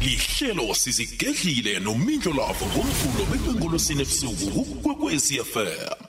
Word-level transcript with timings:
lihlelo 0.00 0.74
sizigedlile 0.74 1.80
nomindlo 1.80 2.32
lavo 2.32 2.66
ngomvulo 2.66 3.24
bekwengolosini 3.30 4.02
ebusuku 4.02 4.64
kukwekwezi 4.64 5.44
FM 5.44 6.06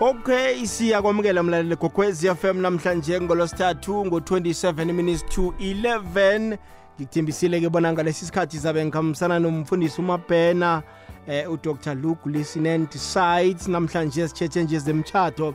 Okay 0.00 0.66
siyakwamukela 0.66 1.42
mlaleli 1.42 1.76
gokwezi 1.76 2.34
FM 2.34 2.60
namhlanje 2.60 3.20
ngolosithathu 3.20 4.04
ngo27 4.04 4.92
minutes 4.92 5.24
to 5.28 5.54
11 5.60 6.58
ngikuthembisile 6.96 7.60
ke 7.60 7.68
bona 7.68 7.92
ngalesi 7.92 8.26
sikhathi 8.26 8.58
zabe 8.58 8.84
ngikhambisana 8.84 9.38
nomfundisi 9.38 10.00
uMabhena 10.00 10.82
eh 11.26 11.50
uDr. 11.52 11.94
Luke 11.94 12.30
Lisinent 12.30 12.92
Sites 12.96 13.68
namhlanje 13.68 14.28
sithethe 14.28 14.62
nje 14.62 14.78
zemchato 14.78 15.54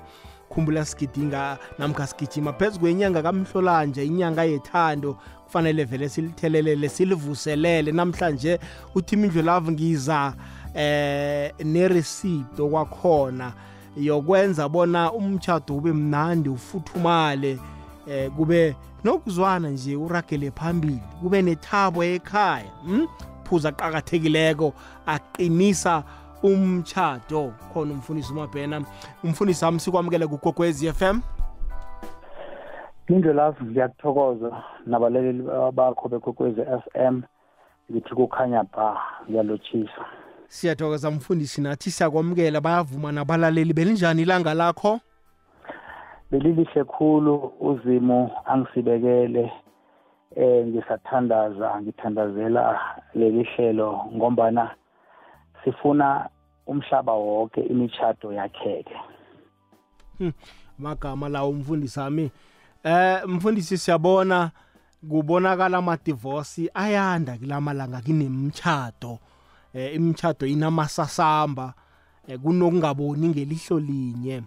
khumbula 0.49 0.86
sigidinga 0.86 1.57
namkha 1.79 2.07
sigijima 2.07 2.54
phezu 2.54 2.79
kwenyanga 2.79 3.21
kamhlolanje 3.23 4.05
inyanga 4.05 4.43
yethando. 4.43 5.17
Kufanele 5.46 5.84
vele 5.84 6.09
silithelelele 6.09 6.89
silivuselele. 6.89 7.91
Namhlanje 7.91 8.60
uthi 8.96 9.15
imindlu 9.15 9.42
love 9.42 9.71
ngiza 9.71 10.33
eh 10.75 11.52
nereceipt 11.64 12.60
okwakhona 12.60 13.54
yokwenza 13.97 14.69
bona 14.69 15.11
umtchado 15.11 15.78
ube 15.78 15.93
mnandi 15.93 16.50
ufuthumale 16.50 17.60
eh 18.07 18.29
kube 18.32 18.75
nokuzwana 19.04 19.69
nje 19.69 19.96
uragele 19.96 20.52
phambili 20.52 21.00
kube 21.21 21.42
nethabo 21.42 22.04
ekhaya 22.04 22.71
hm? 22.86 23.05
Phuza 23.43 23.69
aqhakathekileko 23.69 24.74
aqinisa 25.05 26.04
umtchado 26.43 27.54
khona 27.74 27.93
umfundisi 27.93 28.32
umabhena 28.33 28.86
umfundisi 29.24 29.66
wami 29.66 29.80
sikwamukele 29.80 30.27
kugokwezi 30.27 30.93
FM 30.93 31.19
Lindo 33.08 33.33
lavu 33.33 33.66
ngiyakuthokoza 33.66 34.64
nabalaleli 34.86 35.44
bakho 35.73 36.09
bekwekwezi 36.09 36.61
FM 36.61 37.22
ngithi 37.91 38.16
kukhanya 38.16 38.63
ba 38.63 38.97
ngiyalochisa 39.30 40.05
siyathokoza 40.47 41.11
mfundisi 41.11 41.61
nathi 41.61 41.91
siyakwamukela 41.91 42.61
bayavuma 42.61 43.11
nabalaleli. 43.11 43.73
Belinjani 43.73 44.21
ilanga 44.21 44.53
lakho? 44.53 44.99
Belilihle 46.31 46.83
khulu 46.83 47.53
uzimo 47.59 48.31
angisibekele. 48.45 49.52
Eh 50.35 50.67
ngisathandaza 50.67 51.81
ngithandazela 51.81 52.80
leli 53.13 53.43
hlelo 53.43 54.05
ngombana 54.15 54.75
sifuna 55.63 56.30
umhlaba 56.67 57.13
wonke 57.13 57.61
imichato 57.61 58.33
yakheke. 58.33 58.95
Magama 60.80 61.30
lawo 61.30 61.49
umfundisi 61.49 61.99
wami 61.99 62.31
eh 62.86 63.22
mfundisi 63.28 63.78
siyabona 63.78 64.52
kubonakala 65.09 65.78
ama 65.78 65.97
divorce 65.97 66.69
ayanda 66.73 67.38
kilamalanga 67.38 68.02
kinemchado 68.02 69.19
eh 69.73 69.95
imchado 69.95 70.45
inamasasamba 70.47 71.73
eh, 72.27 72.39
kunokungaboni 72.39 73.27
ngelihlo 73.27 73.80
linye. 73.80 74.44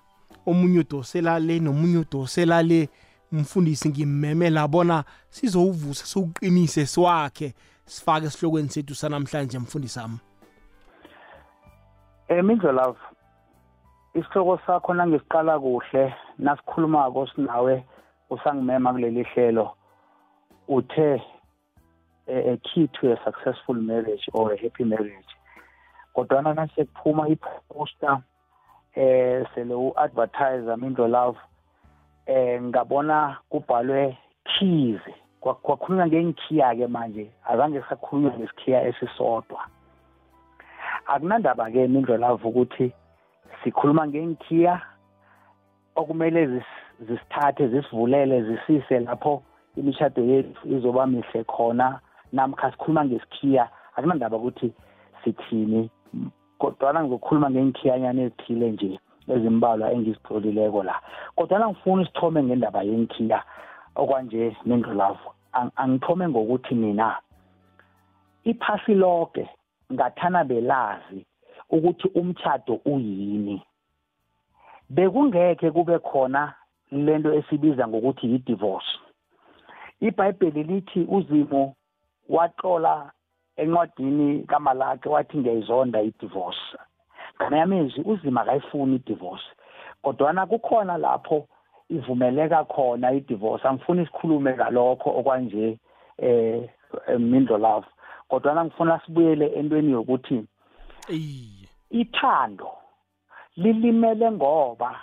Omunye 0.47 0.79
udosela 0.79 1.39
le 1.39 1.61
nomunye 1.61 1.99
udosela 1.99 2.63
le. 2.63 2.89
Umfundisi 3.33 3.89
ngimmemela 3.89 4.69
bona 4.69 5.05
sizowuvusa 5.31 6.07
siwuqinise 6.07 6.87
siwakhe 6.87 7.55
sifake 7.85 8.27
esihlokweni 8.27 8.69
sethu 8.69 8.95
sanamhlanje 8.95 9.59
mfundisi 9.59 9.99
wami 9.99 10.19
Emindlo 12.29 12.73
love 12.73 12.99
isihloko 14.15 14.59
sakho 14.67 14.95
nangisiqala 14.95 15.59
kuhle 15.59 16.15
nasikhulumako 16.39 17.27
sinawe 17.27 17.85
usangimema 18.31 18.93
kuleli 18.93 19.23
hlelo 19.23 19.75
uthe 20.69 21.23
a 22.29 22.57
key 22.63 22.87
to 22.89 23.13
a 23.13 23.17
successful 23.25 23.75
marriage 23.75 24.29
or 24.33 24.53
a 24.53 24.57
happy 24.57 24.85
marriage. 24.85 25.33
Kodwana 26.15 26.55
nasekuphuma 26.55 27.29
iposter 27.29 28.23
eh 28.95 29.47
sele 29.55 29.75
uadvertise 29.75 30.77
Mindlo 30.77 31.09
love 31.09 31.39
eh 32.27 32.63
ngabona 32.63 33.37
kubhalwe 33.51 34.19
keys. 34.45 35.01
Kwakhulunywa 35.41 36.07
ngengikhiya 36.07 36.75
ke 36.75 36.87
manje 36.87 37.31
azange 37.49 37.83
sakhulunywa 37.89 38.39
ngesikhiya 38.39 38.89
esisodwa. 38.89 39.61
Akunandaba 41.07 41.71
ke 41.71 41.89
Mindlo 41.89 42.17
love 42.17 42.49
ukuthi 42.49 42.93
sikhuluma 43.65 44.07
ngengikhiya 44.07 44.81
okumele 45.97 46.63
zisithathe 47.01 47.69
zisivulele 47.69 48.43
zisise 48.43 49.01
lapho 49.01 49.43
imishado 49.77 50.23
yethu 50.23 50.69
izoba 50.69 51.07
mihle 51.07 51.45
khona. 51.45 52.01
Namkha 52.33 52.71
sikhuluma 52.73 53.05
ngesikhiya 53.05 53.69
akunandaba 53.97 54.37
ukuthi 54.37 54.73
sithini 55.25 55.91
kodwana 56.59 57.05
ngizokhuluma 57.05 57.51
ngengikhiyanyana 57.51 58.23
ezithile 58.23 58.71
nje 58.71 59.01
ezimbalwa 59.29 59.93
engizitholileko 59.93 60.83
la. 60.83 60.95
Kodwana 61.37 61.69
ngifuna 61.69 62.03
isithome 62.03 62.43
ngendaba 62.43 62.83
yenkhiya 62.83 63.43
okwanje 63.97 64.57
nendlulavu 64.67 65.29
angithome 65.77 66.29
ngokuthi 66.29 66.75
mina 66.75 67.17
iphasi 68.45 68.95
lonke 68.95 69.49
ngathana 69.93 70.45
belazi 70.45 71.27
ukuthi 71.71 72.09
umtchado 72.15 72.81
uyini. 72.85 73.63
Bekungeke 74.91 75.71
kube 75.71 75.99
khona 75.99 76.55
lento 76.93 77.35
esibiza 77.35 77.89
ngokuthi 77.89 78.27
yi-divorce. 78.33 78.99
Ibhayibheli 80.01 80.63
lithi 80.63 81.01
uzimo 81.09 81.75
waxola 82.29 83.11
encwadini 83.57 84.45
kamalaki 84.45 85.09
wathi 85.09 85.39
ngiyayizonda 85.39 86.03
i-divorce. 86.03 86.79
Ngane 87.37 87.59
yamezwi 87.59 88.05
uzima 88.05 88.41
akayifuni 88.43 88.97
i-divorce 88.97 89.45
kodwana 90.03 90.47
kukhona 90.47 90.99
lapho 90.99 91.47
ivumeleka 91.91 92.65
khona 92.65 93.13
i-divorce. 93.13 93.69
Angifuni 93.69 94.07
sikhulume 94.07 94.55
ngalokho 94.55 95.11
okwanje 95.11 95.79
eh 96.19 96.71
mindlo 97.19 97.59
love 97.59 97.87
kodwana 98.29 98.65
ngifuna 98.65 99.01
sibuyele 99.01 99.47
entweni 99.47 99.93
yokuthi 99.93 100.45
ithando 101.91 102.71
lilimele 103.57 104.31
ngoba 104.33 105.01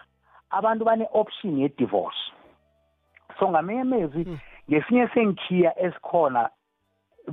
abantu 0.49 0.85
bane-option 0.85 1.59
ye-divorce. 1.59 2.21
So 3.39 3.49
ngamanye 3.49 3.81
amezwi 3.81 4.39
ngesinye 4.69 5.07
sengikhiya 5.07 5.79
esikhona 5.79 6.49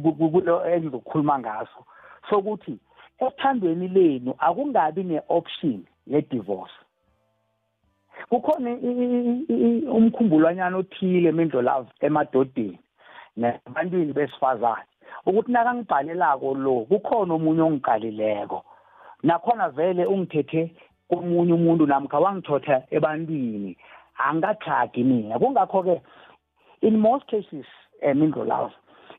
kulo 0.03 0.67
engizokhuluma 0.67 1.39
ngaso. 1.39 1.81
Sokuthi 2.31 2.79
ethandweni 3.19 3.89
lenu 3.89 4.35
akungabi 4.39 5.05
ne-option 5.05 5.85
ye-divorce. 6.07 6.75
Kukhona 8.29 8.71
umkhumbulwanyana 9.97 10.77
othile 10.77 11.33
mindlo 11.33 11.63
love 11.63 11.89
emadodeni 12.01 12.79
nebantwini 13.37 14.13
besifazane. 14.13 14.89
Ukuthi 15.27 15.53
nakangibhalelako 15.53 16.55
lo 16.55 16.75
kukhona 16.89 17.35
omunye 17.35 17.63
ongiqalileko 17.63 18.65
nakhona 19.23 19.69
vele 19.69 20.07
ungithethe 20.07 20.75
komunye 21.13 21.53
umuntu 21.53 21.87
namkha 21.87 22.19
wangithotha 22.19 22.83
ebantwini 22.91 23.77
angikathagi 24.17 25.05
mina. 25.05 25.39
Kungakho-ke 25.39 26.01
in 26.83 26.99
most 26.99 27.27
cases 27.27 27.67
um 28.03 28.19
mindlo 28.19 28.45
love 28.45 28.73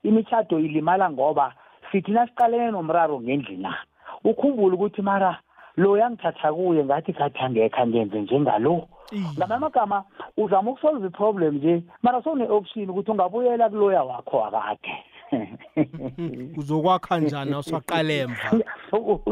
imitshato 0.04 0.60
ilimala 0.60 1.12
ngoba 1.12 1.54
sithi 1.92 2.12
nasiqalene 2.12 2.72
nomraro 2.72 3.22
ngendlina 3.22 3.76
ukhumbule 4.24 4.76
ukuthi 4.76 5.02
mara 5.02 5.40
lo 5.78 5.98
yangithatha 5.98 6.54
kuye 6.54 6.86
ngathi 6.86 7.14
kathi 7.14 7.40
angekho 7.40 7.88
ngenze 7.88 8.22
njengalo. 8.22 8.88
Ngamanye 9.38 9.58
amagama 9.58 10.04
uzama 10.38 10.72
ukusolve 10.72 11.08
i-problem 11.08 11.56
nje 11.56 11.84
mara 12.02 12.22
sowune-option 12.24 12.90
ukuthi 12.90 13.12
ungabuyela 13.12 13.70
kuloya 13.70 14.04
wakho 14.04 14.38
wakade. 14.38 14.94
Uzokwakha 16.58 17.20
njani? 17.20 17.54
Awusaqala 17.54 18.14
emva. 18.14 18.50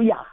Ya. 0.01 0.25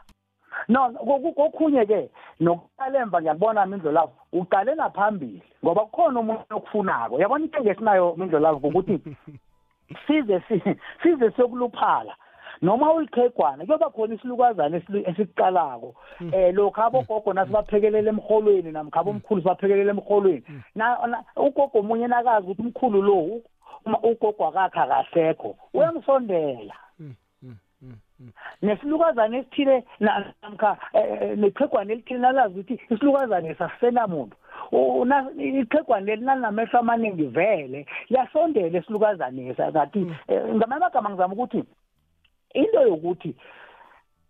No 0.69 0.91
kokhunye-ke 1.37 2.11
nokuqala 2.41 2.99
emva 3.03 3.21
ngiyakubona 3.21 3.67
mindlo 3.67 3.93
lavo 3.93 4.13
uqalela 4.33 4.91
phambili 4.91 5.43
ngoba 5.65 5.87
kukhona 5.87 6.21
umuntu 6.21 6.55
okufunako. 6.57 7.21
Yabona 7.21 7.45
inkinga 7.45 7.71
esinayo 7.73 8.15
mindlo 8.17 8.39
lavo 8.39 8.69
ukuthi 8.69 9.01
size 10.07 10.41
size 11.03 11.31
sokuluphala 11.37 12.15
noma 12.63 12.93
uyikhegwana 12.93 13.65
kuyoba 13.65 13.91
khona 13.91 14.15
isilukazana 14.15 14.77
esikuqalako. 15.09 15.95
Um 16.21 16.55
lokhu 16.57 16.81
abogogo 16.81 17.33
nasibaphekelela 17.33 18.11
emholweni 18.11 18.73
namkha 18.73 19.01
abomkhulu 19.01 19.41
sibaphekelela 19.43 19.91
emholweni 19.91 20.43
ugogo 21.37 21.79
omunye 21.79 22.07
nakazi 22.09 22.47
ukuthi 22.47 22.63
umkhulu 22.63 23.03
lo 23.03 23.41
ugogo 24.03 24.47
akakho 24.47 24.81
akasekho 24.81 25.57
uyamsondela. 25.75 26.75
Nesilukazana 28.63 29.37
esithile 29.39 29.85
namkha 30.01 30.77
nechegwane 31.37 31.93
elithile 31.93 32.19
nalazi 32.21 32.61
ukuthi 32.61 32.81
isilukazane 32.91 33.55
sasisenamuntu 33.55 34.37
u- 34.73 35.01
una- 35.01 35.31
iqhegwane 35.39 36.07
leli 36.07 36.25
nalinamehlo 36.25 36.79
amaningi 36.79 37.25
vele 37.27 37.87
liyasondela 38.11 38.79
esilukazanisa 38.79 39.71
ngathi 39.71 40.07
eh, 40.29 40.43
ngamanye 40.55 40.85
amagama 40.85 41.11
ngizama 41.11 41.35
ukuthi 41.35 41.65
into 42.55 42.81
yokuthi 42.83 43.35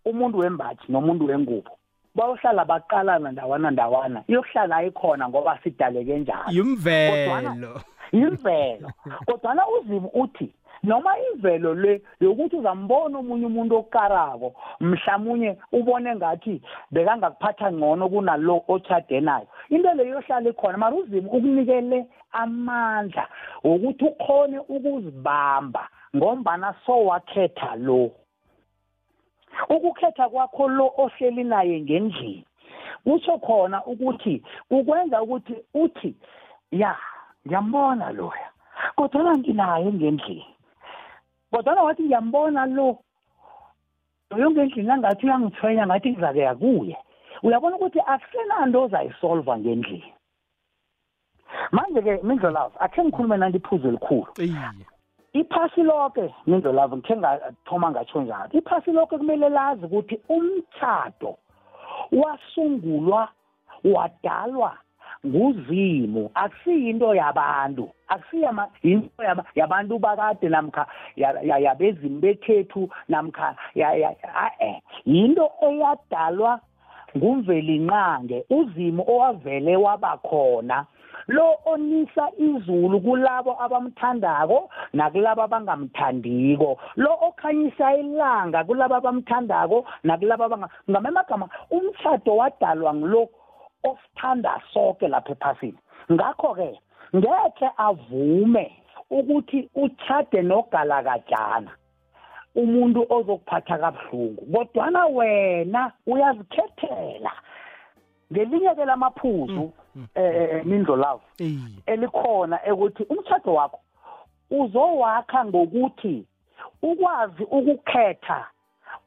umuntu 0.05 0.38
wembathi 0.38 0.93
nomuntu 0.93 1.25
wengubo 1.26 1.70
bayohlala 2.14 2.64
baqalana 2.64 3.32
ndawana 3.32 3.70
ndawana 3.70 4.23
iyokuhlala 4.29 4.76
ayikhona 4.76 5.29
ngoba 5.29 5.58
sidaleke 5.62 6.19
njalo. 6.19 6.50
Yimvelo. 6.50 7.81
Imvelo 8.12 8.91
kodwana 9.26 9.69
uzimo 9.81 10.08
uthi 10.14 10.50
noma 10.83 11.11
imvelo 11.19 11.75
le 11.75 12.03
yokuthi 12.21 12.57
uzambona 12.57 13.19
omunye 13.19 13.47
umuntu 13.47 13.77
okarako 13.77 14.55
mhlamunye 14.81 15.57
ubone 15.73 16.17
ngathi 16.17 16.63
bekangakuphatha 16.93 17.73
ngcono 17.73 18.09
kunalo 18.09 18.65
otshade 18.69 19.21
nayo. 19.21 19.47
Into 19.71 19.95
leyo 19.95 20.15
yohlala 20.15 20.51
ikhona 20.51 20.79
mara 20.79 20.97
uzimo 20.97 21.31
ukunikele 21.31 22.07
amandla 22.33 23.29
wokuthi 23.65 24.05
ukhone 24.05 24.59
ukuzibamba 24.59 25.89
ngombana 26.17 26.75
sowakhetha 26.87 27.77
lo. 27.77 28.11
Ukukhetha 29.69 30.29
kwakho 30.29 30.69
lo 30.69 30.93
ohleli 30.97 31.45
naye 31.45 31.81
ngendlini 31.81 32.45
kutsho 33.05 33.39
khona 33.39 33.85
ukuthi 33.87 34.43
kukwenza 34.69 35.23
ukuthi 35.23 35.55
uthi 35.75 36.15
ya 36.73 36.97
ngiyambona 37.47 38.13
loya 38.13 38.49
kodwana 38.97 39.39
nginaye 39.39 39.93
ngendlini. 39.93 40.57
Kodwana 41.50 41.83
wathi 41.83 42.03
ngiyambona 42.03 42.67
lo 42.67 42.99
loyo 44.31 44.50
ngendlini 44.50 44.91
angathi 44.91 45.27
uyangithwenya 45.27 45.87
ngathi 45.87 46.15
kuzake 46.15 46.39
yakuye 46.39 46.97
uyabona 47.43 47.77
ukuthi 47.77 48.00
akusenanto 48.00 48.83
ozayisolva 48.83 49.59
ngendlini. 49.59 50.12
Manje-ke 51.73 52.21
mindlolavu 52.23 52.77
akhe 52.79 53.05
ngikhulume 53.05 53.37
naliphuzu 53.37 53.89
elikhulu. 53.89 54.33
Iye 54.39 54.87
iphasi 55.33 55.83
lonke 55.83 56.35
mindlolavu 56.47 56.97
ngikhe 56.97 57.17
ngathoma 57.17 57.91
ngatsho 57.91 58.21
njalo 58.23 58.51
iphasi 58.53 58.93
lonke 58.93 59.19
kumele 59.19 59.49
lazi 59.49 59.85
ukuthi 59.85 60.21
umtshado 60.29 61.39
wasungulwa 62.12 63.29
wadalwa 63.85 64.77
nguzimu. 65.26 66.31
Akusiyinto 66.35 67.15
yabantu. 67.15 67.91
Akusiyama 68.09 68.69
into 68.82 69.23
yaba- 69.23 69.44
yabantu 69.55 69.99
bakade 69.99 70.49
namkha 70.49 70.87
ya- 71.17 71.41
ya- 71.43 71.59
yabezimu 71.59 72.20
bekhethu 72.20 72.88
namkha 73.09 73.55
a-e 73.76 74.82
yinto 75.05 75.50
eyadalwa 75.62 76.61
ngumvelinqange 77.17 78.44
uzimu 78.50 79.03
owavele 79.06 79.76
wabakhona 79.76 80.87
lo 81.29 81.56
onisa 81.67 82.29
izulu 82.38 83.00
kulabo 83.00 83.53
abamthandako 83.62 84.70
nakulabo 84.93 85.43
abangamthandiko. 85.43 86.79
Lo 86.97 87.12
okhanyisa 87.20 87.97
ilanga 87.97 88.65
kulabo 88.65 88.94
abamthandako 88.97 89.85
nakulabo 90.05 90.49
ngamanye 90.88 91.09
amagama 91.09 91.49
umtshado 91.70 92.37
wadalwa 92.37 92.94
ngilo 92.94 93.29
osithanda 93.85 94.61
sonke 94.73 95.09
lapha 95.09 95.33
ephasini. 95.33 95.79
Ngakho-ke 96.13 96.81
ngekhe 97.17 97.69
avume 97.77 98.83
ukuthi 99.11 99.69
utshade 99.75 100.43
nogalakajana 100.43 101.71
umuntu 102.55 103.07
ozokuphatha 103.09 103.79
kabuhlungu 103.79 104.43
kodwana 104.53 105.07
wena 105.07 105.93
uyazikhethela. 106.07 107.33
Ngelinye-ke 108.33 108.85
lamaphuzu 108.85 109.73
eh 110.15 110.65
mindlo 110.65 110.97
love 110.97 111.23
elikhona 111.87 112.61
ukuthi 112.73 113.03
umtshado 113.03 113.55
wakho 113.55 113.81
uzowakha 114.51 115.45
ngokuthi 115.45 116.25
ukwazi 116.83 117.43
ukukhetha 117.43 118.47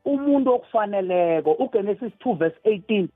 umuntu 0.05 0.53
okufaneleko 0.53 1.51
uGenesis 1.51 2.13
2 2.25 2.35
verse 2.35 2.57
18 2.65 3.07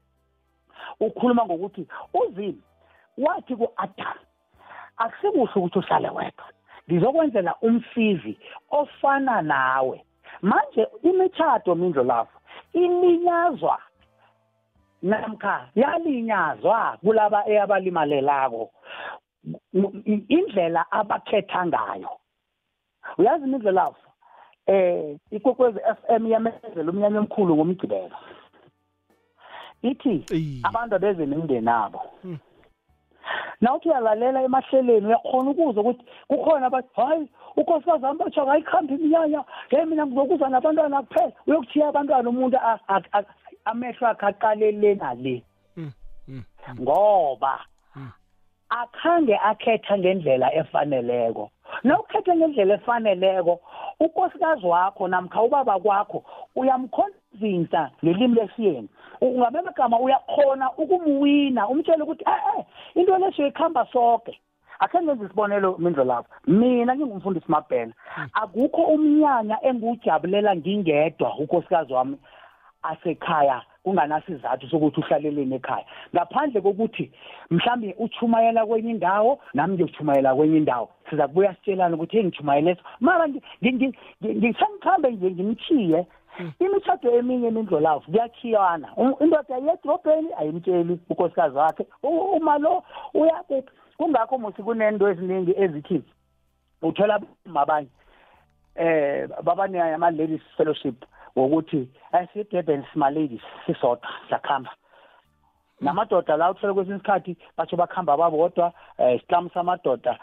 ukhuluma 1.00 1.45
ngokuthi 1.45 1.88
uzini? 2.13 2.62
Wathi 3.18 3.56
ku-Adam 3.56 4.18
akusikuhle 4.98 5.54
ukuthi 5.56 5.80
uhlale 5.80 6.10
wedwa. 6.10 6.45
Ngizokwenzela 6.89 7.56
umsizi 7.62 8.38
ofana 8.72 9.42
nawe. 9.42 10.06
Manje 10.42 10.88
imithado 11.04 11.75
mindlo 11.75 12.04
lapho 12.04 12.39
ilinyazwa 12.74 13.80
namkha 15.01 15.69
yalinyazwa 15.75 16.98
kulaba 17.04 17.48
eyabalimalelako. 17.50 18.71
Indlela 20.28 20.92
abakhetha 20.92 21.66
ngayo. 21.66 22.10
Uyazi 23.18 23.45
imidlo 23.45 23.71
lapho 23.71 24.06
eh 24.68 25.18
ikwekwezi 25.31 25.80
FM 25.80 26.28
yamezela 26.28 26.92
umnyanya 26.92 27.19
omkhulu 27.19 27.56
ngomgcibelo 27.56 28.18
ithi 29.81 30.24
Iye. 30.31 30.62
abantu 30.63 30.95
abeze 30.95 31.25
nemindeni 31.25 31.69
abo 31.69 32.01
Hmm. 32.22 32.38
nawuthi 33.62 33.89
uyalalela 33.89 34.44
emahleleni 34.44 35.07
uyakhona 35.07 35.50
ukuzwa 35.50 35.81
ukuthi 35.83 36.04
kukhona 36.27 36.66
abathi 36.68 36.89
hayi 36.95 37.30
unkosikazi 37.57 38.06
wami 38.06 38.19
batsho 38.19 38.42
akayikhambi 38.42 38.94
iminyanya 38.94 39.44
ye 39.72 39.86
mina 39.86 40.06
ngizokuza 40.06 40.50
nabantwana 40.50 41.01
kuphela 41.04 41.31
uyokuthiya 41.48 41.88
abantwana 41.88 42.30
umuntu 42.30 42.57
a- 42.57 42.80
a- 42.88 43.10
a- 43.18 43.25
amehlo 43.66 44.07
akhe 44.07 44.25
aqalele 44.25 44.95
nale 44.95 45.44
Mm, 45.78 45.92
mm, 46.28 46.44
ngoba 46.81 47.60
Mm. 47.60 47.75
Akhange 48.81 49.36
akhetha 49.50 49.98
ngendlela 49.98 50.54
efaneleko. 50.56 51.50
Nawukhethe 51.83 52.36
ngendlela 52.36 52.74
efaneleko 52.74 53.60
unkosikazi 54.00 54.66
wakho 54.66 55.07
namkha 55.07 55.42
ubaba 55.44 55.80
kwakho 55.80 56.24
uyamkhonvinsa 56.56 57.92
ngelimi 58.04 58.36
lesiyeni. 58.36 58.89
Ungabe 59.22 59.60
amagama 59.60 60.00
uyakhona 60.00 60.72
ukumuwina 60.77 61.68
umtshele 61.68 62.04
ukuthi 62.04 62.24
eh 62.27 62.66
into 62.95 63.18
lesiyo 63.18 63.48
ikhamba 63.48 63.88
sonke 63.94 64.39
akhe 64.80 65.01
ngenza 65.01 65.25
isibonelo 65.25 65.78
mindlo 65.78 66.04
lapho 66.04 66.30
mina 66.48 66.95
ngingumfundisi 66.95 67.45
mabhena 67.48 67.94
akukho 68.33 68.81
umnyanya 68.81 69.57
engiwujabulela 69.68 70.56
ngingedwa 70.56 71.36
unkosikazi 71.39 71.94
wami. 71.94 72.18
Asekhaya 72.85 73.61
kunganasizathu 73.83 74.67
sokuthi 74.69 74.99
uhlaleleni 74.99 75.55
ekhaya 75.55 75.85
ngaphandle 76.15 76.61
kokuthi 76.61 77.11
mhlambe 77.51 77.95
uchumayela 77.99 78.65
kwenye 78.65 78.91
indawo 78.91 79.39
nami 79.53 79.73
ngiyochumayela 79.73 80.35
kwenye 80.35 80.57
indawo. 80.57 80.89
Siza 81.09 81.27
kubuya 81.27 81.53
sitshelana 81.55 81.95
ukuthi 81.95 82.17
engichumayele 82.17 82.77
mara 82.99 83.27
ngisangikhambe 84.23 85.11
nje 85.11 85.31
ngimchiye 85.31 86.06
imitshato 86.59 87.11
eminye 87.15 87.47
imindlo 87.47 87.80
lawo 87.80 87.99
kuyakhiyana 87.99 88.87
Um- 88.97 89.15
indoda 89.23 89.56
yedrobheni 89.57 90.30
ayimtsheli 90.37 90.99
unkosikazi 91.09 91.57
wakhe. 91.57 91.85
U- 92.04 92.35
uma 92.37 92.57
lo 92.57 92.83
uyakuphi 93.13 93.69
kungakho 93.97 94.37
musi 94.37 94.63
kunento 94.63 95.09
eziningi 95.09 95.54
ezithi 95.57 96.01
uthola 96.81 97.19
abanye 97.56 97.87
eh 98.75 99.27
babane 99.44 99.81
ama 99.81 100.11
ladies 100.11 100.42
fellowship. 100.57 101.06
Wokuthi 101.35 101.89
asidurban 102.11 102.83
sima 102.94 103.09
ladies 103.09 103.42
sisodwa 103.65 104.09
sakhamba 104.30 104.71
namadoda 105.81 106.37
la 106.37 106.51
uthola 106.51 106.73
kwesinye 106.73 106.95
isikhathi 106.95 107.37
batsho 107.57 107.77
bakhamba 107.77 108.18
babodwa 108.18 108.73
eh 108.97 109.15
isiklamu 109.15 109.49
samadoda 109.49 110.19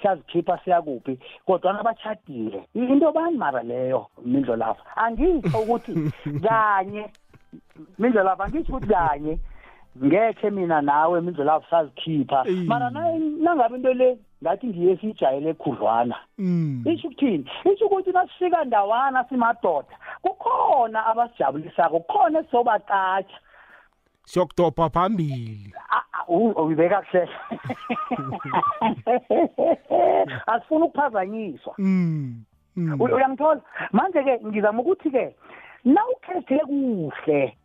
siyazikhipha 0.00 0.58
siyakuphi 0.64 1.18
kodwa 1.46 1.80
abachadile 1.80 2.68
into 2.74 3.12
bani 3.12 3.36
mara 3.36 3.62
leyo 3.62 4.06
mindlo 4.24 4.56
lapha 4.56 4.96
angisho 4.96 5.58
ukuthi 5.58 6.12
kanye 6.42 7.10
mindlo 7.98 8.22
lapha 8.22 8.44
angisho 8.44 8.72
ukuthi 8.72 8.86
kanye. 8.86 9.38
Ngekhe 10.04 10.50
mina 10.50 10.82
nawe 10.82 11.20
mindlo 11.20 11.44
lapha 11.44 11.70
sazikhipha. 11.70 12.44
Mara 12.66 12.90
nangabe 12.90 13.76
into 13.76 13.92
le 13.94 14.18
ngathi 14.42 14.66
ngiye 14.66 14.96
sijayele 14.96 15.54
khudlwana. 15.54 16.16
Mm. 16.38 16.84
isho 16.86 17.08
ukuthini? 17.08 17.50
Isho 17.74 17.86
ukuthi 17.86 18.12
nasifika 18.12 18.64
ndawana 18.64 19.24
simadoda 19.28 19.96
kukhona 20.22 21.06
abasijabulisako 21.06 22.00
kukhona 22.00 22.38
esizobacatsha 22.40 23.38
siyokudobha 24.24 24.90
phambili. 24.90 25.74
Ah, 25.90 26.02
ah, 26.12 26.24
u- 26.28 26.64
uyibeka 26.64 27.02
kuhle. 27.02 27.22
Asifuna 30.46 30.84
ukuphazanyiswa. 30.84 31.74
Mm. 31.78 32.44
mm. 32.76 33.00
U- 33.00 33.04
uyangithola? 33.04 33.60
Manje-ke 33.92 34.40
ngizama 34.46 34.82
ukuthi-ke 34.82 35.36
nawukhethe 35.84 36.58
kuhle 36.58 37.56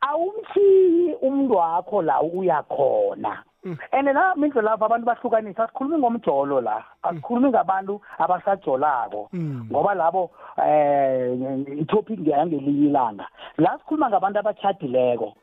awumshiyi 0.00 1.14
umuntu 1.14 1.54
wakho 1.56 2.02
la 2.02 2.20
uya 2.22 2.62
khona. 2.62 3.42
And 3.64 4.06
na 4.06 4.34
mindlo 4.34 4.62
lapho 4.62 4.84
abantu 4.84 5.06
bahlukanisa 5.06 5.64
asikhulumi 5.64 5.98
ngomjolo 5.98 6.60
la. 6.60 6.84
Asikhulumi 7.02 7.48
ngabantu 7.48 8.00
abasajolako. 8.18 9.28
Mm. 9.32 9.68
ngoba 9.70 9.94
labo 9.94 10.30
eh 10.58 11.34
itopic 11.78 12.20
ngeyangelinye 12.20 12.86
ilanga. 12.86 13.26
La 13.58 13.78
sikhuluma 13.78 14.10
ngabantu 14.10 14.38
abachadileko 14.38 15.34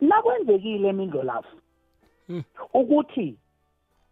nakwenzekile 0.00 0.92
mindlo 0.92 1.22
lapho 1.22 1.56
ukuthi 2.74 3.36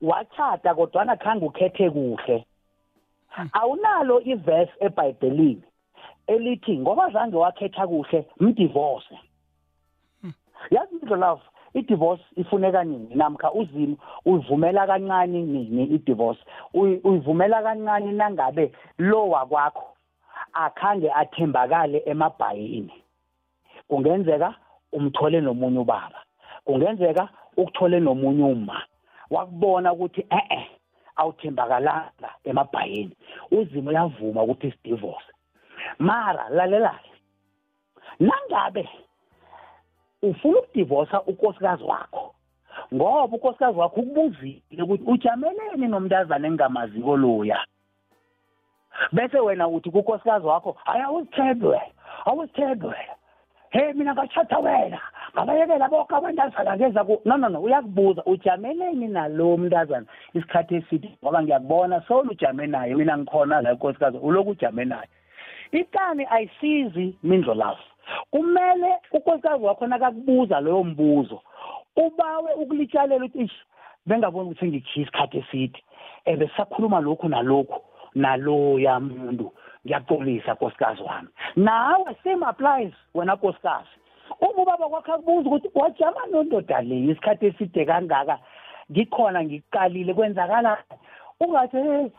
wachata 0.02 0.74
kodwa 0.74 1.16
khange 1.16 1.46
ukhethe 1.46 1.90
kuhle. 1.90 2.46
Awunalo 3.52 4.20
iverse 4.24 4.72
eBhayibhelini 4.80 5.62
elithi 6.26 6.78
ngoba 6.78 7.10
zange 7.10 7.36
wakhetha 7.36 7.86
kuhle 7.86 8.26
mdivorce. 8.40 9.18
Yazi 10.70 10.94
indlolavu 10.94 11.42
i-divorce 11.74 12.22
ifuneka 12.36 12.84
nini? 12.84 13.14
Namkha 13.14 13.52
uzimo 13.52 13.96
uyivumela 14.24 14.86
kancane 14.86 15.42
nini 15.42 15.84
i-divorce? 15.84 16.40
Uyivumela 16.74 17.62
kancane 17.62 18.12
nangabe 18.12 18.72
lo 18.98 19.28
wakwakho 19.28 19.96
akhange 20.52 21.10
athembakale 21.12 22.02
emabhayini. 22.06 22.92
Kungenzeka 23.88 24.54
umthole 24.92 25.40
nomunye 25.40 25.78
ubaba. 25.78 26.20
Kungenzeka 26.64 27.28
ukuthole 27.56 28.00
nomunye 28.00 28.44
uma 28.44 28.82
wakubona 29.30 29.92
ukuthi 29.92 30.26
eh 30.30 30.46
eh 30.50 30.66
awuthembakalanga 31.16 32.30
emabhayini. 32.44 33.16
Uzimo 33.50 33.90
uyavuma 33.90 34.42
ukuthi 34.42 34.66
isidivorce 34.66 35.30
mara 35.98 36.48
lalelale 36.48 37.10
nangabe 38.20 38.88
ufuna 40.22 40.58
ukudivorsa 40.58 41.22
unkosikazi 41.22 41.82
wakho. 41.84 42.34
Ngoba 42.94 43.24
unkosikazi 43.24 43.78
wakho 43.78 44.00
ukubuzile 44.00 44.82
ukuthi 44.82 45.04
ujameleni 45.06 45.86
nomntazana 45.88 46.46
engingamaziko 46.46 47.16
loya. 47.16 47.58
Bese 49.12 49.38
wena 49.38 49.68
uthi 49.68 49.90
kunkosikazi 49.90 50.46
wakho 50.46 50.76
hayi 50.84 51.02
awuzithembe 51.02 51.66
wena 51.66 51.92
awuzithembe 52.24 52.86
wena. 52.86 53.14
Hey 53.70 53.92
mina 53.92 54.14
ngachatha 54.14 54.58
wena 54.58 55.00
ngabayekela 55.34 55.88
bonke 55.88 56.14
abantazana 56.14 56.76
ngeza 56.76 57.04
ku 57.04 57.22
no 57.24 57.36
no 57.36 57.48
no 57.48 57.60
uyakubuza 57.62 58.24
ujameleni 58.24 59.08
nalo 59.08 59.56
mntazana 59.56 60.06
isikhathi 60.34 60.74
eside? 60.74 61.18
Ngoba 61.22 61.42
ngiyakubona 61.42 62.02
solo 62.08 62.30
ujame 62.30 62.66
naye 62.66 62.94
mina 62.94 63.18
ngikhona 63.18 63.60
la 63.60 63.72
nkosikazi 63.72 64.18
uloku 64.18 64.50
ujame 64.50 64.84
naye. 64.84 65.08
Ikani 65.72 66.26
ayisizi 66.30 67.14
mindlo 67.22 67.54
lafu 67.54 67.89
kumele 68.30 68.90
unkosikazi 69.12 69.64
wakho 69.64 69.86
nakakubuza 69.86 70.60
loyo 70.60 70.84
mbuzo. 70.84 71.42
Ubawe 71.96 72.52
ukulitshalela 72.52 73.24
ukuthi 73.24 73.42
ish 73.44 73.56
bengaboni 74.06 74.50
ukuthi 74.50 74.66
ngikhiya 74.66 75.02
isikhathi 75.02 75.38
eside 75.38 75.78
ebesakhuluma 76.24 77.00
lokhu 77.00 77.28
nalokhu 77.28 77.80
naloya 78.14 79.00
muntu. 79.00 79.52
Ngiyaxolisa 79.84 80.52
nkosikazi 80.54 81.02
wami. 81.02 81.28
Nawe 81.56 82.16
same 82.24 82.46
applies 82.46 82.94
wena 83.14 83.34
nkosikazi. 83.34 83.94
Ubaba 84.40 84.88
kwakhe 84.88 85.12
akubuza 85.12 85.48
ukuthi 85.48 85.68
wajama 85.74 86.26
nondoda 86.32 86.80
le 86.82 86.96
isikhathi 87.10 87.46
eside 87.46 87.84
kangaka? 87.84 88.38
Ngikhona 88.90 89.44
ngikuqalile 89.44 90.14
kwenzakala? 90.14 90.78
Ungathi 91.40 92.12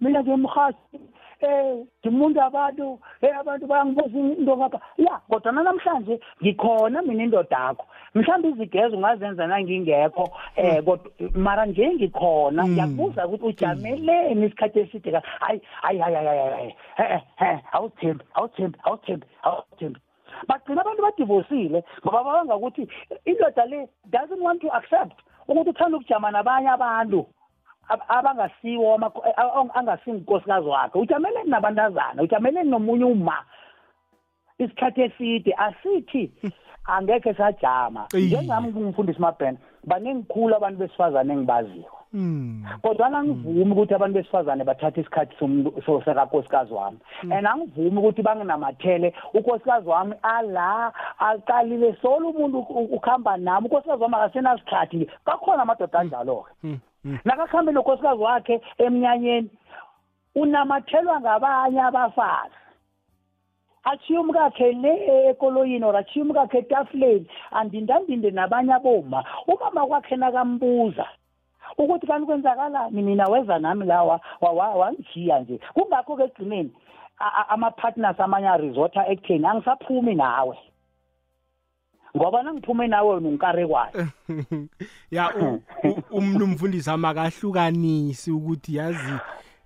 mina 0.00 0.22
ngiyemhathi 0.22 0.98
eh 1.40 1.86
ngimuntu 2.02 2.40
abantu 2.42 2.98
eh 3.22 3.38
abantu 3.38 3.66
bayangibuza 3.66 4.18
into 4.18 4.56
ngapha. 4.56 4.80
Ya 4.96 5.20
kodwa 5.30 5.52
namhlanje 5.52 6.20
ngikhona 6.42 7.02
mina 7.02 7.24
indoda 7.24 7.58
yakho 7.58 7.86
mhlawumbe 8.14 8.48
izigezo 8.48 8.96
ungazenza 8.96 9.46
nangingekho 9.46 10.30
eh 10.56 10.82
kodwa 10.84 11.10
mara 11.34 11.66
nje 11.66 11.94
ngikhona 11.94 12.68
ngiyakubuza 12.68 13.26
ukuthi 13.26 13.46
ujameleni 13.46 14.46
isikhathi 14.46 14.80
eside 14.80 15.10
ka 15.12 15.22
hayi 15.40 15.60
hayi 15.82 15.98
hayi 15.98 16.16
hayi 16.16 16.74
eh 16.98 17.22
eh 17.40 17.58
awuthembi 17.72 18.24
awuthembi 18.34 18.78
awuthembi 18.84 19.26
awuthembi. 19.42 20.00
Bagcina 20.48 20.80
abantu 20.80 21.02
badivosile 21.02 21.84
ngoba 22.02 22.24
babanga 22.24 22.56
ukuthi 22.56 22.88
indoda 23.24 23.64
le 23.66 23.88
doesn't 24.10 24.42
want 24.42 24.60
to 24.60 24.68
accept 24.70 25.18
ukuthi 25.48 25.70
uthanda 25.70 25.96
ukujama 25.96 26.30
nabanye 26.30 26.68
abantu. 26.68 27.26
Abangasiwo 28.08 29.00
angasingunkosikazi 29.74 30.68
wakhe. 30.68 30.98
Ujameleni 30.98 31.50
nabantazana 31.50 32.22
ujameleni 32.22 32.70
nomunye 32.70 33.04
uma. 33.04 33.44
Isikhathi 34.58 35.02
eside 35.02 35.54
asithi 35.54 36.32
angekhe 36.86 37.34
sajama. 37.34 38.06
Njengami 38.14 38.68
ngumfundisi 38.68 39.20
mabhena 39.20 39.58
baningikhulu 39.84 40.56
abantu 40.56 40.78
besifazane 40.78 41.32
engibaziyo 41.32 41.98
kodwa 42.82 43.06
angivumi 43.06 43.72
ukuthi 43.72 43.94
abantu 43.94 44.14
besifazane 44.14 44.64
bathathe 44.64 45.00
isikhathi 45.00 45.36
somuntu 45.38 46.02
sekankosikazi 46.04 46.72
wami. 46.72 46.98
And 47.22 47.46
angivumi 47.46 47.98
ukuthi 47.98 48.22
banginamathele. 48.22 49.12
Unkosikazi 49.34 49.88
wami 49.88 50.14
ala 50.22 50.92
aqalile 51.18 51.96
solo 52.02 52.30
umuntu 52.30 52.58
ukuhamba 52.58 53.36
nami. 53.36 53.68
Unkosikazi 53.68 54.02
wami 54.02 54.14
akasenasikhathi 54.14 55.10
kakhona 55.24 55.62
amadoda 55.62 55.98
anjalo-ke. 55.98 56.80
Nakakuhambe 57.24 57.72
nonkosikazi 57.72 58.22
wakhe 58.22 58.60
emnyanyeni. 58.78 59.50
Unamathelwa 60.34 61.20
ngabanye 61.20 61.80
abafazi 61.82 62.54
achiye 63.84 64.18
umkakhe 64.18 64.72
le 64.72 64.92
ekoloyini 65.30 65.84
or 65.84 65.96
achiye 65.96 66.24
umkakhe 66.24 66.58
etafuleni 66.58 67.26
andindandinde 67.50 68.30
nabanye 68.30 68.72
aboma 68.74 69.24
umama 69.46 69.86
kwakhe 69.86 70.16
nakambuza 70.16 71.06
ukuthi 71.78 72.06
kanti 72.06 72.26
kwenzakalani 72.26 73.02
mina 73.02 73.28
weza 73.28 73.58
nami 73.58 73.86
lawa 73.86 74.20
wangijiya 74.40 75.40
nje. 75.40 75.60
Kungakho-ke 75.74 76.24
ekugcineni 76.24 76.70
ama-partners 77.48 78.20
amanye 78.20 78.48
aresota 78.48 79.06
ekutheni 79.08 79.46
angisaphumi 79.46 80.14
nawe. 80.14 80.56
Ngoba 82.18 82.42
nangiphume 82.42 82.86
nawe 82.86 83.14
wena 83.14 83.28
unkarekwayo 83.28 84.06
ya 85.10 85.34
umntu 86.10 86.44
umfundisi 86.44 86.90
amakahlukanisi 86.90 88.30
ukuthi 88.30 88.76
yazi 88.76 89.14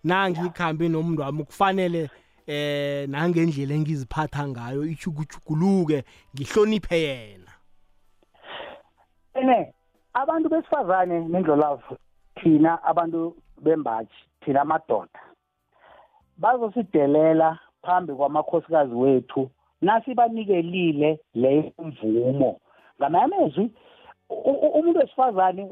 nangikhambe 0.05 0.89
nomuntu 0.89 1.23
wami 1.23 1.45
kufanele 1.45 2.11
eh 2.47 3.09
nangendlela 3.09 3.75
engiziphatha 3.75 4.49
ngayo 4.49 4.85
ichukujuguluke 4.85 6.05
ngihloniphe 6.35 6.99
yena. 7.03 7.53
Ene 9.35 9.73
abantu 10.15 10.49
besifazane 10.49 11.21
nendlolavu 11.21 11.97
thina 12.35 12.83
abantu 12.85 13.37
bembaji 13.63 14.21
thina 14.45 14.61
amadoda 14.61 15.21
bazosidelela 16.37 17.59
phambi 17.83 18.13
kwamakhosikazi 18.13 18.95
wethu 18.95 19.51
nasibanikelile 19.83 21.19
le 21.35 21.73
mvumo. 21.79 22.61
Ngamamezwi 23.01 23.71
umuntu 24.75 24.99
wesifazane 24.99 25.69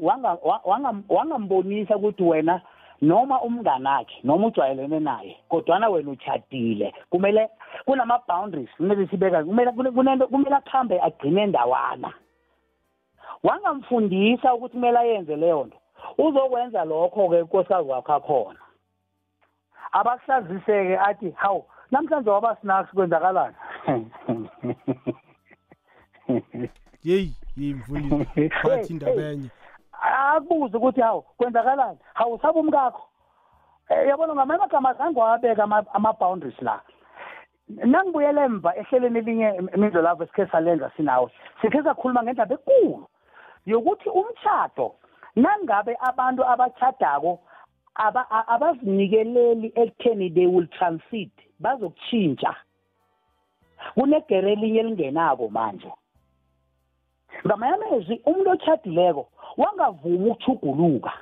wangambonisa 1.09 1.97
ukuthi 1.97 2.23
wena 2.23 2.61
noma 3.01 3.41
umngane 3.41 3.89
wakhe 3.89 4.19
noma 4.23 4.47
ujwayelene 4.47 4.99
naye 4.99 5.37
kodwana 5.49 5.89
wena 5.89 6.11
uchadile 6.11 6.93
kumele 7.09 7.49
kunama 7.85 8.19
boundaries 8.27 8.69
kumele 8.77 9.07
sibeka 9.07 9.43
kumele 9.43 9.71
kunento 9.71 10.27
kumele 10.27 10.55
akhambe 10.55 11.01
agcine 11.01 11.45
ndawana. 11.45 12.13
Wangamfundisa 13.43 14.53
ukuthi 14.53 14.73
kumele 14.73 14.97
ayenze 14.99 15.35
leyo 15.35 15.63
nto 15.63 15.77
uzokwenza 16.17 16.85
lokho 16.85 17.29
ke 17.29 17.41
nkosikazi 17.41 17.89
wakho 17.89 18.13
akhona. 18.13 18.59
Abakuhlazise 19.91 20.85
ke 20.87 20.97
athi 20.97 21.31
hawu 21.31 21.65
namhlanje 21.91 22.29
waba 22.29 22.57
snacks 22.61 22.93
kwenzakalani? 22.93 23.55
Yeyi 27.03 27.33
yimfundisi 27.57 28.49
phathi 28.49 28.93
indaba 28.93 29.21
enye 29.21 29.49
akubuze 30.01 30.77
ukuthi 30.77 31.01
hawu 31.01 31.21
kwenzakalani? 31.21 31.99
Hawu 32.13 32.39
saba 32.39 32.59
umkakho. 32.59 33.03
Yabona 34.07 34.35
ngamanye 34.35 34.59
amagama 34.61 34.89
azange 34.89 35.19
wabeka 35.19 35.63
ama-boundaries 35.93 36.61
la. 36.61 36.81
Nangibuyela 37.69 38.45
emva 38.45 38.75
ehlelweni 38.75 39.19
elinye 39.19 39.61
imindlo 39.75 40.01
lapho 40.01 40.25
sikhe 40.25 40.47
salenza 40.47 40.91
sinawe 40.97 41.31
sikhe 41.61 41.83
sakhuluma 41.83 42.23
ngendaba 42.23 42.55
ekulu 42.55 43.07
yokuthi 43.65 44.09
umtshado 44.09 44.95
nangabe 45.35 45.97
abantu 46.01 46.45
abachadako 46.45 47.39
abazinikeleli 48.47 49.71
ekutheni 49.75 50.29
they 50.29 50.47
will 50.47 50.67
transit. 50.67 51.31
Bazokutshintsha. 51.61 52.55
Kunegere 53.93 54.51
elinye 54.51 54.79
elingenako 54.79 55.49
manje. 55.49 55.91
Ngamanye 57.45 57.73
amezwi 57.73 58.21
umuntu 58.25 58.49
ochadileko 58.49 59.27
wangavumi 59.57 60.29
ukuchuguluka 60.29 61.13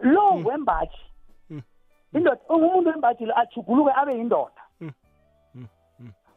lo 0.00 0.30
wembathi 0.44 1.02
indoda 2.14 2.40
umuntu 2.48 2.90
wembathi 2.90 3.26
lo 3.26 3.38
achuguluke 3.38 3.92
abe 3.92 4.16
yindoda. 4.18 4.62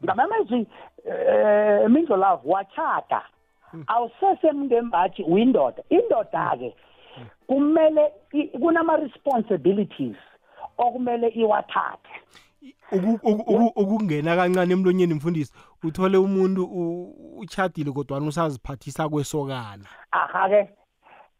Ngamanye 0.03 0.33
amezwi 0.35 0.67
mindlo 1.89 2.17
love 2.17 2.41
wachada 2.45 3.21
awusesemuntu 3.87 4.75
wembathi 4.75 5.23
uyindoda. 5.23 5.83
Indoda-ke 5.89 6.75
kumele 7.47 8.11
kunama-responsibilities. 8.61 10.17
Okumele 10.85 11.27
iwathathe. 11.29 12.09
Uku- 12.91 13.19
uku- 13.23 13.53
uku- 13.53 13.73
ukungena 13.81 14.35
kancane 14.35 14.73
emlonyeni 14.73 15.13
mfundisi 15.13 15.53
uthole 15.83 16.17
umuntu 16.17 16.63
uchadile 17.37 17.91
kodwa 17.91 18.19
usaziphathisa 18.19 19.09
kwesokana. 19.09 19.85
Aha 20.11 20.49
ke 20.49 20.69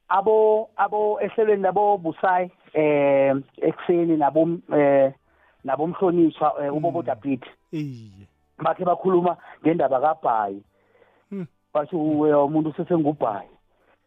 abo 0.10 0.69
abo 0.75 1.19
ehlelweni 1.21 1.63
labo 1.63 1.98
busayi 1.98 2.51
eh 2.74 3.36
ekseni 3.62 4.17
nabo 4.17 4.48
eh 4.75 5.13
nabomhlonishwa 5.63 6.55
eh, 6.65 6.74
ubobo 6.75 7.03
David. 7.03 7.45
Iye. 7.71 8.27
Bakhe 8.57 8.86
bakhuluma 8.86 9.38
ngendaba 9.63 10.00
kaBhayi. 10.01 10.63
Hmm. 11.29 11.48
basho 11.74 11.98
umuntu 12.45 12.74
sesengubhayi 12.74 13.48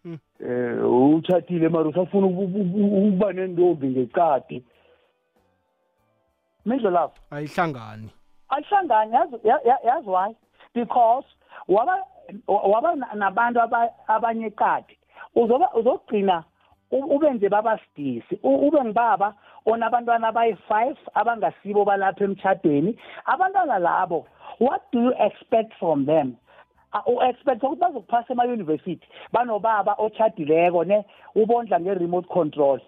Hmm. 0.02 0.18
eh 0.40 1.14
uchatile 1.16 1.68
mara 1.68 1.88
usafuna 1.88 2.26
uku- 2.26 2.60
uku- 2.60 3.06
ukuba 3.08 3.32
nendombi 3.32 3.86
ngecadi 3.88 4.64
mindlo 6.66 6.90
lapho 6.90 7.18
ayihlangani. 7.30 8.10
Ayihlangani 8.48 9.14
yazi 9.14 9.36
ya- 9.44 9.60
ya- 9.64 9.80
yazi 9.84 10.08
why? 10.08 10.34
Because 10.74 11.26
waba 11.68 12.02
waba 12.48 12.94
na- 12.94 13.14
nabantu 13.14 13.60
aba- 13.60 13.90
abanye 14.08 14.46
eqadi 14.46 14.98
uzoba 15.34 15.70
uzogcina 15.74 16.44
ubenze 16.90 17.48
babasidisi 17.48 18.38
ube 18.42 18.84
ngibaba 18.84 19.34
onabantwana 19.66 20.28
abayi-five 20.28 20.96
abangasibo 21.14 21.84
balapha 21.84 22.24
emtshadweni 22.24 22.98
abantwana 23.26 23.78
labo 23.78 24.26
what 24.60 24.82
do 24.92 25.00
you 25.02 25.12
expect 25.18 25.72
from 25.78 26.06
them? 26.06 26.36
Uh, 26.92 27.00
u-expect 27.08 27.62
ukuthi 27.62 27.80
bazokuphasa 27.80 28.32
emayunivesithi 28.32 29.06
banobaba 29.32 29.94
otshadileko 29.98 30.84
ne 30.84 31.04
ubondla 31.34 31.80
nge-remote 31.80 32.28
control. 32.28 32.80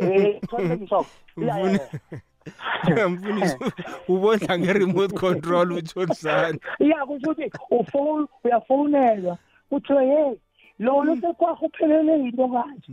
Eh 0.00 0.40
yeah. 1.36 3.10
mfundisi 3.10 3.56
ubondla 4.08 4.58
nge-remote 4.58 5.14
control 5.14 5.72
utshonisani 5.72 6.60
iya 6.78 7.06
kusho 7.06 7.30
ukuthi 7.30 7.50
ufone 7.70 8.26
uyafonelwa 8.44 9.38
kuthiwe 9.68 10.06
hey 10.06 10.34
lona 10.78 11.16
sekwakho 11.20 11.66
uphelele 11.66 12.12
yinto 12.18 12.48
kanje 12.48 12.92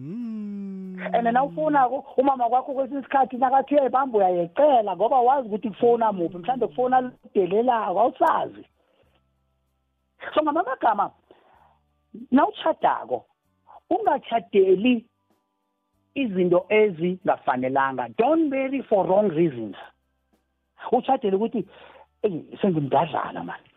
and 1.13 1.27
nawufonako 1.27 2.05
umama 2.17 2.49
kwakho 2.49 2.73
kwesinye 2.73 2.99
isikhathi 2.99 3.37
nakathi 3.37 3.75
uyayibamba 3.75 4.17
uyayeqela 4.17 4.95
ngoba 4.95 5.21
wazi 5.21 5.47
ukuthi 5.47 5.69
kufona 5.69 6.11
muphi 6.11 6.37
mhlawumbe 6.37 6.67
kufona 6.67 7.01
ludelelako 7.01 7.99
awusazi 7.99 8.65
so 10.33 10.41
ngamamagama 10.43 11.11
nawutshadako 12.31 13.25
ungatshadeli 13.89 15.05
izinto 16.17 16.65
ezingafanelanga. 16.69 18.09
Don't 18.17 18.49
marry 18.49 18.81
for 18.89 19.05
wrong 19.05 19.29
reasons. 19.29 19.75
Utshadele 20.91 21.35
ukuthi 21.35 21.65
"Eyi, 22.23 22.57
sengimdadlana 22.61 23.43
mani 23.43 23.69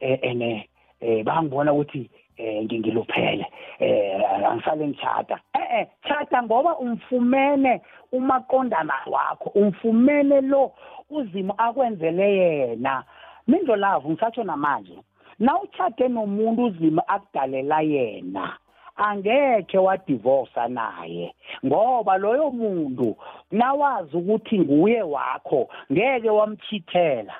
ene 0.00 0.68
eh 1.00 1.24
bangibona 1.24 1.72
ukuthi 1.72 2.10
eh 2.36 2.62
ngingiluphele. 2.64 3.46
Eh 3.78 4.46
angisale 4.50 4.88
ngishada. 4.88 5.40
Eh 5.54 5.80
eh 5.80 5.86
chata 6.08 6.42
ngoba 6.42 6.78
umfumene 6.78 7.80
umaqondana 8.12 8.94
wakho 9.06 9.50
umfumene 9.54 10.40
lo 10.40 10.72
uzimo 11.10 11.54
akwenzele 11.58 12.36
yena. 12.36 13.04
Mindlo 13.46 13.76
lavu 13.76 14.10
ngisatsho 14.10 14.44
namanje 14.44 14.98
nawuchade 15.38 16.08
nomuntu 16.08 16.64
uzimo 16.64 17.02
akudalela 17.06 17.80
yena. 17.80 18.58
Angekhe 19.00 19.78
wadivorsa 19.78 20.68
naye 20.68 21.34
ngoba 21.66 22.18
loyo 22.18 22.50
muntu 22.50 23.16
nawazi 23.50 24.16
ukuthi 24.16 24.58
nguye 24.60 25.02
wakho 25.02 25.68
ngeke 25.92 26.30
wamchithela. 26.30 27.34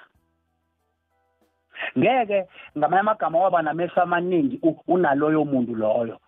Ngeke 1.98 2.48
ngamanye 2.78 3.00
amagama 3.00 3.38
waba 3.38 3.62
namehlo 3.62 4.02
amaningi 4.02 4.60
unaloyo 4.88 5.44
muntu 5.44 5.74
loyo. 5.74 6.18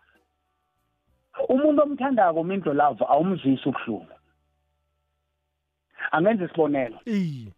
Umuntu 1.48 1.82
omthandako 1.82 2.44
mindlo 2.44 2.72
lavo 2.74 3.04
awumzwisi 3.12 3.68
ubuhlungu. 3.68 4.16
Angenza 6.12 6.44
isibonelo. 6.44 6.98
Iye 7.04 7.52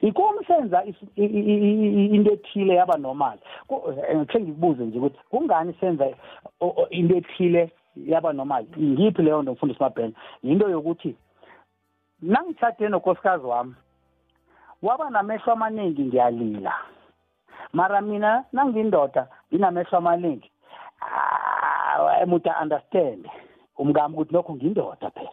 inkomo 0.00 0.42
senza 0.46 0.84
is- 0.84 1.02
i- 1.16 1.24
i- 1.24 1.46
i- 1.52 1.94
i- 2.04 2.14
into 2.14 2.32
ethile 2.32 2.74
yaba 2.74 2.96
normal 2.98 3.38
Ku- 3.66 3.94
eh, 4.08 4.16
ngikhe 4.16 4.40
ngikubuze 4.40 4.84
nje 4.84 4.98
ukuthi 4.98 5.18
kungani 5.30 5.72
senza 5.80 6.04
o- 6.60 6.74
o- 6.76 6.88
into 6.90 7.16
ethile 7.16 7.70
yaba 7.96 8.32
normal 8.32 8.66
ngiphi 8.78 9.22
leyo 9.22 9.42
nto 9.42 9.52
mfundisi 9.52 9.80
mabhena 9.82 10.12
yinto 10.42 10.70
yokuthi 10.70 11.16
nangitshade 12.22 12.88
nonkosikazi 12.88 13.46
wami 13.46 13.74
waba 14.82 15.10
namehlo 15.10 15.52
amaningi 15.52 16.02
ngiyalila. 16.04 16.72
Mara 17.72 18.00
mina 18.00 18.44
nangindoda 18.52 19.28
nginamehlo 19.52 19.98
amaningi. 19.98 20.50
Ah, 21.00 22.26
muta 22.26 22.56
understand. 22.62 23.28
Umkami 23.78 24.14
ukuthi 24.14 24.32
lokho 24.34 24.54
ngindoda 24.54 25.10
phela. 25.10 25.30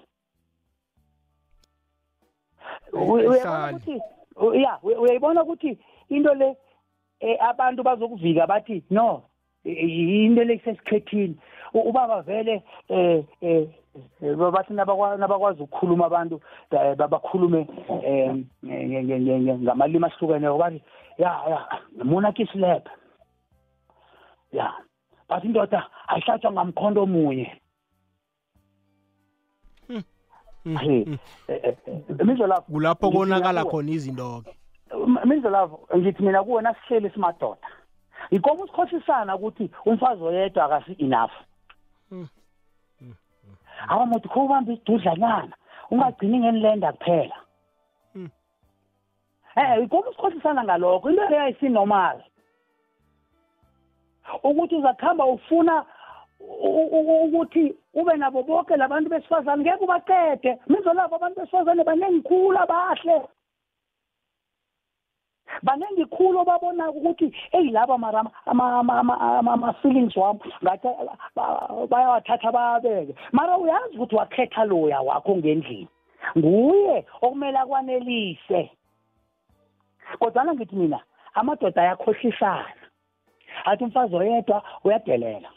Uy- 2.94 3.28
uyabona 3.28 3.34
Ayihlali. 3.34 3.76
ukuthi 3.76 3.96
u- 3.96 4.17
ya 4.54 4.80
uy- 4.84 4.96
uyayibona 4.96 5.44
ukuthi 5.44 5.78
into 6.10 6.34
le 6.34 6.56
eh, 7.20 7.38
abantu 7.42 7.84
bazokuvika 7.84 8.48
bathi 8.48 8.84
no 8.90 9.24
into 9.66 10.44
le 10.44 10.54
isesikhethini 10.56 11.36
U- 11.74 11.90
ubaba 11.90 12.22
vele 12.22 12.64
eh, 12.90 13.24
bathi 14.52 14.74
nabakwa- 14.74 15.18
nabakwazi 15.18 15.62
ukukhuluma 15.64 16.06
abantu 16.06 16.42
bakhulume 17.10 17.68
nge- 18.66 19.58
ngamalimi 19.64 20.06
ahlukeneyo 20.06 20.58
bathi 20.58 20.82
ya 21.18 21.30
ya 21.50 21.60
muna 22.04 22.32
kislap 22.32 22.88
ya 24.52 24.74
bathi 25.30 25.48
indoda 25.48 25.88
ayihlatshwa 26.08 26.52
ngamkhondo 26.52 27.06
munye 27.06 27.52
imizwa 32.22 32.48
lapho 32.48 32.72
kulapho 32.72 33.12
konakala 33.12 33.66
khona 33.66 33.92
izinto-ke 33.92 34.52
mindlo 35.26 35.50
lavo 35.50 35.88
ngithi 35.98 36.24
mina 36.24 36.44
kuwena 36.44 36.76
sihleli 36.76 37.10
simadoda. 37.10 37.68
Yikomo 38.32 38.64
usikhohlisana 38.64 39.36
ukuthi 39.36 39.70
umfazi 39.86 40.24
oyedwa 40.24 40.66
akasi-enough 40.66 41.32
abamuthi 43.88 44.28
kho 44.28 44.46
ubambe 44.46 44.74
isidudlanyana 44.74 45.56
ungagcini 45.92 46.40
ngenilenda 46.40 46.92
kuphela. 46.94 47.36
Mm. 48.16 48.30
eh 49.56 49.80
yikomo 49.82 50.10
usikhohlisana 50.10 50.64
ngalokho 50.64 51.10
into 51.10 51.30
leyo 51.30 51.44
ayisinormal 51.44 52.24
ukuthi 54.44 54.76
uzakuhamba 54.76 55.26
ufuna 55.26 55.86
ukuthi 56.40 57.76
ube 57.94 58.18
nabo 58.18 58.44
bonke 58.44 58.76
labantu 58.78 59.10
besifazane 59.10 59.64
ngeke 59.64 59.84
ubaqede. 59.84 60.58
Mindlo 60.68 60.94
lavo 60.94 61.16
abantu 61.16 61.42
besifazane 61.42 61.84
baningi 61.84 62.22
khulu 62.28 62.58
abahle. 62.58 63.22
Baningi 65.64 66.06
khulu 66.06 66.40
obabonako 66.40 66.98
ukuthi 67.00 67.34
eyi 67.52 67.72
laba 67.72 67.98
mara 67.98 68.20
ama- 68.46 68.80
ama- 68.80 69.00
ama- 69.00 69.20
ama- 69.20 69.54
ama-feelings 69.54 70.16
wami 70.16 70.40
ngathi 70.64 70.88
ba- 71.36 71.88
bayawathatha 71.90 72.52
bayabeke 72.52 73.16
mara 73.32 73.58
uyazi 73.58 73.96
ukuthi 73.96 74.16
wakhetha 74.16 74.66
loya 74.66 75.02
wakho 75.02 75.36
ngendlini? 75.36 75.88
Nguye 76.38 77.06
okumele 77.22 77.58
akwanelise. 77.58 78.72
Kodwana 80.20 80.54
ngithi 80.54 80.76
mina 80.76 81.00
amadoda 81.34 81.82
ayakhohlisana. 81.82 82.66
Athi 83.66 83.84
umfazi 83.84 84.16
oyedwa 84.16 84.64
uyadelela. 84.84 85.50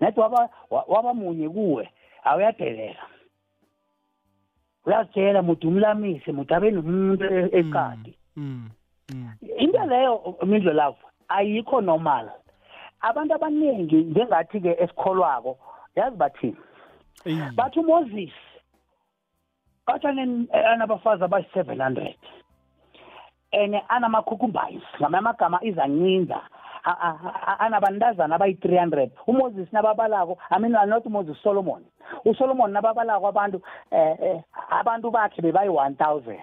Nedi 0.00 0.20
waba 0.20 0.48
wa- 0.70 0.84
waba 0.88 1.14
munye 1.14 1.48
kuwe 1.48 1.90
awuyadelela 2.24 3.04
uyazitshela 4.86 5.42
muthi 5.42 5.66
umlamise 5.66 6.32
muthi 6.32 6.54
abe 6.54 6.70
nomuntu 6.70 7.24
e- 7.24 7.50
eqadi 7.58 8.14
Mm, 8.36 8.70
mm. 9.12 9.32
into 9.58 9.84
leyo 9.86 10.36
mindlo 10.46 10.72
lavo 10.72 10.96
ayikho 11.28 11.80
normal. 11.80 12.30
Abantu 13.00 13.34
abaningi 13.34 13.96
njengathi-ke 13.96 14.76
esikholwako 14.82 15.58
yazi 15.96 16.16
bathini 16.16 16.56
bathi 17.56 17.78
umoses 17.80 18.30
batshane 19.86 20.46
anabafazi 20.52 21.24
abayi-seven 21.24 21.80
hundred 21.82 22.16
and 23.52 23.74
anamakhukumbayis 23.88 24.82
ngamanye 25.00 25.18
amagama 25.18 25.64
izancinza 25.64 26.40
anabantazana 27.58 28.34
abayi-three 28.34 28.78
hundred. 28.78 29.10
Umoses 29.26 29.72
nababalako 29.72 30.38
i 30.50 30.58
mean 30.58 30.72
not 30.72 31.04
umoses 31.04 31.36
solomon. 31.42 31.84
Usolomon 32.24 32.72
nababalako 32.72 33.28
abantu 33.28 33.62
eh, 33.90 34.42
abantu 34.70 35.10
bakhe 35.10 35.42
bebayi-one 35.42 35.96
thousand. 35.96 36.42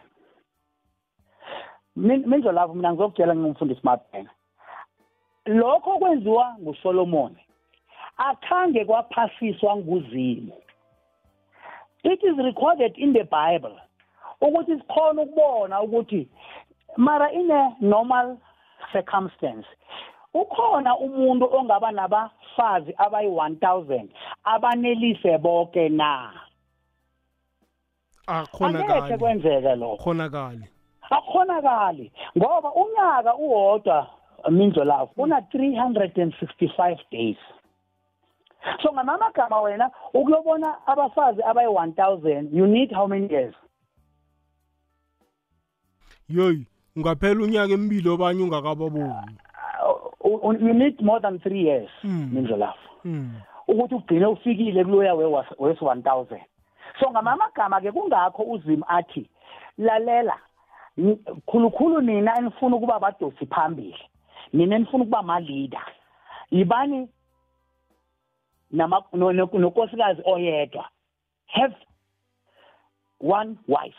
Mindlo 1.95 2.51
lavo 2.51 2.73
mina 2.73 2.93
ngizokutshela 2.93 3.35
ngingumfundisi 3.35 3.81
mabhena 3.83 4.29
lokho 5.47 5.97
kwenziwa 5.97 6.55
ngusolomoni 6.61 7.37
akhange 8.17 8.85
kwaphasiswa 8.85 9.75
nguzimu. 9.75 10.53
It 12.03 12.23
is 12.23 12.37
recorded 12.37 12.97
in 12.97 13.13
the 13.13 13.23
bible 13.23 13.79
ukuthi 14.41 14.77
sikhona 14.77 15.21
ukubona 15.21 15.81
ukuthi 15.81 16.27
mara 16.97 17.31
in 17.31 17.51
a 17.51 17.75
normal 17.81 18.37
circumstance. 18.91 19.67
Ukhona 20.41 20.97
umuntu 20.97 21.45
ongaba 21.55 21.91
nabafazi 21.91 22.91
abayi-1000 22.97 24.07
abanelise 24.43 25.37
bonke 25.37 25.89
na? 25.89 26.33
Akhonakali. 28.27 29.17
Kwenzeke 29.17 29.75
lokho. 29.75 30.03
Khonakali 30.03 30.67
akhonakali 31.09 32.11
ngoba 32.37 32.73
unyaka 32.73 33.35
uwodwa 33.35 34.07
mindlo 34.51 34.83
lavo 34.83 35.11
una 35.17 35.39
365 35.39 36.97
days. 37.11 37.37
So 38.83 38.93
ngamamagama 38.93 39.61
wena 39.61 39.91
ukuyobona 40.13 40.87
abafazi 40.87 41.41
abayi-1000 41.41 42.57
you 42.57 42.67
need 42.67 42.91
how 42.91 43.07
many 43.07 43.31
years? 43.31 43.55
Yoyi 46.29 46.67
ungaphela 46.95 47.43
unyaka 47.43 47.73
emibili 47.73 48.09
obanye 48.09 48.43
ungakababoni 48.43 49.37
you 50.43 50.73
need 50.73 51.01
more 51.01 51.19
than 51.21 51.39
three 51.39 51.63
years 51.63 51.89
Mm. 52.03 52.29
mindlo 52.33 52.57
lavo 52.57 52.77
Mm. 53.05 53.31
ukuthi 53.67 53.95
ugcine 53.95 54.25
ufikile 54.25 54.83
kuloya 54.83 55.13
wesi-1000 55.13 56.39
so 56.99 57.11
ngamamagama 57.11 57.81
ke 57.81 57.91
kungakho 57.91 58.43
uzima 58.43 58.87
athi 58.89 59.29
lalela 59.77 60.37
khulukhulu 61.45 62.01
nina 62.01 62.37
enifuna 62.37 62.75
ukuba 62.75 62.95
abadosi 62.95 63.45
phambili 63.45 63.99
nina 64.53 64.75
enifuna 64.75 65.03
ukuba 65.03 65.23
ma-leader. 65.23 65.81
Yibani 66.51 67.09
nonkosikazi 68.71 70.21
oyedwa? 70.25 70.85
Have 71.47 71.75
one 73.19 73.57
wife. 73.67 73.97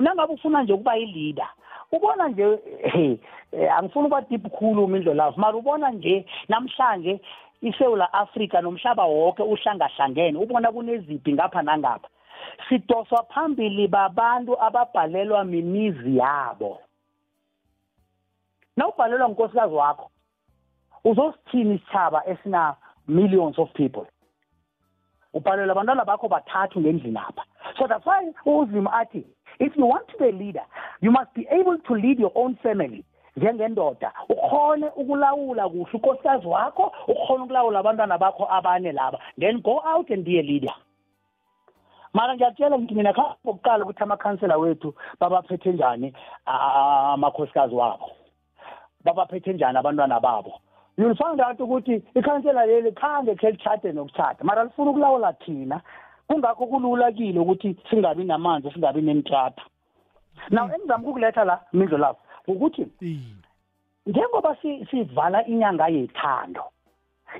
Nangabe 0.00 0.32
ufuna 0.32 0.62
nje 0.62 0.72
ukuba 0.72 0.94
yi-leader 0.96 1.48
ubona 1.92 2.28
nje 2.28 2.58
hey 2.92 3.16
eh, 3.52 3.76
angifuni 3.78 4.06
ukuba 4.06 4.20
deep 4.20 4.50
khulu 4.50 4.88
mindlo 4.88 5.14
lawo 5.14 5.34
mara 5.36 5.56
ubona 5.56 5.90
nje 5.90 6.26
namhlanje 6.48 7.20
iSouth 7.62 8.00
Africa 8.12 8.60
nomhlaba 8.62 9.04
wonke 9.04 9.42
uhlangahlangene 9.42 10.38
ubona 10.38 10.72
kuneziphi 10.72 11.32
ngapha 11.32 11.62
nangapha. 11.62 12.08
Sidoswa 12.68 13.22
phambili 13.22 13.88
babantu 13.88 14.62
ababhalelwa 14.62 15.44
mimizi 15.44 16.16
yabo. 16.18 16.80
Nawubhalelwa 18.76 19.28
unkosikazi 19.28 19.74
wakho 19.74 20.10
uzosithini 21.04 21.74
isithaba 21.74 22.26
esina 22.26 22.76
millions 23.08 23.58
of 23.58 23.72
people? 23.72 24.06
Ubhalelwa 25.34 25.72
abantwana 25.72 26.04
bakho 26.04 26.28
bathathu 26.28 26.80
ngendlini 26.80 27.18
apha. 27.18 27.42
So 27.78 27.86
that's 27.86 28.06
why 28.06 28.32
uzima 28.46 28.92
athi 28.92 29.24
if 29.60 29.76
you 29.76 29.86
want 29.86 30.08
to 30.08 30.18
be 30.18 30.28
a 30.28 30.32
leader 30.32 30.64
you 31.00 31.10
must 31.10 31.32
be 31.34 31.46
able 31.50 31.78
to 31.78 31.94
lead 31.94 32.18
your 32.18 32.32
own 32.34 32.56
family. 32.62 33.04
Njengendoda 33.36 34.12
ukhone 34.28 34.86
ukulawula 34.96 35.68
kuhle 35.68 35.90
unkosikazi 35.94 36.46
wakho 36.46 36.92
ukhone 37.08 37.44
ukulawula 37.44 37.78
abantwana 37.78 38.18
bakho 38.18 38.46
abane 38.50 38.92
laba. 38.92 39.18
Then 39.38 39.60
go 39.60 39.80
out 39.84 40.10
and 40.10 40.24
be 40.24 40.38
a 40.38 40.42
leader. 40.42 40.74
Mara 42.12 42.34
ngiyakutshela 42.34 42.78
ngithi 42.78 42.94
mina 42.94 43.12
khambe 43.12 43.36
kokuqala 43.44 43.84
ukuthi 43.84 44.02
amakhansela 44.02 44.56
wethu 44.58 44.94
babaphethe 45.20 45.72
njani 45.72 46.12
ah, 46.46 47.12
amakhosikazi 47.12 47.74
wabo 47.74 48.10
babaphethe 49.04 49.52
njani 49.52 49.78
abantwana 49.78 50.20
babo? 50.20 50.60
You'll 50.98 51.14
find 51.14 51.40
out 51.40 51.58
ukuthi 51.60 52.02
ikhansela 52.14 52.66
leli 52.66 52.92
khange 52.92 53.34
khe 53.34 53.50
lithathe 53.50 53.92
nokuthata 53.92 54.44
mara 54.44 54.64
lifuna 54.64 54.90
ukulawula 54.90 55.32
thina. 55.32 55.80
Kungakho 56.28 56.66
kulula 56.66 57.12
kile 57.12 57.40
ukuthi 57.40 57.76
singabi 57.90 58.24
namanzi 58.24 58.70
singabi 58.72 59.00
nemitrata 59.02 59.62
now 60.50 60.68
engizama 60.68 61.04
ukukuletha 61.04 61.44
la 61.44 61.60
mindlo 61.72 61.98
lapho 61.98 62.20
ukuthi 62.46 62.86
Iye. 63.00 63.18
njengoba 64.06 64.56
si- 64.62 64.86
sivala 64.90 65.46
inyanga 65.46 65.88
yethando 65.88 66.64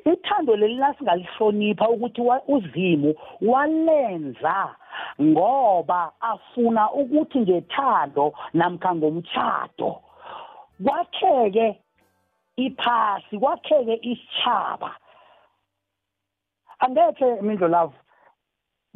ithando 0.04 0.56
leli 0.56 0.74
lasingalihlonipha 0.74 1.88
ukuthi 1.88 2.22
uzimu 2.48 3.14
walenza 3.42 4.74
ngoba 5.22 6.12
afuna 6.20 6.92
ukuthi 6.92 7.40
ngethando 7.40 8.32
namkha 8.54 8.94
ngomtshado 8.94 10.00
kwakheke 10.84 11.78
iphasi 12.58 13.38
kwakheke 13.38 13.94
isitshaba. 14.02 14.90
Angekhe 16.78 17.42
mindlo 17.42 17.68
lavo 17.68 17.94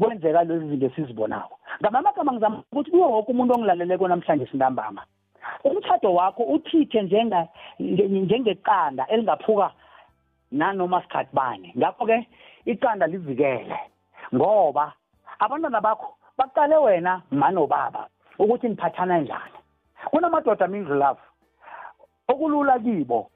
kwenzeka 0.01 0.45
lezi 0.45 0.69
zinto 0.69 0.87
esizibonako. 0.87 1.59
Ngamamagama 1.81 2.33
ngizama 2.33 2.63
ukuthi 2.73 2.91
kuwo 2.91 3.11
wonke 3.11 3.31
umuntu 3.31 3.55
ongilaleleko 3.55 4.09
namhlanje 4.09 4.47
sintambama. 4.47 5.03
Umtshado 5.65 6.15
wakho 6.15 6.43
uthithe 6.43 7.03
njengeqanda 7.79 9.07
elingaphuka 9.09 9.71
nanoma 10.53 11.03
sikhathi 11.03 11.31
bani. 11.33 11.73
Ngakho-ke 11.79 12.27
iqanda 12.65 13.07
livikele 13.07 13.79
ngoba 14.35 14.93
abantwana 15.39 15.81
bakho 15.81 16.15
baqale 16.39 16.77
wena 16.77 17.23
manobaba 17.31 18.09
ukuthi 18.39 18.69
niphathana 18.69 19.19
njani. 19.19 19.59
Kunamadoda 20.11 20.69
mindlu 20.69 20.95
lavo 20.95 21.21
okulula 22.29 22.79
kibo 22.79 23.31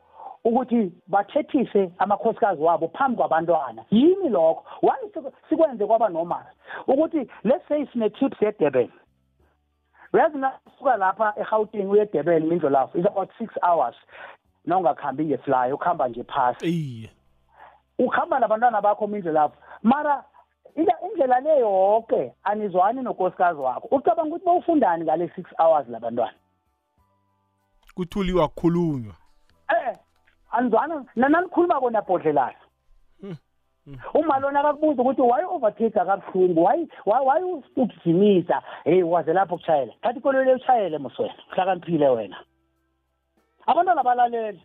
ukuthi 0.46 0.92
bathethise 1.06 1.90
amakhosikazi 1.98 2.62
wabo 2.62 2.88
phambi 2.88 3.16
kwabantwana. 3.16 3.85
Yini 3.90 4.28
lokho? 4.28 4.64
Why 4.82 5.11
siku- 5.14 5.32
sikwenze 5.48 5.87
kwaba 5.87 6.09
normal? 6.09 6.44
Ukuthi 6.87 7.28
let's 7.44 7.68
say 7.68 7.87
sine-trips 7.92 8.42
yedurban. 8.42 8.90
Uyazi 10.12 10.38
nasuka 10.38 10.96
lapha 10.96 11.35
egauteng 11.37 11.90
uye 11.90 12.02
edurban 12.02 12.46
mindlo 12.46 12.70
lapho 12.70 12.98
is 12.98 13.06
about 13.06 13.30
six 13.38 13.52
hours. 13.62 13.94
Nawungakhambi 14.64 15.24
ngefly 15.24 15.72
ukuhamba 15.72 16.09
nje 16.09 16.24
phasi. 16.24 16.66
Iye 16.66 17.11
ukuhamba 17.98 18.38
nabantwana 18.40 18.80
bakho 18.82 19.06
mindlo 19.06 19.32
lapho. 19.32 19.56
Mara 19.82 20.24
ila- 20.76 21.00
indlela 21.11 21.40
le 21.40 21.59
yonke 21.61 22.32
anizwani 22.44 23.02
nokosikazi 23.02 23.61
wakho. 23.61 23.88
Ucabanga 23.90 24.28
ukuthi 24.35 24.44
bawufundani 24.46 25.04
ngale 25.04 25.28
six 25.37 25.44
hours 25.59 25.88
labantwana? 25.88 26.35
Kuthuliwa 27.94 28.48
kukhulunywa. 28.48 29.14
Eh 29.68 29.96
anizwana 30.50 31.04
nananikhuluma 31.16 31.80
kona 31.80 32.02
bhodlelana 32.02 32.54
uma 34.14 34.38
lona 34.38 34.61
akakubuza 34.61 35.02
ukuthi 35.02 35.22
why 35.22 35.44
overtake 35.44 36.00
akabuhlungu? 36.00 36.64
Why 36.64 36.87
why 37.06 37.20
why 37.20 37.42
ukujimisa 37.76 38.62
hey 38.85 39.02
waze 39.02 39.32
lapho 39.32 39.56
kushayela 39.56 39.92
thatha 40.02 40.18
ikolole 40.18 40.54
ushayele 40.54 40.98
muswena 40.98 41.35
hlakaniphile 41.50 42.09
wena. 42.09 42.37
Abantwana 43.66 44.02
balalele. 44.02 44.61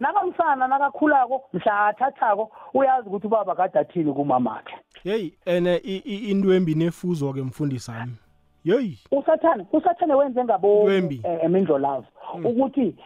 Nakamsana 0.00 0.68
nakakhulako 0.68 1.44
mhla 1.52 1.86
athathako 1.86 2.50
uyazi 2.74 3.08
ukuthi 3.08 3.26
ubaba 3.26 3.54
kade 3.54 3.78
athini 3.78 4.12
kumamakhe. 4.12 4.74
Yeyi 5.04 5.38
ene 5.44 5.76
into 5.76 6.52
embi 6.52 6.74
nefuzo 6.74 7.32
ke 7.32 7.42
mfundisi 7.42 7.90
wami 7.90 8.16
yeyi. 8.64 8.98
Usathane 9.10 9.66
usathane 9.72 10.14
wenze 10.14 10.44
ngabo 10.44 10.90
eh, 10.90 11.20
emindlo 11.42 11.78
lavo 11.78 12.06
ukuthi 12.44 12.96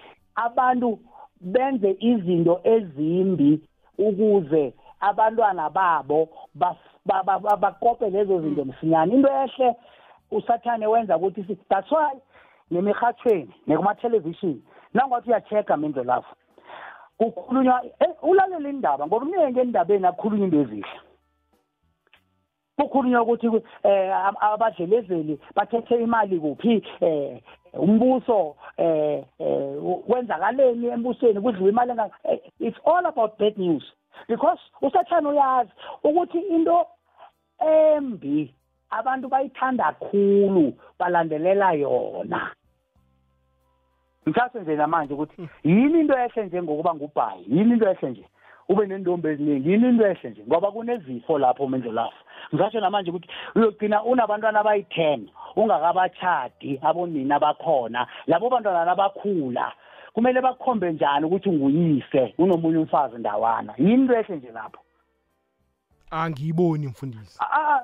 abantu 0.44 0.98
benze 1.40 1.96
izinto 2.00 2.61
ezimbi 2.64 3.61
ukuze 3.98 4.74
abantwana 5.00 5.70
babo 5.70 6.29
baf- 6.59 6.90
ba- 7.07 7.22
ba- 7.22 7.38
ba- 7.38 7.57
bakope 7.57 8.11
lezo 8.11 8.40
zinto 8.40 8.64
msinyane. 8.64 9.14
Into 9.14 9.29
ehle 9.29 9.76
usathane 10.31 10.87
wenza 10.87 11.16
ukuthi 11.16 11.44
si- 11.44 11.59
that's 11.68 11.90
why 11.92 12.12
nemihathweni 12.70 13.55
nekumathelevishini 13.66 14.62
nangathi 14.94 15.31
uyacheck 15.31 15.70
mindlo 15.76 16.05
lavo 16.05 16.26
kukhulunywa 17.18 17.85
eh, 17.85 18.11
ulalela 18.22 18.68
indaba 18.68 19.07
ngoba 19.07 19.26
kuningi 19.26 19.61
endabeni 19.61 20.07
akukhulunywa 20.07 20.44
into 20.46 20.61
ezihle. 20.61 21.00
Kukhulunywa 22.83 23.23
ukuthi 23.23 23.47
eh 23.83 24.16
ab- 24.16 24.40
abadlelezeli 24.40 25.38
bathethe 25.55 26.03
imali 26.03 26.40
kuphi 26.40 26.83
eh 27.01 27.43
umbuso 27.73 28.57
eh 28.77 29.25
eh, 29.38 29.77
kwenzakaleni 30.07 30.87
embusweni 30.87 31.40
kudliwa 31.40 31.69
imali 31.69 31.90
engaka 31.90 32.16
it's 32.59 32.79
all 32.85 33.07
about 33.07 33.38
bad 33.38 33.59
news. 33.59 33.85
Because 34.29 34.61
usathana 34.83 35.29
uyazi 35.29 35.71
ukuthi 36.05 36.38
into 36.38 36.87
embi 37.59 38.55
abantu 38.90 39.29
bayithanda 39.29 39.85
kakhulu 39.85 40.73
balandelela 40.99 41.73
yona. 41.73 42.51
Ngithathe 44.29 44.61
nje 44.61 44.77
namanje 44.77 45.14
ukuthi 45.14 45.49
yini 45.64 46.01
into 46.01 46.19
ehle 46.19 46.47
nje 46.47 46.62
ngokuba 46.62 46.95
ngubhayi 46.95 47.45
yini 47.49 47.73
into 47.73 47.90
ehle 47.90 48.11
nje? 48.11 48.25
Ube 48.70 48.87
nendombi 48.87 49.28
eziningi. 49.28 49.70
Yini 49.70 49.88
into 49.88 50.06
ehle 50.06 50.30
nje? 50.30 50.44
Ngoba 50.48 50.70
kunezifo 50.70 51.38
lapho 51.38 51.68
lapho 51.68 52.12
ngisasho 52.54 52.80
namanje 52.80 53.11
ukuthi 53.11 53.28
uyogcina 53.54 54.04
unabantwana 54.04 54.61
abayi-10 54.61 55.20
ungakabachadi 55.56 56.80
abonina 56.83 57.38
bakhona. 57.38 58.06
Labo 58.26 58.50
bantwana 58.50 58.85
nabakhula 58.85 59.72
kumele 60.12 60.40
bakukhombe 60.40 60.92
njani 60.92 61.26
ukuthi 61.26 61.48
unguyise 61.48 62.35
unomunye 62.38 62.78
umfazi 62.78 63.18
ndawana. 63.18 63.74
Yini 63.78 63.92
into 63.92 64.14
ehle 64.14 64.37
nje 64.37 64.50
lapho? 64.50 64.80
Angiyiboni 66.11 66.87
mfundisi. 66.87 67.38
Ah, 67.40 67.80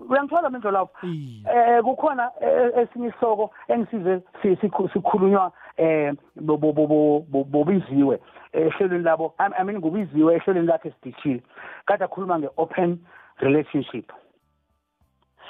uyangithola 0.00 0.50
mindlo 0.50 0.70
lapho. 0.70 1.06
Eh 1.06 1.82
kukhona 1.82 2.30
eh, 2.40 2.70
esinye 2.76 3.08
isoko 3.08 3.50
engisize 3.68 4.20
si- 4.42 4.56
sikhu- 4.56 4.88
sikhulunywa 4.92 5.52
eh 5.76 6.12
bo- 6.36 6.56
bo- 6.56 6.72
bo- 6.72 6.86
bo- 6.86 7.24
bo- 7.28 7.44
bobiziwe 7.44 8.18
ehlelweni 8.52 9.04
labo 9.04 9.34
I 9.38 9.64
mean 9.64 9.80
kubiziwe 9.80 10.34
ehlelweni 10.34 10.66
lakhe 10.66 10.90
sidishile 10.90 11.42
kade 11.86 12.04
akhuluma 12.04 12.38
nge-open 12.38 12.98
relationship. 13.38 14.12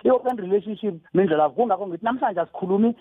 I-open 0.04 0.36
relationship 0.36 0.94
mindlela 1.14 1.48
kungakho 1.48 1.86
ngithi 1.86 2.04
namhlanje 2.04 2.40
asikhulumi 2.40 2.94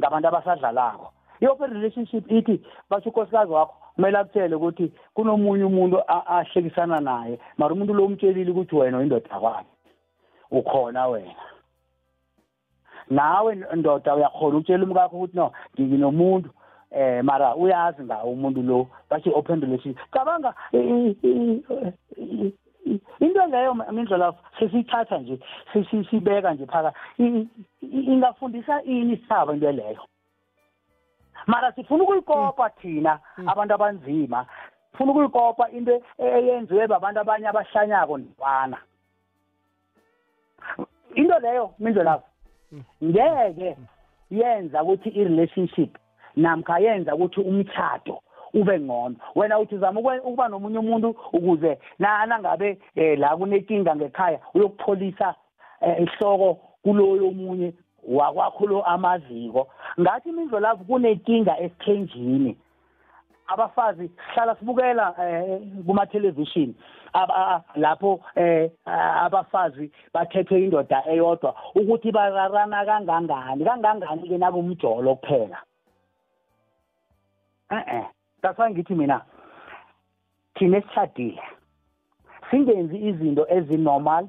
ngabantu 0.00 0.28
abasadlalako. 0.28 1.12
I-open 1.40 1.70
relationship 1.72 2.30
ithi 2.30 2.62
basho 2.90 3.08
unkosikazi 3.10 3.52
wakho 3.52 3.74
kumele 3.94 4.18
akutshele 4.18 4.54
ukuthi 4.54 4.92
kunomunye 5.14 5.64
umuntu 5.64 6.02
ahlekisana 6.06 7.00
naye 7.00 7.38
mara 7.58 7.74
umuntu 7.74 7.94
lo 7.94 8.04
umtshelile 8.06 8.50
ukuthi 8.50 8.76
wena 8.76 8.98
uyindoda 8.98 9.38
kwakhe 9.40 9.66
ukhona 10.50 11.06
wena. 11.06 11.34
Nawe 13.10 13.54
ndoda 13.54 14.14
uyakhona 14.14 14.56
ukutshela 14.56 14.84
umkakho 14.84 15.16
ukuthi 15.16 15.36
no 15.36 15.52
nginomuntu 15.80 16.50
eh 16.90 17.24
mara 17.24 17.56
uyazi 17.56 18.02
ngawo 18.02 18.32
umuntu 18.32 18.62
lo 18.62 18.88
bathi 19.10 19.30
open 19.30 19.60
relationship 19.60 20.10
cabanga 20.10 20.54
into 23.20 23.46
leyo 23.50 23.74
mindlela 23.74 24.34
sesiyithatha 24.58 25.18
nje 25.18 25.38
sibeka 26.10 26.54
nje 26.54 26.66
phaka 26.66 26.92
ingafundisa 27.92 28.82
ini 28.82 29.12
isaba 29.12 29.52
into 29.52 29.72
leyo? 29.72 30.00
Mara 31.46 31.72
sifuna 31.72 32.04
ukuyikopa 32.04 32.70
thina 32.70 33.18
abantu 33.46 33.74
abanzima 33.74 34.46
sifuna 34.92 35.12
ukuyikopa 35.12 35.70
into 35.70 36.02
eyenziwe 36.18 36.86
babantu 36.86 37.20
abanye 37.20 37.48
abahlanyako 37.48 38.18
nibana 38.18 38.78
into 41.14 41.38
leyo 41.38 41.70
mindlela 41.78 42.22
ngeke 43.04 43.76
yenza 44.30 44.82
ukuthi 44.82 45.08
i-relationship 45.08 45.98
namkha 46.36 46.78
yenza 46.78 47.14
ukuthi 47.14 47.40
umthato 47.40 48.22
ube 48.54 48.80
ngcono. 48.80 49.16
Wena 49.34 49.58
uthi 49.58 49.78
zama 49.78 50.00
ukuba 50.00 50.48
nomunye 50.48 50.78
umuntu 50.78 51.16
ukuze 51.32 51.78
na 51.98 52.26
nangabe 52.26 52.78
eh, 52.94 53.18
la 53.18 53.36
kunenkinga 53.36 53.96
ngekhaya 53.96 54.38
uyokupholisa 54.54 55.34
eh, 55.80 56.02
ihloko 56.02 56.60
kuloyo 56.82 57.28
omunye 57.28 57.72
wakwakho 58.08 58.66
lo 58.66 58.82
amaziko. 58.82 59.68
Ngathi 60.00 60.28
imindlo 60.28 60.60
lapho 60.60 60.84
kunenkinga 60.84 61.60
esithenjini 61.60 62.56
abafazi 63.48 64.10
sihlala 64.28 64.56
sibukela 64.56 65.14
eh, 65.18 65.60
kuma 65.86 66.06
television 66.06 66.74
lapho 67.76 68.20
eh 68.36 68.70
abafazi 68.86 69.90
bathethwe 70.14 70.64
indoda 70.64 71.02
eyodwa 71.06 71.54
ukuthi 71.74 72.12
bararana 72.12 72.84
kangangani 72.84 73.64
kangangani 73.64 74.28
ke 74.28 74.38
nakumjolo 74.38 75.16
kuphela? 75.16 75.58
Eh 77.70 77.84
eh 77.86 78.04
that's 78.42 78.58
ngithi 78.58 78.94
mina 78.94 79.22
thina 80.54 80.78
esishadile 80.78 81.42
singenzi 82.50 82.96
izinto 82.96 83.46
ezinormal 83.48 84.28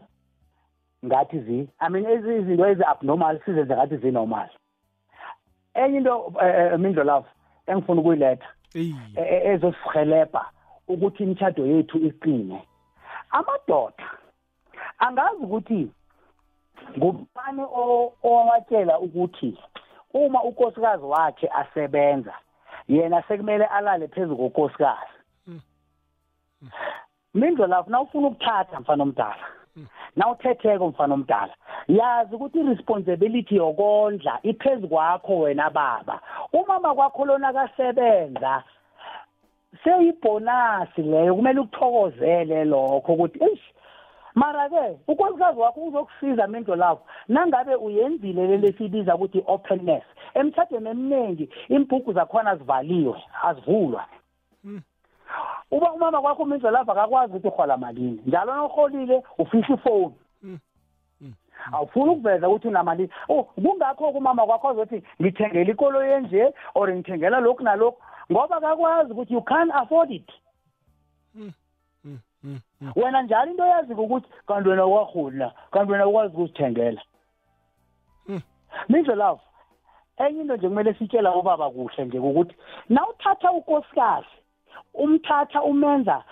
ngathi 1.05 1.39
zi 1.39 1.67
i 1.79 1.89
mean 1.89 2.05
izinto 2.05 2.65
ezi-abnormal 2.67 3.39
sizenze 3.45 3.75
ngathi 3.75 3.97
zi-normal. 3.97 4.49
Enye 5.75 5.97
into 5.97 6.33
eh, 6.41 6.79
mindlo 6.79 7.03
love 7.03 7.27
engifuna 7.67 8.01
ukuyiletha 8.01 8.47
ezosihelebha 9.15 10.45
ukuthi 10.87 11.23
imithado 11.23 11.65
yethu 11.67 11.97
iqine. 11.97 12.63
Amadoda 13.31 14.09
angazi 14.99 15.43
ukuthi 15.43 15.91
ngubani 16.97 17.61
o- 17.61 18.13
owatshela 18.23 18.99
ukuthi 18.99 19.57
uma 20.13 20.43
unkosikazi 20.43 21.03
wakhe 21.05 21.47
asebenza 21.47 22.33
yena 22.87 23.21
sekumele 23.27 23.65
alale 23.65 24.07
phezu 24.07 24.35
kokosikazi. 24.37 25.13
Mindlo 27.33 27.67
lapho 27.67 27.89
nawufuna 27.89 28.27
ukuthatha 28.27 28.79
mfana 28.79 29.03
omdala 29.03 29.45
nawuthetheko 30.15 30.87
mfana 30.87 31.13
omdala. 31.13 31.53
Yazi 31.87 32.35
ukuthi 32.35 32.59
i-responsibility 32.59 33.55
yokondla 33.55 34.39
iphezu 34.43 34.87
kwakho 34.87 35.39
wena 35.39 35.69
baba. 35.69 36.21
Umama 36.53 36.95
kwakho 36.95 37.25
lona 37.25 37.53
kasebenza 37.53 38.63
seyibhonasi 39.83 41.01
leyo 41.01 41.35
kumele 41.35 41.59
ukuthokozele 41.59 42.65
lokho 42.65 43.13
ukuthi 43.13 43.43
eish 43.43 43.65
mara-ke 44.35 44.97
unkosikazi 45.07 45.59
wakho 45.59 45.81
uzokusiza 45.81 46.47
mento 46.47 46.75
lapho 46.75 47.03
nangabe 47.27 47.75
uyenzile 47.75 48.47
leli 48.47 48.73
sibiza 48.73 49.15
ukuthi 49.15 49.43
openness 49.47 50.03
emthathweni 50.33 50.89
eminingi 50.89 51.49
imbhugu 51.69 52.13
zakhona 52.13 52.55
zivaliwe 52.55 53.23
azivulwa. 53.43 54.05
Uba 55.71 55.93
umama 55.93 56.21
kwakho 56.21 56.43
umindlo 56.43 56.71
lapha 56.71 56.91
akakwazi 56.91 57.33
ukuthi 57.33 57.47
urhola 57.47 57.77
malini. 57.77 58.21
Njalo 58.25 58.53
nawuholile 58.53 59.23
ufihla 59.37 59.75
ifoni 59.75 60.15
awufuni 61.71 62.11
ukuveza 62.11 62.49
ukuthi 62.49 62.67
unamalini. 62.67 63.09
Oh 63.29 63.43
kungakho 63.43 64.11
kumama 64.11 64.45
kwakho 64.45 64.69
azothi 64.69 65.03
ngithengela 65.21 65.71
ikoloyi 65.71 66.11
enje 66.11 66.53
or 66.75 66.93
ngithengela 66.93 67.39
lokhu 67.39 67.63
nalokhu. 67.63 68.01
Ngoba 68.31 68.57
akakwazi 68.57 69.11
ukuthi 69.11 69.33
you 69.33 69.41
can't 69.41 69.71
afford 69.73 70.11
it. 70.11 70.29
Wena 72.95 73.21
njalo 73.21 73.51
into 73.51 73.65
yaziko 73.65 74.03
ukuthi 74.03 74.29
kanti 74.47 74.69
wena 74.69 74.85
ukwaholi 74.85 75.37
na 75.37 75.51
kanti 75.71 75.91
wena 75.91 76.07
ukwazi 76.07 76.33
ukuzithengela. 76.33 77.01
Mindlo 78.89 79.15
lavo 79.15 79.41
enye 80.17 80.41
into 80.41 80.55
nje 80.55 80.67
kumele 80.67 80.93
sitshela 80.93 81.35
ubaba 81.35 81.69
kuhle 81.69 82.05
nje 82.05 82.19
ukuthi 82.19 82.55
nawuthatha 82.89 83.51
ukosikazi 83.51 84.27
umthatha 84.93 85.63
umenza 85.63 86.23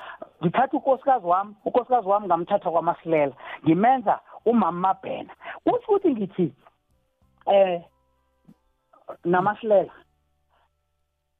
ngithatha 0.43 0.77
ukosikazi 0.77 1.25
wami 1.25 1.55
ukosikazi 1.65 2.07
wami 2.07 2.27
ngamthatha 2.27 2.71
kwamasilela. 2.71 3.33
Ngimenza 3.63 4.19
umama 4.45 4.79
mabhena 4.79 5.33
kuthi 5.63 5.85
ukuthi 5.87 6.09
ngithi 6.11 6.53
eh 7.45 7.81
namasilela 9.25 9.93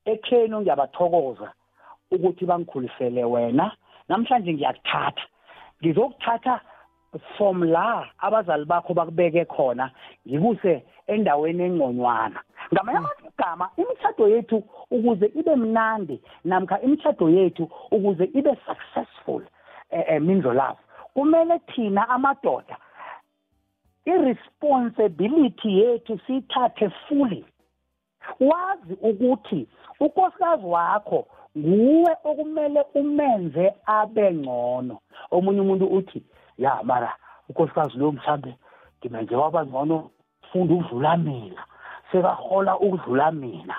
ekheni 0.05 0.55
ngiyabathokoza 0.57 1.53
ukuthi 2.12 2.45
bangikhulisele 2.45 3.23
wena. 3.23 3.71
Namhlanje 4.10 4.53
ngiyakuthatha. 4.53 5.23
Ngizokuthatha 5.81 6.62
from 7.38 7.63
la 7.63 8.06
abazali 8.20 8.65
bakho 8.65 8.93
bakubeke 8.93 9.46
khona 9.46 9.91
ngikuse 10.28 10.84
endaweni 11.08 11.63
engconywana. 11.63 12.39
Ngamanye 12.74 12.98
amagama 12.98 13.70
imithado 13.78 14.28
yethu 14.28 14.63
ukuze 14.91 15.26
ibe 15.39 15.56
mnandi 15.56 16.22
namkha 16.46 16.82
imithado 16.82 17.30
yethu 17.30 17.70
ukuze 17.91 18.24
ibe 18.34 18.58
successful 18.67 19.41
eh, 19.89 20.06
eh, 20.08 20.22
mindlo 20.22 20.54
lavo 20.54 20.80
kumele 21.13 21.60
thina 21.60 22.10
amadoda 22.10 22.78
irresponsibility 24.06 25.80
yethu 25.80 26.20
siyithathe 26.28 26.89
fully. 26.89 27.46
Wazi 28.39 28.93
ukuthi 29.02 29.67
unkosikazi 30.00 30.65
wakho 30.65 31.28
nguwe 31.58 32.17
okumele 32.24 32.86
umenze 32.93 33.74
abe 33.86 34.34
ngcono. 34.34 34.98
Omunye 35.32 35.62
umuntu 35.62 35.86
uthi 35.86 36.24
ya 36.58 36.84
mara 36.84 37.13
unkosikazi 37.50 37.98
lo 37.98 38.12
mhlambe 38.12 38.56
ngimenze 39.00 39.36
waba 39.36 39.65
ngcono 39.65 40.10
funda 40.52 40.74
ukudlula 40.74 41.17
mina 41.17 41.63
sekahola 42.12 42.80
ukudlula 42.80 43.32
mina. 43.32 43.76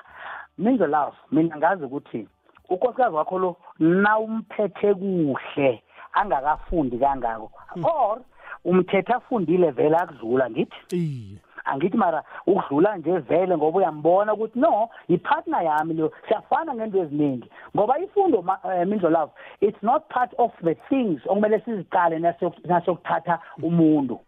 Minze 0.58 0.86
love 0.86 1.16
mina 1.32 1.56
ngazi 1.56 1.84
ukuthi 1.84 2.28
unkosikazi 2.68 3.14
wakho 3.14 3.38
lo 3.38 3.56
nawumphethe 3.78 4.94
kuhle 4.94 5.82
angakafundi 6.12 6.98
kangako. 6.98 7.50
Or 7.82 8.20
umthethe 8.64 9.12
afundile 9.12 9.70
vele 9.70 9.96
akudlula 9.96 10.50
ngithi? 10.50 10.96
Iye. 10.96 11.38
Angithi 11.68 11.96
mara 11.96 12.22
ukudlula 12.46 12.96
nje 12.96 13.18
vele 13.18 13.56
ngoba 13.56 13.78
uyambona 13.78 14.34
ukuthi 14.34 14.58
no 14.60 14.88
ipartner 15.08 15.62
yami 15.64 15.94
leyo 15.94 16.12
siyafana 16.28 16.74
ngento 16.74 16.98
eziningi. 16.98 17.50
Ngoba 17.76 17.98
ifundo 17.98 18.42
ma- 18.42 18.60
eh, 18.64 18.86
mindlo 18.86 19.10
love 19.10 19.32
it's 19.60 19.82
not 19.82 20.08
part 20.08 20.32
of 20.38 20.52
the 20.64 20.74
things 20.74 21.20
okumele 21.26 21.60
siziqale 21.60 22.18
naso- 22.18 22.54
nasokuthatha 22.64 23.38
umuntu. 23.62 24.20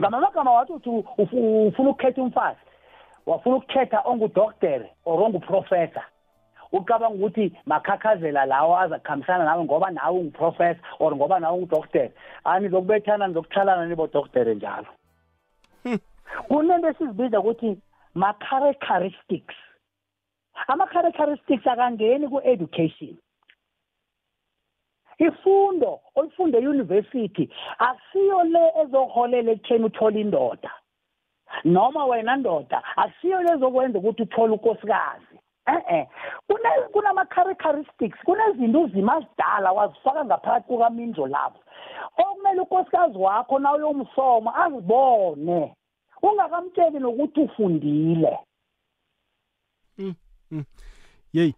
Ngamamagama 0.00 0.50
wathi 0.52 0.72
uthi 0.72 0.88
ufu- 1.18 1.66
ufuna 1.68 1.90
ukukhetha 1.90 2.22
umfazi 2.22 2.60
wafuna 3.26 3.56
ukukhetha 3.56 4.00
ongudoktere 4.04 4.90
or 5.04 5.20
onguprofessor. 5.22 6.02
Ucabanga 6.72 7.14
ukuthi 7.14 7.52
makhakhazela 7.66 8.44
lawo 8.46 8.78
azakuhambisana 8.78 9.44
nawe 9.44 9.64
ngoba 9.64 9.90
nawe 9.90 10.18
unguprofessor 10.18 10.82
or 11.00 11.16
ngoba 11.16 11.40
nawe 11.40 11.58
ungudoktere 11.58 12.12
ani 12.44 12.68
zokubethana 12.68 13.26
nizokuthalana 13.26 13.86
nibodoktere 13.86 14.54
njalo. 14.54 14.86
Kunento 16.48 16.88
esizibiza 16.88 17.40
ukuthi 17.40 17.78
ma-characteristics. 18.14 19.56
Ama-characteristics 20.68 21.66
akangeni 21.66 22.28
ku-education. 22.28 23.16
Ifundo 25.18 26.00
olifunde 26.14 26.58
euniversity 26.58 27.48
akusiyo 27.78 28.42
le 28.44 28.72
ezoholela 28.82 29.52
ekutheni 29.52 29.84
uthole 29.84 30.20
indoda. 30.20 30.70
Noma 31.64 32.06
wena 32.06 32.36
ndoda 32.36 32.82
asiyo 32.96 33.42
lezokwenza 33.42 33.98
ukuthi 33.98 34.22
uthole 34.22 34.52
unkosikazi. 34.52 35.36
Eh 35.66 36.06
kune 36.48 36.68
kunama 36.92 37.24
characteristics 37.26 38.18
kunezinto 38.24 38.80
uzima 38.80 39.20
zidala 39.20 39.72
wazifaka 39.72 40.24
ngaphakathi 40.24 40.66
kukamindlo 40.66 41.26
lapho. 41.26 41.60
Okumele 42.18 42.60
unkosikazi 42.60 43.18
wakho 43.18 43.58
na 43.58 43.72
uyomsoma 43.72 44.54
azibone. 44.54 45.74
Ungakamtsheli 46.22 46.98
nokuthi 46.98 47.40
ufundile. 47.40 48.38
Mm, 49.98 50.14
mm. 50.50 50.64
yeyi 51.32 51.54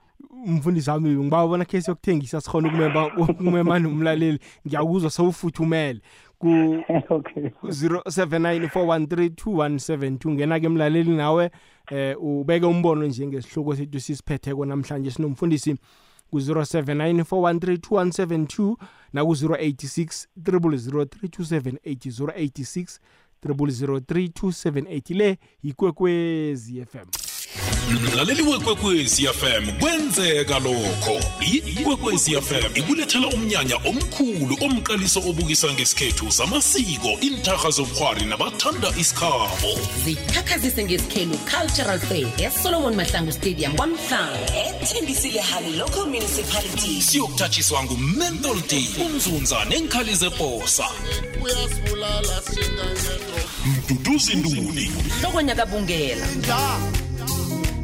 umfundisi 0.46 0.90
wami 0.90 1.10
ngibawabona 1.10 1.64
case 1.64 1.90
yokuthengisa 1.90 2.40
sikhona 2.40 2.68
ukumema 2.68 3.16
ukumema 3.16 3.78
nomlaleli 3.78 4.38
ngiyakuzwa 4.66 5.10
sewufuthumele 5.10 6.00
ku 6.38 6.48
okay. 7.16 7.48
0794132172 7.62 10.30
ngena 10.30 10.60
ke 10.60 10.66
emlaleli 10.66 11.16
nawe 11.16 11.50
eh 11.90 12.22
ubeke 12.22 12.66
umbono 12.66 13.06
nje 13.06 13.26
ngesihloko 13.26 13.76
sethu 13.76 14.00
sisiphetheko 14.00 14.64
namhlanje 14.64 15.10
sinomfundisi 15.10 15.76
ku-0794132172 16.30 18.76
naku-086 19.12 20.26
0003278 20.38 21.80
086 21.80 22.98
0003278 23.44 25.14
le 25.16 25.38
yikwekwezi 25.62 26.84
FM 26.84 27.06
mlaleli 27.90 28.42
wekwekwezi 28.42 29.26
fm 29.26 29.78
kwenzeka 29.78 30.58
lokho. 30.58 31.20
Ikwekwezi 31.66 32.40
fm 32.40 32.64
ikulethela 32.74 33.28
umnyanya 33.28 33.76
omkhulu 33.76 34.58
omqaliso 34.60 35.20
obukisa 35.20 35.72
ngesikhethu 35.72 36.32
samasiko 36.32 37.08
intarha 37.20 37.70
zobukghwari 37.70 38.24
nabathanda 38.26 38.88
isikhabo. 38.98 39.78
Zikhakhazise 40.04 40.84
ngesikhelu 40.84 41.38
cultural 41.38 41.98
fair 42.00 42.26
esolomon 42.38 42.94
mahlangu 42.94 43.32
stadium 43.32 43.76
kwamhlanga. 43.76 44.38
Ethembisile 44.82 45.40
hali 45.40 45.76
local 45.76 46.06
municipality. 46.06 47.02
Siyokuthatshiswa 47.02 47.84
ngumenthol 47.84 48.60
d 48.68 48.88
umzunza 49.06 49.64
nenkhali 49.64 50.14
zeposa. 50.14 50.84
Mduduzi 53.66 54.36
ntuli 54.36 54.90
hlokonyakabungela 55.20 56.26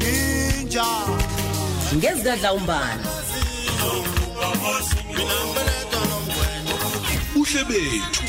inja 0.01 0.87
ngezigadla 1.95 2.53
umbane 2.53 3.05
uhle 7.37 7.65
bethu 7.65 8.23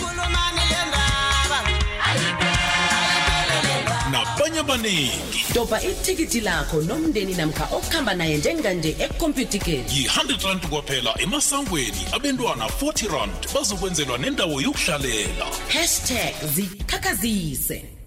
nabanye 4.12 4.60
abaningi 4.60 5.46
dobha 5.54 5.82
ithikithi 5.82 6.42
lakho 6.42 6.82
nomndeni 6.82 7.34
namkha 7.34 7.66
okuhamba 7.76 8.14
naye 8.14 8.38
njenganje 8.38 8.96
ekhompyutikeni 9.00 9.86
yi-100 9.96 10.46
rand 10.46 10.68
kwaphela 10.70 11.12
emasangweni. 11.24 12.06
Abentwana 12.14 12.66
40 12.66 13.12
rand 13.14 13.54
bazokwenzelwa 13.54 14.18
nendawo 14.18 14.62
yokuhlalela. 14.62 15.48
Hashtag 15.68 16.34
zikhakhazise. 16.56 18.01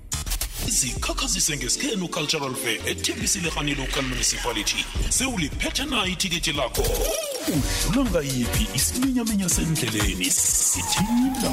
Izikhakhazise 0.68 1.57
ngesikhenu 1.57 2.09
cultural 2.09 2.55
fair 2.55 2.79
ethembisile 2.88 3.50
hani 3.50 3.74
local 3.74 4.03
municipality. 4.03 4.85
Sewuliphethe 5.09 5.85
na 5.85 6.07
ithikithi 6.07 6.53
lakho. 6.53 6.85
Udlula 7.88 8.11
ngayiphi 8.11 8.68
isiminyaminya 8.74 9.48
sendleleni? 9.48 10.31
Sithinda 10.31 11.50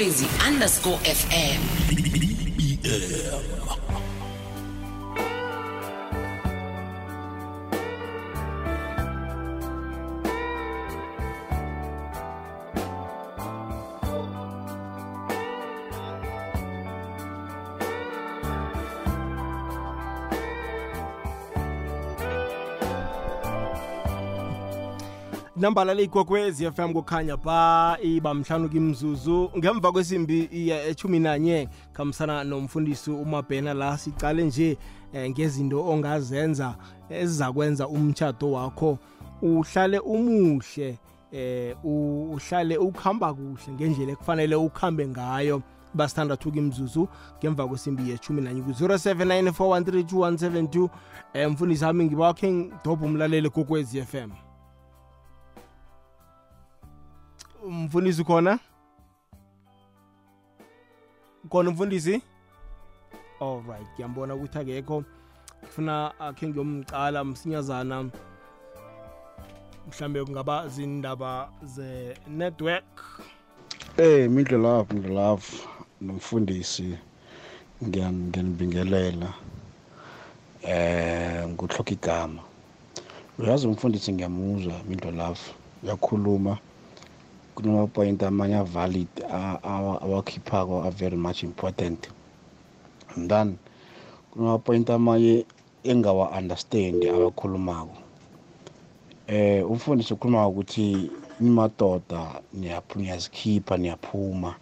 ikwekwezi 0.00 0.26
underscore 0.48 0.98
fm 1.14 2.09
nambala 25.70 25.94
leyigogwezi 25.94 26.70
FM 26.70 26.92
kukhanya 26.92 27.36
ba 27.36 27.98
iba 28.02 28.34
mhlanu 28.34 28.68
kimzuzu. 28.68 29.50
Ngemva 29.58 29.92
kwesimbi 29.92 30.48
iya 30.52 30.84
echumi 30.86 31.18
nanye 31.18 31.68
khambisana 31.92 32.44
nomfundisi 32.44 33.10
umabhena 33.10 33.74
la 33.74 33.98
sicale 33.98 34.44
nje 34.44 34.78
eh, 35.12 35.30
ngezinto 35.30 35.86
ongazenza 35.88 36.74
ezizakwenza 37.10 37.88
umtshato 37.88 38.52
wakho 38.52 38.98
uhlale 39.42 39.98
umuhle 39.98 40.98
eh 41.32 41.76
u- 41.84 42.32
uhlale 42.32 42.76
ukuhamba 42.78 43.34
kuhle 43.34 43.72
ngendlela 43.72 44.12
ekufanele 44.12 44.54
ukuhambe 44.56 45.08
ngayo. 45.08 45.62
Basithandathu 45.94 46.52
kimzuzu 46.52 47.08
ngemva 47.38 47.68
kwesimbi 47.68 48.10
yechumi 48.10 48.42
nanye 48.42 48.62
ku-0794132172 48.62 50.88
um 51.34 51.52
mfundisi 51.52 51.84
wami 51.84 52.04
ngibawakhe 52.04 52.52
ngidobha 52.52 53.06
umlaleli 53.06 53.50
kokwezi 53.50 54.02
FM 54.02 54.30
umfundisi 57.70 58.24
khona? 58.24 58.58
Khona 61.50 61.70
umfundisi? 61.70 62.22
Alright 63.40 63.86
ngiyambona 63.94 64.34
ukuthi 64.34 64.58
akekho. 64.58 65.04
Ngifuna 65.62 66.20
akhe 66.20 66.48
ngiyomcala 66.48 67.24
msinyazana. 67.24 68.10
Mhlambe 69.88 70.24
kungaba 70.24 70.68
zindaba 70.68 71.50
ze-network. 71.64 72.84
Eh 73.96 74.30
Mindlelavu 74.30 74.94
Ndlelavu 74.94 75.56
nomfundisi 76.00 76.98
ngiyan- 77.82 78.28
ngiyanibingelela 78.28 79.34
eh 80.62 81.48
ngikuhloka 81.48 81.92
igama. 81.92 82.42
Uyazi 83.38 83.66
umfundisi 83.66 84.12
ngiyamuzwa 84.12 84.74
Mindlelavu 84.88 85.50
uyakhuluma. 85.82 86.58
Kunama 87.54 87.86
point 87.86 88.22
amanye 88.22 88.56
avalid 88.56 89.08
awakhiphako 89.30 90.84
are 90.84 90.90
very 90.90 91.16
much 91.16 91.42
important. 91.42 92.08
And 93.14 93.30
then 93.30 93.58
kunama 94.32 94.64
point 94.64 94.88
amanye 94.88 95.46
engawa 95.84 96.32
understand 96.32 97.02
abakhulumako. 97.04 97.96
Eh 99.26 99.70
umfundisi 99.70 100.14
ukhuluma 100.14 100.48
ukuthi 100.48 101.10
nimadoda 101.40 102.42
niyazikhipha 102.96 103.76
niyaphuma. 103.76 104.54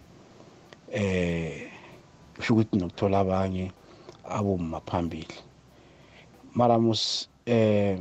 Eh 0.91 1.71
kusho 2.35 2.53
ukuthi 2.53 2.77
nokuthola 2.77 3.19
abanye 3.19 3.71
aboma 4.29 4.81
phambili. 4.81 5.35
Mara 6.55 6.79
mus 6.79 7.27
eh 7.45 7.99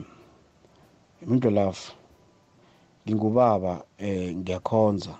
love 1.27 1.98
ngingubaba 3.09 3.85
eh 3.99 4.37
ngiyakhonza. 4.37 5.15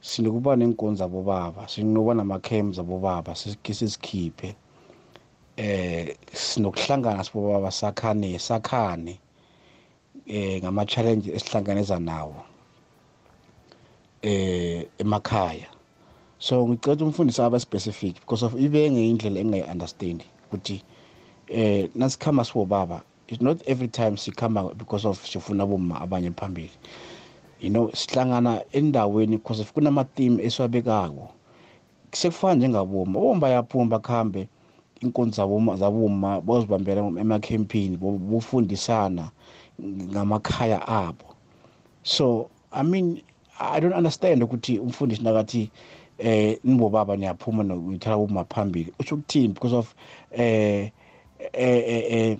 Sinokuba 0.00 0.56
nenkonzo 0.56 1.04
abobaba 1.04 1.68
sinokuba 1.68 2.14
nama-camps 2.14 2.78
abobaba 2.78 3.34
sike 3.34 3.74
sizikhiphe 3.74 4.54
eh 5.56 6.16
sinokuhlangana 6.32 7.24
sibobaba 7.24 7.70
sakhane 7.70 8.38
sakhane 8.38 9.18
eh 10.26 10.62
ngama-challenge 10.62 11.30
esihlangabeza 11.30 11.98
nawo 11.98 12.42
eh 14.22 14.86
emakhaya. 14.98 15.68
So 16.38 16.66
ngicela 16.68 17.04
umfundisi 17.04 17.42
aba 17.42 17.60
specific 17.60 18.14
because 18.20 18.42
of 18.42 18.54
ibe 18.54 18.90
ngeyindlela 18.90 19.40
engayi-understand 19.40 20.24
ukuthi 20.46 20.82
eh 21.48 21.90
nasikhama 21.94 22.44
siwobaba 22.44 23.02
it's 23.28 23.40
not 23.40 23.62
every 23.66 23.88
time 23.88 24.16
sikhama 24.16 24.76
because 24.76 25.04
of 25.04 25.18
sifuna 25.18 25.66
bomma 25.66 26.00
abanye 26.00 26.30
phambili. 26.30 26.70
You 27.60 27.70
know 27.70 27.88
sihlangana 27.88 28.64
endaweni 28.72 29.36
because 29.38 29.60
if 29.60 29.72
kunama-theme 29.72 30.40
esiwabekako. 30.42 31.28
Sekufana 32.12 32.54
njengaboma 32.54 33.18
oboma 33.18 33.40
bayaphuma 33.40 33.90
bakhambe 33.98 34.48
inkonzo 35.00 35.76
zaboma 35.76 36.40
bozibambela 36.40 37.02
emakhempini 37.20 37.96
bofundisana 37.96 39.30
ngamakhaya 39.82 40.88
abo. 40.88 41.34
So 42.02 42.50
i 42.72 42.82
mean 42.82 43.22
i 43.58 43.80
don't 43.80 43.94
understand 43.94 44.42
ukuthi 44.42 44.78
umfundisi 44.78 45.22
nakathi 45.22 45.70
eh 46.18 46.58
nibobaba 46.64 47.16
niyaphuma 47.16 47.62
nokuyithala 47.62 48.16
uma 48.16 48.44
phambili. 48.44 48.92
Usho 48.98 49.14
ukuthini? 49.14 49.54
Because 49.54 49.74
of 49.74 49.94
eh 50.30 50.90
eh 51.52 52.02
eh 52.10 52.38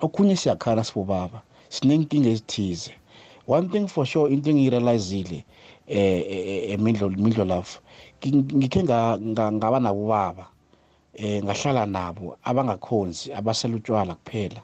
okunye 0.00 0.36
siyakhala 0.36 0.84
sibobaba. 0.84 1.42
Sinenkinga 1.68 2.28
ezithize. 2.28 2.92
One 3.46 3.68
thing 3.68 3.86
for 3.88 4.06
sure 4.06 4.30
into 4.32 4.50
engiyirealizile 4.50 5.44
eh 5.88 6.72
emidlo 6.72 7.10
midlo 7.10 7.44
love. 7.44 7.78
Ngikhe 8.26 8.82
ngaba 8.82 9.80
nabo 9.80 10.08
baba 10.08 10.46
eh 11.14 11.42
ngahlala 11.44 11.86
nabo 11.86 12.36
abangakhonzi 12.44 13.32
abasela 13.32 13.76
utshwala 13.76 14.14
kuphela. 14.14 14.62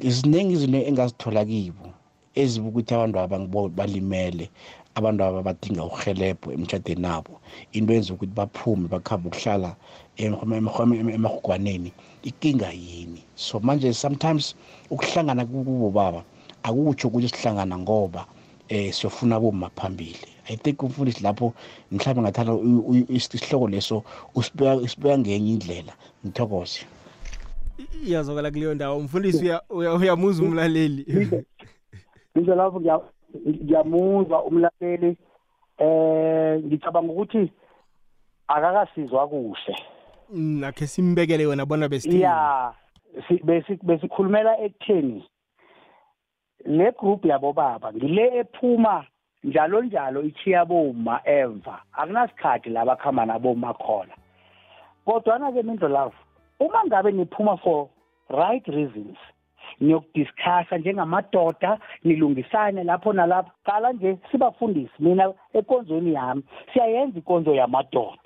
Iziningi 0.00 0.54
izinto 0.54 0.78
engazithola 0.78 1.44
kibo 1.44 1.92
ezibukuthi 2.34 2.94
abantu 2.94 3.68
balimele 3.68 4.50
abantu 4.94 5.24
aba 5.24 5.42
badinga 5.42 5.84
uhelebho 5.84 6.52
emtshadweni 6.52 7.02
nabo. 7.02 7.40
Into 7.72 7.92
yenza 7.92 8.14
ukuthi 8.14 8.32
baphume 8.34 8.88
bakhambe 8.88 9.28
ukuhlala 9.28 9.76
emahugwaneni 10.16 11.92
inkinga 12.24 12.72
yini? 12.72 13.22
So 13.36 13.60
manje 13.60 13.92
sometimes 13.92 14.54
ukuhlangana 14.90 15.44
kubo 15.46 15.90
baba 15.90 16.24
akutsho 16.62 17.08
ukuthi 17.08 17.28
sihlangana 17.28 17.78
ngoba 17.78 18.26
eh 18.68 18.92
siyofuna 18.92 19.40
boma 19.40 19.70
phambili. 19.76 20.28
I 20.48 20.56
think 20.56 20.82
umfundisi 20.82 21.22
lapho 21.22 21.52
mhlawumbe 21.92 22.22
ngathanda 22.22 22.52
isihloko 23.08 23.68
leso 23.68 24.02
usibeka 24.34 25.18
ngenye 25.18 25.52
indlela. 25.52 25.92
Ngithokoze. 26.26 26.86
Iyazokala 28.06 28.50
kuleyo 28.50 28.74
ndawo. 28.74 28.98
Umfundisi 28.98 29.50
uyamuza 29.70 30.42
umlaleli. 30.42 31.04
Ngisho 32.36 32.54
lapho 32.54 32.80
ngiyamuzwa 32.80 34.44
umlaleli 34.44 35.16
eh 35.78 36.64
ngicabanga 36.64 37.12
ukuthi 37.12 37.52
akakasizwa 38.48 39.28
kuhle. 39.28 39.76
Nakhe 40.34 40.86
simbekele 40.86 41.46
wena 41.46 41.66
bona 41.66 41.88
besithini? 41.88 42.22
Ya 42.22 42.72
besikhulumela 43.82 44.58
ekutheni 44.58 45.24
le 46.64 46.92
group 46.92 47.24
yabo 47.24 47.52
baba 47.52 47.92
ngile 47.92 48.38
ephuma 48.38 49.06
njalo 49.44 49.82
njalo 49.82 50.22
ichiya 50.22 50.64
boma 50.64 51.20
emva. 51.24 51.82
Akunasikhathi 51.92 52.70
la 52.70 52.84
bakhamba 52.84 53.26
naboma 53.26 53.74
khona. 53.74 54.14
Kodwana 55.06 55.52
ke 55.52 55.62
mindlo 55.62 55.88
lavo 55.88 56.14
uma 56.60 56.84
ngabe 56.86 57.12
niphuma 57.12 57.56
for 57.62 57.88
right 58.30 58.66
reasons 58.68 59.18
niyokudiscussa 59.80 60.78
njengamadoda 60.78 61.78
nilungisane 62.04 62.84
lapho 62.84 63.12
nalapho 63.12 63.50
qala 63.64 63.92
nje 63.92 64.18
sibafundisi 64.30 64.92
mina 64.98 65.32
ekonzweni 65.52 66.14
yami. 66.14 66.42
Siyayenza 66.72 67.18
ikonzo 67.18 67.54
yamadoda. 67.54 68.23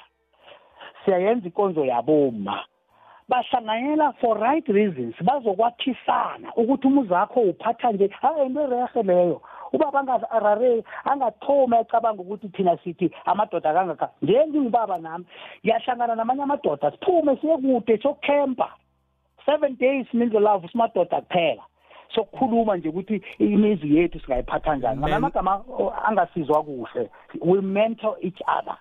Siyayenza 1.08 1.48
ikonzo 1.48 1.84
yaboma 1.84 2.64
bahlanganyela 3.28 4.12
for 4.20 4.38
right 4.38 4.68
reasons 4.68 5.14
bazokwathisana 5.20 6.52
ukuthi 6.56 6.86
umuzi 6.86 7.12
wakho 7.12 7.40
uphatha 7.40 7.92
nje 7.92 8.10
hayi 8.20 8.46
into 8.46 8.60
erehe 8.60 9.02
leyo. 9.02 9.40
Ubaba 9.72 10.00
angarareki 10.00 10.88
angathoma 11.04 11.80
ecabanga 11.80 12.22
ukuthi 12.22 12.48
thina 12.48 12.76
sithi 12.76 13.10
amadoda 13.24 13.74
kangaka. 13.74 14.10
Njengingubaba 14.22 14.98
nami? 14.98 15.24
Ngiyahlangana 15.64 16.14
namanye 16.14 16.42
amadoda 16.42 16.90
siphume 16.90 17.36
siye 17.36 17.56
kude 17.56 17.98
sokukhempa. 17.98 18.68
Seven 19.46 19.76
days 19.76 20.06
mindlo 20.14 20.40
lavo 20.40 20.68
simadoda 20.68 21.20
kuphela. 21.20 21.62
Sokukhuluma 22.14 22.76
nje 22.76 22.88
ukuthi 22.88 23.22
imizi 23.38 23.96
yethu 23.96 24.20
singayiphatha 24.20 24.76
njani. 24.76 25.00
Ngamagama 25.00 25.64
angasizwa 26.04 26.62
kuhle 26.62 27.10
we 27.40 27.60
mentor 27.60 28.16
each 28.20 28.40
other. 28.58 28.76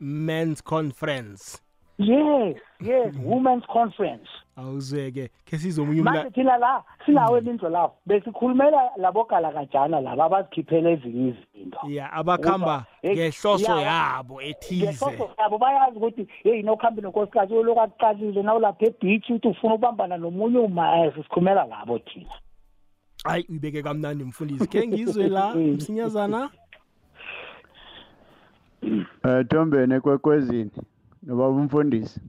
Men's 0.00 0.60
conference. 0.60 1.60
Yes 1.98 2.56
yes 2.80 3.14
women's 3.18 3.64
conference. 3.72 4.28
Awuzeke 4.56 5.30
ke 5.44 5.58
sizomunye 5.58 6.02
manje 6.02 6.30
thina 6.30 6.58
la 6.58 6.84
sinawe 7.06 7.38
imindlo 7.40 7.68
lapho 7.68 7.94
besikhulumela 8.06 8.90
labogala 8.96 9.52
kajana 9.52 10.00
laba 10.00 10.24
abazikhiphela 10.24 10.90
ezinye 10.90 11.34
izinto. 11.54 11.78
Ya 11.88 12.12
abakhamba 12.12 12.86
ngehloso 13.06 13.80
yabo 13.80 14.42
ethize. 14.42 14.86
ngehloso 14.86 15.30
yabo 15.38 15.58
bayazi 15.58 15.96
ukuthi 15.96 16.28
hey 16.42 16.62
nokhambi 16.62 17.02
nonkosikazi 17.02 17.54
uyoloku 17.54 17.80
akuqalile 17.80 18.42
nawulapha 18.42 18.86
ebeach 18.86 19.30
uthi 19.30 19.48
ufuna 19.48 19.74
ukubambana 19.74 20.16
nomunye 20.16 20.58
uma 20.58 21.12
sisikhulumela 21.14 21.64
labo 21.64 21.98
thina. 21.98 22.34
Hayi 23.24 23.44
uyibeke 23.48 23.82
kamnandi 23.82 24.24
mfundisi. 24.24 24.68
Ke 24.68 24.86
ngizwe 24.86 25.28
la 25.28 25.54
msinyazana. 25.76 26.50
Eh 29.24 29.46
Thombeni 29.48 29.94
ekwekwezini 29.94 30.70
nobaba 31.22 31.56
umfundisi? 31.60 32.20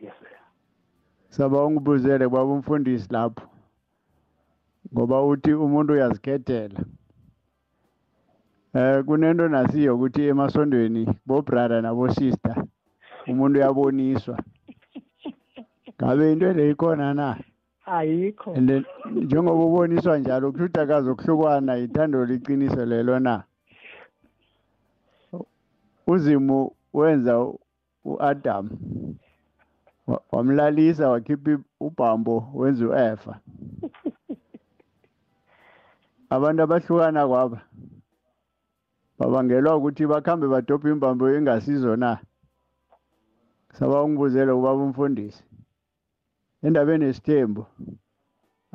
Yes 0.00 0.14
sir. 0.20 0.38
Saba 1.28 1.64
ungibuzele 1.64 2.28
baba 2.28 2.52
umfundisi 2.52 3.08
lapho 3.10 3.46
ngoba 4.92 5.22
uthi 5.22 5.52
umuntu 5.52 5.92
uyazikhethela. 5.92 6.80
Eh 8.74 9.04
kunento 9.04 9.48
nasiyo 9.48 9.94
ukuthi 9.94 10.22
emasondweni 10.30 11.02
bo 11.26 11.42
brother 11.42 11.82
nabo 11.82 12.08
sister 12.14 12.56
umuntu 13.26 13.58
uyaboniswa. 13.58 14.36
Ngabe 15.96 16.32
into 16.32 16.52
le 16.52 16.70
ikhona 16.70 17.14
na? 17.14 17.36
Ayikho. 17.86 18.56
Njengoba 19.10 19.64
uboniswa 19.64 20.18
njalo 20.18 20.48
ukuthi 20.48 20.80
akazokuhlukwana 20.80 21.76
ithando 21.76 22.24
liqiniso 22.24 22.84
lelo 22.86 23.18
na? 23.18 23.44
Uzimu 26.10 26.72
wenza 26.92 27.52
uAdam 28.04 28.70
wamlalisa 30.32 31.08
wakhipha 31.08 31.58
ubhambo 31.80 32.50
wenza 32.54 32.88
uEva. 32.88 33.40
Abantu 36.34 36.62
abahlukana 36.62 37.28
kwaba 37.28 37.60
babangelwa 39.18 39.76
ukuthi 39.76 40.06
bakhambe 40.06 40.46
badobha 40.48 40.90
imbambo 40.90 41.30
engasizo 41.30 41.96
na? 41.96 42.18
Saba 43.72 44.02
ungibuzele 44.02 44.52
ubaba 44.52 44.82
umfundisi 44.82 45.44
endabeni 46.66 47.04
esithembu 47.10 47.62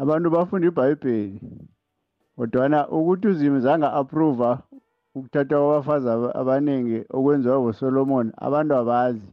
abantu 0.01 0.27
bafunda 0.35 0.65
iBhayibheli 0.67 1.39
kodwana 2.35 2.79
ukuthi 2.97 3.25
uzimo 3.27 3.59
zanga 3.65 3.87
approve 3.99 4.49
ukuthathwa 5.15 5.59
kwabafazi 5.59 6.09
abaningi 6.41 7.05
okwenziwa 7.09 7.59
nguSolomon 7.59 8.33
abantu 8.37 8.75
abazi. 8.75 9.27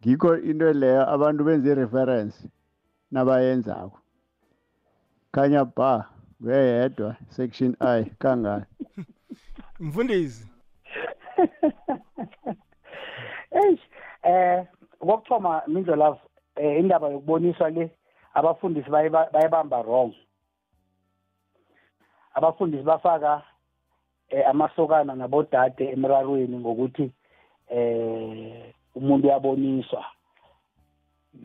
Ngikho 0.00 0.38
into 0.38 0.72
leyo 0.72 1.02
abantu 1.14 1.44
benze 1.44 1.74
reference 1.74 2.48
nabayenzako. 3.10 3.98
Khanya 5.32 5.64
ba 5.64 6.08
nguyedwa 6.40 7.16
section 7.28 7.76
i 7.80 8.04
kangani 8.18 8.64
mfundisi. 9.80 10.46
Eish 13.60 13.80
eh 14.22 14.66
kokuthoma 15.00 15.62
mindlo 15.66 15.96
love 15.96 16.20
eh 16.56 16.80
indaba 16.80 17.08
yokuboniswa 17.08 17.70
le 17.70 17.90
abafundisi 18.34 18.90
bayibamba 18.90 19.82
wrong. 19.82 20.14
Abafundisi 22.34 22.84
bafaka 22.84 23.36
eh 23.36 23.55
amasokana 24.46 25.14
nabodade 25.14 25.84
emrarweni 25.94 26.58
ngokuthi 26.58 27.10
eh 27.68 28.72
umuntu 28.94 29.26
uyaboniswa. 29.26 30.04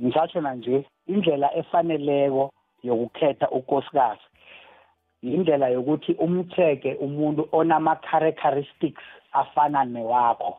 Ngishatsho 0.02 0.42
nje 0.42 0.86
indlela 1.08 1.56
efaneleko 1.56 2.52
yokukhetha 2.84 3.50
unkosikazi 3.50 4.26
indlela 5.22 5.68
yokuthi 5.70 6.14
umtheke 6.14 6.96
umuntu 6.96 7.50
onama 7.52 7.96
characteristics 7.96 9.04
afana 9.32 9.86
newakho. 9.86 10.58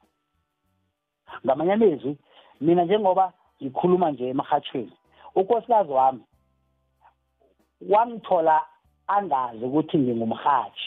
Ngamanye 1.45 1.73
amezwi 1.73 2.17
mina 2.61 2.85
njengoba 2.85 3.33
ngikhuluma 3.63 4.11
nje 4.11 4.29
emahatshweni 4.29 4.93
unkosikazi 5.35 5.93
wami 5.93 6.21
wangithola 7.91 8.63
angazi 9.07 9.65
ukuthi 9.65 9.99
ngingumhatshi 9.99 10.82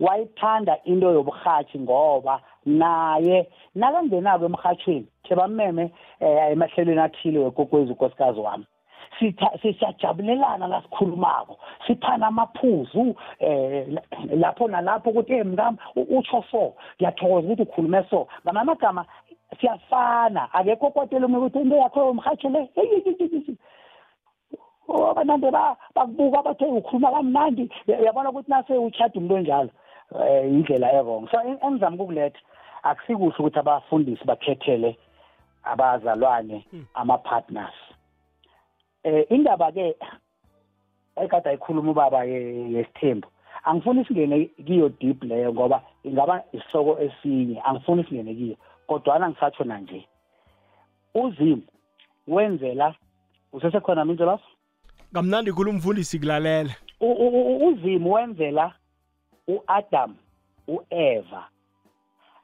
wayithanda 0.00 0.76
into 0.84 1.10
yoburhatshi 1.12 1.78
ngoba 1.78 2.40
naye 2.66 3.48
nakangenako 3.74 4.44
emrhatshweni 4.44 5.06
thebameme 5.28 5.90
um 6.20 6.26
emahlelweni 6.52 7.00
athile 7.00 7.38
wekokwezi 7.38 7.92
ukosikazi 7.92 8.40
wami. 8.40 8.66
Sitha- 9.20 9.58
siyajabulelana 9.62 10.66
la 10.66 10.82
sikhulumako 10.82 11.58
siphana 11.86 12.26
amaphuzu 12.26 13.14
eh 13.38 13.86
lapho 14.36 14.68
nalapho 14.68 15.10
ukuthi 15.10 15.32
hey 15.32 15.42
mngam 15.42 15.76
u- 15.96 16.18
utsho 16.18 16.44
so 16.50 16.74
ngiyathokoza 16.98 17.46
ukuthi 17.46 17.62
ukhulume 17.62 18.04
so. 18.10 18.26
Ngamanye 18.44 18.62
amagama 18.62 19.04
siyafana 19.60 20.52
akekho 20.54 20.90
kwatela 20.90 21.26
omunye 21.26 21.46
ukuthi 21.46 21.58
into 21.60 21.76
yakho 21.76 22.00
yomhatsho 22.06 22.48
le 22.48 22.68
hey, 22.74 22.86
hey, 22.86 23.02
hey, 23.04 23.14
hey, 23.18 23.40
hey. 23.46 23.54
Oh, 24.88 25.10
abanande 25.10 25.50
ba- 25.50 25.76
bakubuka 25.94 26.42
bathe 26.42 26.64
ukhuluma 26.66 27.10
kamnandi 27.10 27.70
Ya- 27.86 27.98
uyabona 28.00 28.30
ukuthi 28.30 28.50
nase 28.50 28.74
uchada 28.78 29.14
umuntu 29.14 29.34
onjalo. 29.34 29.70
um 29.70 29.83
indlela 30.46 30.92
e-wrong. 30.92 31.28
So 31.30 31.40
en- 31.40 31.58
engizama 31.62 31.96
ukukuletha 31.96 32.38
akusikuhle 32.82 33.34
ukuthi 33.38 33.58
abafundisi 33.58 34.24
bakhethele 34.24 34.96
abazalwane 35.64 36.64
ama-partners. 36.94 37.74
Eh 39.04 39.26
indaba 39.30 39.72
ke 39.72 39.96
ekade 41.16 41.48
ayikhuluma 41.48 41.90
ubaba 41.90 42.24
ye- 42.24 42.70
yesithembu 42.72 43.28
angifuni 43.64 44.04
singene 44.04 44.44
kiyo 44.66 44.88
deep 44.88 45.22
leyo 45.22 45.52
ngoba 45.52 45.82
ingaba 46.04 46.42
isihloko 46.52 47.00
esinye 47.02 47.60
angifuni 47.64 48.04
singene 48.04 48.34
kiyo 48.34 48.56
kodwana 48.86 49.28
ngisatsho 49.30 49.64
nanje 49.64 50.06
uzimu 51.14 51.62
wenzela 52.28 52.94
usesekhona 53.52 54.04
minzo 54.04 54.26
lapho? 54.26 54.44
Kamnandi 55.12 55.52
khulu 55.52 55.70
umfundisi 55.70 56.18
kulalela 56.18 56.70
U- 57.00 57.06
u- 57.12 57.28
u- 57.28 57.66
uzimu 57.68 58.12
wenzela 58.12 58.72
uAdam 59.48 60.16
uEva 60.68 61.44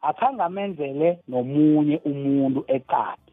akhange 0.03 0.43
amenzele 0.43 1.19
nomunye 1.29 1.97
umuntu 2.05 2.65
eqadi. 2.69 3.33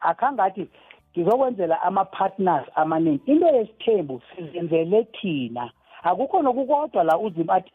Akhangathi 0.00 0.68
ngizokwenzela 1.16 1.82
ama-partners 1.82 2.66
amaningi. 2.74 3.22
Into 3.26 3.46
yesithembu 3.46 4.20
sizenzele 4.36 5.04
thina. 5.04 5.70
Akukho 6.02 6.42
nokukodwa 6.42 7.04
la 7.04 7.18
uzimu 7.18 7.52
athi 7.52 7.72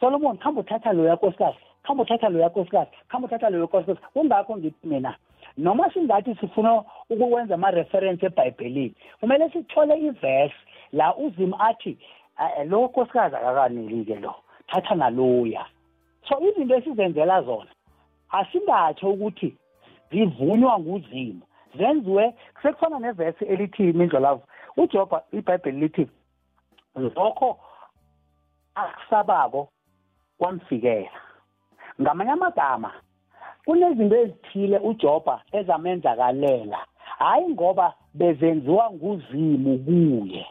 solomon 0.00 0.38
khambe 0.38 0.60
uthatha 0.60 0.92
loya 0.92 1.14
nkosikazi 1.14 1.58
khambe 1.82 2.02
uthatha 2.02 2.28
loya 2.28 2.48
nkosikazi 2.48 2.90
khambe 3.08 3.26
uthatha 3.26 3.50
loya 3.50 3.64
nkosikazi 3.64 4.00
kungakho 4.12 4.56
ngithi 4.56 4.86
mina 4.86 5.16
noma 5.56 5.90
singathi 5.92 6.34
sifuna 6.40 6.84
ukwenza 7.10 7.54
ama-reference 7.54 8.26
ebhayibhelini 8.26 8.94
kumele 9.20 9.50
sithole 9.50 9.96
ivesi 9.98 10.54
la 10.92 11.16
uzimu 11.16 11.56
athi 11.58 11.90
"Eh, 11.90 11.98
lo 12.64 12.86
nkosikazi 12.86 13.36
akakaneli-ke 13.36 14.16
lo 14.20 14.34
thatha 14.68 14.94
naloya. 14.94 15.66
So 16.28 16.40
izinto 16.40 16.74
esizenzela 16.74 17.42
zona 17.42 17.70
asingatsho 18.30 19.10
ukuthi 19.10 19.56
zivunywa 20.10 20.78
nguzimu 20.78 21.42
zenziwe 21.78 22.34
sekufana 22.62 22.98
nevesi 22.98 23.44
elithi 23.44 23.82
mindlolavu 23.82 24.42
ujobha 24.76 25.22
ibhayibheli 25.32 25.80
lithi 25.80 26.08
lokho 26.96 27.58
akusabako 28.74 29.68
kwamfikela. 30.38 31.10
Ngamanye 32.00 32.30
amagama 32.30 32.92
kunezinto 33.64 34.16
ezithile 34.16 34.78
ujobha 34.78 35.42
ezamenzakalela 35.52 36.78
hayi 37.18 37.48
ngoba 37.48 37.94
bezenziwa 38.14 38.90
nguzimu 38.90 39.78
kuye. 39.78 40.46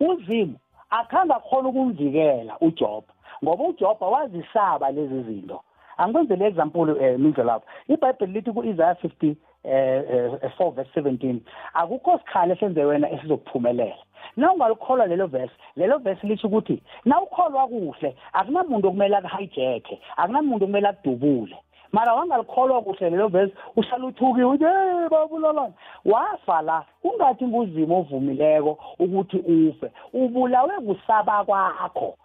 Uzimu 0.00 0.56
akhange 0.90 1.32
akhona 1.34 1.68
ukumvikela 1.68 2.56
ujobha 2.60 3.12
ngoba 3.44 3.64
ujobha 3.64 4.06
wazisaba 4.06 4.90
lezi 4.90 5.22
zinto. 5.22 5.60
Angikwenzele 5.98 6.46
example 6.46 6.90
um 6.92 7.20
mindlelapho 7.22 7.66
ibhayibheli 7.88 8.32
lithi 8.32 8.52
ku-isaya 8.52 8.94
50 8.94 9.36
eh 9.64 10.40
4 10.58 10.70
verse 10.70 11.00
17 11.00 11.40
akukho 11.74 12.18
sikhali 12.18 12.52
esenze 12.52 12.84
wena 12.84 13.10
esizokuphumelela. 13.10 13.96
Na 14.36 14.52
ungalikholwa 14.52 15.06
lelo 15.06 15.26
verse? 15.26 15.54
Lelo 15.76 15.98
verse 15.98 16.26
lisho 16.26 16.48
ukuthi 16.48 16.82
na 17.04 17.20
ukholwa 17.20 17.68
kuhle 17.68 18.16
akunamuntu 18.32 18.88
okumele 18.88 19.16
akuhijekhe 19.16 20.00
akunamuntu 20.16 20.64
okumele 20.64 20.88
akudubule. 20.88 21.56
Mara 21.92 22.14
wangalikholwa 22.14 22.82
kuhle 22.82 23.10
lelo 23.10 23.28
verse 23.28 23.54
uhlala 23.76 24.06
uthukiwe 24.06 24.44
uthi 24.44 24.64
hey 24.64 25.08
babulalana 25.10 25.72
wafa 26.04 26.62
la 26.62 26.84
ungathi 27.04 27.44
nguzimo 27.46 27.98
ovumileko 28.00 28.78
ukuthi 28.98 29.36
ufe. 29.36 29.90
Ubulawe 30.12 30.74
kusaba 30.86 31.44
kwakho. 31.44 32.16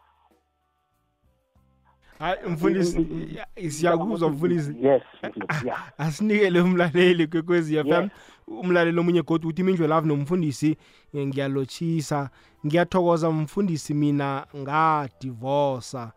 Hayi 2.20 2.38
mfundisi 2.50 3.08
ya- 3.36 3.72
siyakuzwa 3.72 4.30
mfundisi. 4.30 4.76
yes 4.82 5.02
asinikele 5.98 6.62
umlaleli 6.62 7.28
kwekwezi 7.28 7.84
FM 7.84 8.10
umlaleli 8.48 9.00
omunye 9.00 9.22
godwa 9.22 9.50
uthi 9.50 9.62
imindlo 9.62 9.88
lavo 9.88 10.08
nomfundisi 10.08 10.78
ngiyalotshisa 11.18 12.30
ngiyathokoza 12.66 13.32
mfundisi 13.32 13.94
mina 13.94 14.46
ngadivosa. 14.58 16.12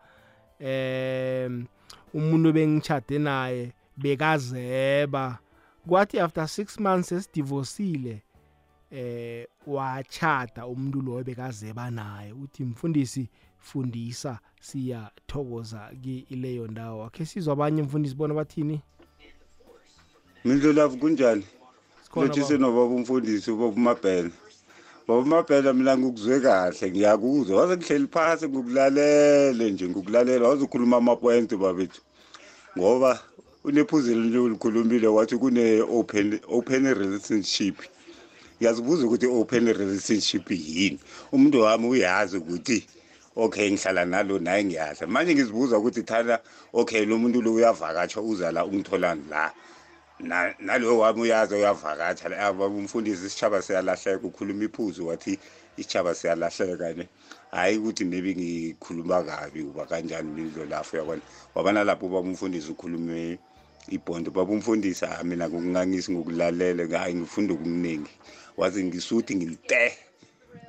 Em 0.59 1.65
umuntu 2.13 2.53
bengitshade 2.53 3.19
naye 3.19 3.73
bekazeba. 3.97 5.39
Kwathi 5.87 6.19
after 6.19 6.43
6 6.43 6.81
months 6.81 7.11
esidivosile 7.11 8.21
eh 8.91 9.47
wachata 9.67 10.67
umuntu 10.67 11.01
loyo 11.01 11.23
bekazeba 11.23 11.91
naye. 11.91 12.33
Uthi 12.33 12.63
mfundisi 12.63 13.29
fundisa 13.59 14.39
siyathokoza 14.61 15.91
kileyo 16.01 16.67
ndawo. 16.67 17.05
Akhe 17.05 17.25
sizwa 17.25 17.53
abanye 17.53 17.81
mfundisi 17.81 18.15
bona 18.15 18.33
bathini 18.33 18.81
mindlulavu 20.45 20.97
kunjani? 20.97 21.45
Sikhona 22.03 22.27
lotshise 22.27 22.57
baba. 22.57 22.67
nobaba 22.67 22.95
umfundisi 22.95 23.51
ubaba 23.51 23.73
umabhela 23.73 24.29
baba 25.07 25.21
umabhela 25.21 25.73
mina 25.73 25.97
ngikuzwe 25.97 26.39
kahle 26.39 26.91
ngiyakuzwa. 26.91 27.57
Waze 27.57 27.77
ngihleli 27.77 28.07
phasi 28.07 28.47
ngikulalele 28.47 29.71
nje 29.71 29.87
ngikulalela 29.87 30.49
waze 30.49 30.63
ukhuluma 30.63 30.97
amapoint 30.97 31.55
babethu 31.55 32.01
ngoba 32.77 33.19
unephuzelo 33.63 34.21
nje 34.21 34.37
ulikhulumile 34.37 35.07
wathi 35.07 35.37
kune-open 35.37 36.39
open 36.47 36.93
relationship. 36.93 37.77
Ngiyazibuza 38.57 39.05
ukuthi 39.05 39.25
i-open 39.25 39.65
relationship 39.67 40.51
yini? 40.51 40.99
Umuntu 41.31 41.61
wami 41.61 41.87
uyazi 41.87 42.37
ukuthi 42.37 42.87
okay 43.35 43.71
ngihlala 43.71 44.05
nalo 44.05 44.39
naye 44.39 44.63
ngiyazi. 44.63 45.05
Manje 45.05 45.35
ngizibuza 45.35 45.77
ukuthi 45.77 46.03
thana 46.03 46.39
okay 46.73 47.05
lo 47.05 47.17
muntu 47.17 47.41
lo 47.41 47.53
uyavakatsha 47.53 48.21
uza 48.21 48.51
la 48.51 48.65
ungitholani 48.65 49.23
la? 49.29 49.51
Nalo 50.19 50.99
wami 50.99 51.21
uyazi 51.21 51.55
uyavakatsha 51.55 52.53
umfundisi 52.53 53.25
isitshaba 53.25 53.61
siyalahleka 53.61 54.27
ukhuluma 54.27 54.63
iphuzu 54.63 55.07
wathi 55.07 55.39
isitshaba 55.77 56.15
siyalahleka 56.15 56.93
ne. 56.93 57.07
Hayi 57.51 57.77
ukuthi 57.77 58.05
maybe 58.05 58.35
ngikhuluma 58.35 59.23
kabi 59.23 59.61
uba 59.61 59.85
kanjani 59.85 60.31
mindlo 60.31 60.65
lafo 60.65 60.97
yabona 60.97 61.21
wabana 61.55 61.83
lapho 61.83 62.05
ubaba 62.05 62.27
umfundisi 62.27 62.71
ukhulume 62.71 63.37
ibhondo 63.89 64.31
baba 64.31 64.53
umfundisi 64.53 65.05
ah 65.05 65.23
mina 65.23 65.49
kungangisi 65.49 66.11
ngokulalela 66.11 66.99
hayi 66.99 67.15
ngifunda 67.15 67.53
okuningi. 67.53 68.11
Waze 68.57 68.83
ngisuthi 68.83 69.35
ngilite 69.35 69.97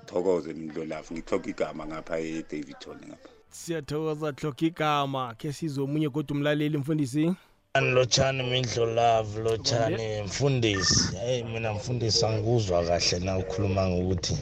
thokoze 0.07 0.53
mindlo 0.53 0.85
lafo 0.85 1.15
ngithoka 1.15 1.51
igama 1.51 1.87
ngapha 1.87 2.19
e-davidton 2.19 2.99
ngapha. 3.07 3.29
Siyathokoza 3.51 4.33
hloka 4.33 4.67
igama 4.67 5.35
khe 5.39 5.53
sizwe 5.53 5.85
omunye 5.85 6.11
kodwa 6.11 6.37
umlaleli 6.37 6.79
mfundisi? 6.79 7.35
Lotshani 7.81 8.43
mindlo 8.43 8.87
love 8.87 9.41
lotshani 9.41 10.23
mfundisi. 10.23 11.17
Hey 11.17 11.43
mina 11.43 11.73
mfundisi 11.73 12.27
angikuzwa 12.27 12.85
kahle 12.85 13.19
na 13.19 13.39
ukhuluma 13.39 13.89
ngokuthi 13.89 14.37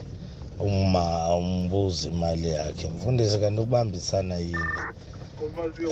uma 0.59 1.35
umbuza 1.35 2.09
imali 2.09 2.49
yakhe. 2.49 2.87
Mfundisi 2.87 3.39
kanti 3.39 3.61
ukubambisana 3.61 4.35
yini? 4.37 4.57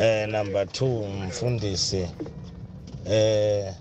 Eh 0.01 0.27
number 0.29 0.63
2 0.65 1.25
mfundisi 1.27 2.07
eh 3.09 3.73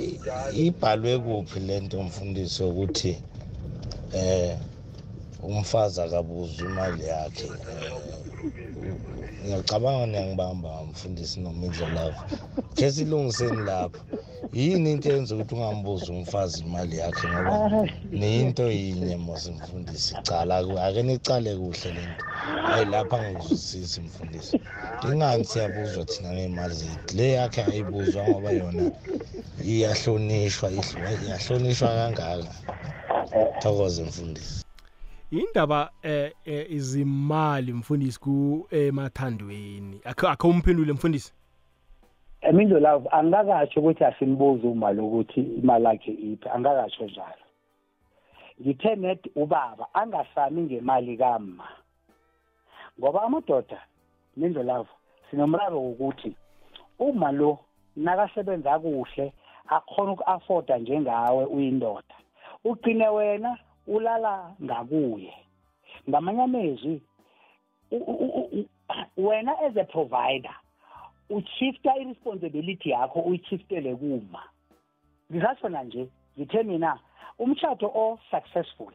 i- 0.00 0.66
ibhalwe 0.66 1.18
kuphi 1.18 1.60
lento 1.60 2.02
mfundisi 2.02 2.62
ukuthi 2.62 3.18
eh 4.14 4.56
umfazi 5.42 6.00
akabuza 6.00 6.64
imali 6.64 7.06
yakhe? 7.06 7.44
Eh, 7.44 7.92
ngiyacabanga 9.44 10.06
niyangibamba 10.06 10.82
mfundisi 10.90 11.40
nomidlo 11.40 11.86
lapho. 11.96 12.24
Khe 12.76 12.92
silungiseni 12.92 13.64
lapho. 13.64 14.00
Yini 14.52 14.92
into 14.92 15.08
eyenza 15.10 15.34
ukuthi 15.34 15.54
ungambuzi 15.54 16.10
umfazi 16.12 16.60
imali 16.64 16.98
yakhe 16.98 17.28
ngoba 17.28 17.86
niyinto 18.12 18.70
yinye 18.70 19.16
mos 19.16 19.46
mfundisi 19.48 20.14
cala 20.26 20.56
ake 20.86 21.02
nicale 21.02 21.56
kuhle 21.56 21.92
le 21.92 22.02
nto. 22.06 22.24
Hayi 22.66 22.84
lapha 22.84 23.16
angikuzwisisi 23.20 24.00
mfundisi 24.00 24.56
ingani 25.12 25.44
siyabuzwa 25.44 26.04
thina 26.04 26.32
ngey'mali 26.32 26.74
zethu? 26.74 27.16
Le 27.16 27.32
yakhe 27.32 27.62
ayibuzwa 27.64 28.24
ngoba 28.28 28.50
yona 28.50 28.90
iyahlonishwa 29.64 30.70
ihlwa- 30.70 31.24
iyahlonishwa 31.24 31.88
kangaka. 31.88 32.52
Thokoze 33.62 34.02
mfundisi 34.02 34.64
indaba 35.30 35.90
eh 36.02 36.32
eh, 36.44 36.66
izimali 36.70 37.72
mfundisi 37.72 38.20
ku 38.20 38.66
emathandweni 38.70 40.00
akho 40.04 40.48
umphendule 40.48 40.92
mfundisi? 40.92 41.32
Emindo 42.40 42.80
love 42.80 43.08
angakasho 43.10 43.80
ukuthi 43.80 44.04
asimbuze 44.04 44.66
uma 44.66 44.92
lokuthi 44.92 45.40
imali 45.40 45.84
yakhe 45.84 46.12
iphi 46.12 46.48
angakasho 46.48 47.04
njalo. 47.04 47.44
Ngithe 48.60 48.96
net 48.96 49.30
ubaba 49.36 49.86
angasami 49.94 50.62
ngemali 50.62 51.16
kama 51.16 51.68
ngoba 52.98 53.22
amadoda 53.22 53.80
mindo 54.36 54.62
love 54.62 54.88
sinomraro 55.30 55.82
wokuthi 55.82 56.34
uma 56.98 57.32
lo 57.32 57.58
nakasebenza 57.96 58.78
kuhle 58.78 59.32
akhona 59.68 60.12
uku-afforda 60.12 60.78
njengawe 60.78 61.44
uyindoda. 61.44 62.14
Ugcine 62.64 63.08
wena 63.08 63.58
ulala 63.90 64.54
ngakuye. 64.62 65.34
Ngamanye 66.08 66.42
amezwi 66.42 67.02
wena 69.16 69.52
as 69.66 69.76
a 69.76 69.84
provider 69.84 70.54
uchifta 71.30 71.96
i-responsibility 71.96 72.90
yakho 72.90 73.20
uyichiftele 73.20 73.96
kuma. 73.96 74.42
Ngisasho 75.32 75.68
nje 75.68 76.08
ngithe 76.38 76.62
mina 76.62 76.98
umshado 77.38 77.90
o-successful 77.94 78.92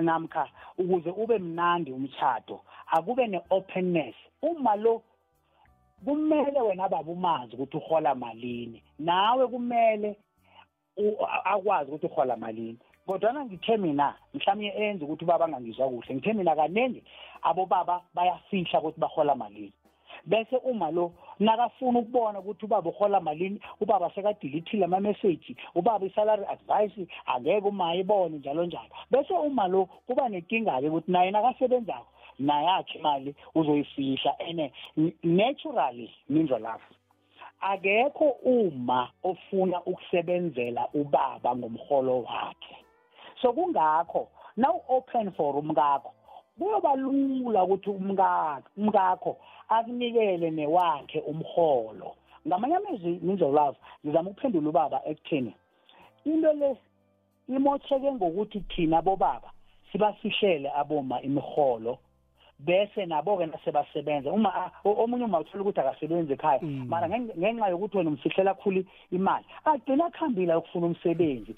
namkha 0.00 0.48
ukuze 0.78 1.10
ube 1.10 1.38
mnandi 1.38 1.92
umshado 1.92 2.60
akube 2.86 3.26
ne-openness. 3.26 4.14
Uma 4.42 4.76
lo 4.76 5.02
kumele 6.04 6.60
wena 6.60 6.88
baba 6.88 7.12
umazi 7.12 7.54
ukuthi 7.54 7.76
uhola 7.76 8.14
malini. 8.14 8.82
Nawe 8.98 9.46
kumele 9.46 10.16
akwazi 11.44 11.90
ukuthi 11.90 12.06
uhola 12.06 12.36
malini. 12.36 12.78
Kodwana 13.06 13.44
ngithe 13.44 13.76
mina 13.76 14.14
mhlawumbe 14.34 14.68
enze 14.84 15.04
ukuthi 15.04 15.24
ubaba 15.24 15.44
angangizwa 15.44 15.88
kuhle 15.88 16.14
ngithe 16.14 16.32
mina 16.32 16.56
kaningi 16.56 17.02
abobaba 17.42 18.02
bayafihla 18.14 18.80
ukuthi 18.80 19.00
bahola 19.00 19.34
malini. 19.34 19.72
Bese 20.26 20.56
uma 20.56 20.90
lo 20.90 21.12
nakafuna 21.38 21.98
ukubona 21.98 22.38
ukuthi 22.38 22.64
ubaba 22.64 22.90
uhola 22.90 23.20
malini 23.20 23.60
ubaba 23.80 24.10
sekadilithile 24.14 24.84
ama-message 24.84 25.56
ubaba 25.74 26.06
i-salary 26.06 26.44
advice 26.46 27.06
angeke 27.26 27.68
uma 27.68 27.88
ayibone 27.88 28.38
njalo 28.38 28.64
njalo. 28.64 28.90
Bese 29.10 29.34
uma 29.34 29.68
lo 29.68 29.86
kuba 30.06 30.28
nenkinga-ke 30.28 30.88
ukuthi 30.88 31.12
naye 31.12 31.30
nakasebenzako 31.30 32.06
nayakhe 32.38 32.98
imali 32.98 33.34
uzoyifihla. 33.54 34.32
And 34.40 34.70
naturally 35.22 36.10
mindlo 36.28 36.58
lapho 36.58 36.94
akekho 37.60 38.36
uma 38.44 39.10
ofuna 39.22 39.82
ukusebenzela 39.82 40.88
ubaba 40.94 41.56
ngomholo 41.56 42.22
wakhe. 42.22 42.83
So 43.44 43.52
kungakho 43.52 44.28
now 44.56 44.80
open 44.88 45.30
for 45.32 45.54
umkakho 45.56 46.12
kuyoba 46.58 46.96
lula 46.96 47.64
ukuthi 47.64 47.90
umkakho 48.76 49.36
akunikele 49.68 50.50
newakhe 50.50 51.20
umholo 51.20 52.16
ngamanye 52.46 52.76
amezwi 52.76 53.18
nizolava 53.22 53.76
ngizama 54.04 54.30
ukuphendula 54.30 54.68
ubaba 54.68 55.00
ekutheni 55.10 55.54
into 56.24 56.52
le 56.52 56.76
imotheke 57.48 58.12
ngokuthi 58.12 58.60
thina 58.60 59.02
bobaba 59.02 59.50
sibafihlele 59.92 60.72
aboma 60.72 61.22
imiholo 61.22 61.98
bese 62.58 63.06
nabo-ke 63.06 63.46
nasebasebenza. 63.46 64.32
Uma 64.32 64.70
omunye 64.84 65.24
uma 65.24 65.40
uthola 65.40 65.62
ukuthi 65.62 65.80
akasebenzi 65.80 66.32
ekhaya 66.32 66.60
mara 66.62 67.08
ngenxa 67.08 67.68
yokuthi 67.68 67.96
wena 67.96 68.10
umfihlela 68.10 68.54
khulu 68.54 68.84
imali 69.10 69.44
agcina 69.64 70.06
akuhambile 70.06 70.52
ayokufuna 70.52 70.86
umsebenzi 70.86 71.54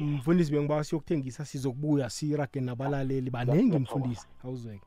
mfundisi 0.00 0.52
bengiba 0.52 0.84
siyokuthengisa 0.84 1.44
sizokubuya 1.44 2.10
sirage 2.10 2.60
nabalaleli 2.60 3.30
baningi 3.30 3.78
mfundisi. 3.78 4.26
Awuzweke 4.44 4.86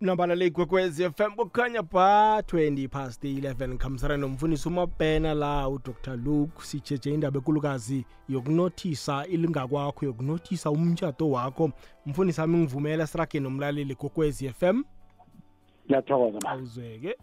nabalaleli 0.00 0.50
kwekwezi 0.50 1.10
FM 1.10 1.30
kukhanya 1.36 1.82
ba 1.82 2.40
20 2.40 2.88
past 2.88 3.24
11 3.24 3.76
khamisana 3.78 4.16
nomfundisi 4.16 4.68
umabhena 4.68 5.34
la 5.34 5.68
udr 5.68 6.16
luke 6.16 6.62
sijeje 6.64 7.14
indaba 7.14 7.38
ekulukazi 7.38 8.04
yokunothisa 8.28 9.26
ilingakwakho 9.26 10.06
yokunothisa 10.06 10.70
umtshato 10.70 11.30
wakho. 11.30 11.70
Mfundisi 12.06 12.40
ami 12.40 12.58
ngivumela 12.58 13.06
sirage 13.06 13.40
nomlaleli 13.40 13.94
kwekwezi 13.94 14.48
FM 14.48 14.82
ngiyathokoza 15.86 16.48
awuzweke. 16.48 17.16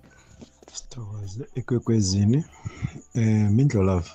Sithokoze 0.74 1.46
ekwekwezini. 1.56 2.44
Eh 3.14 3.52
mindlolavu 3.52 4.10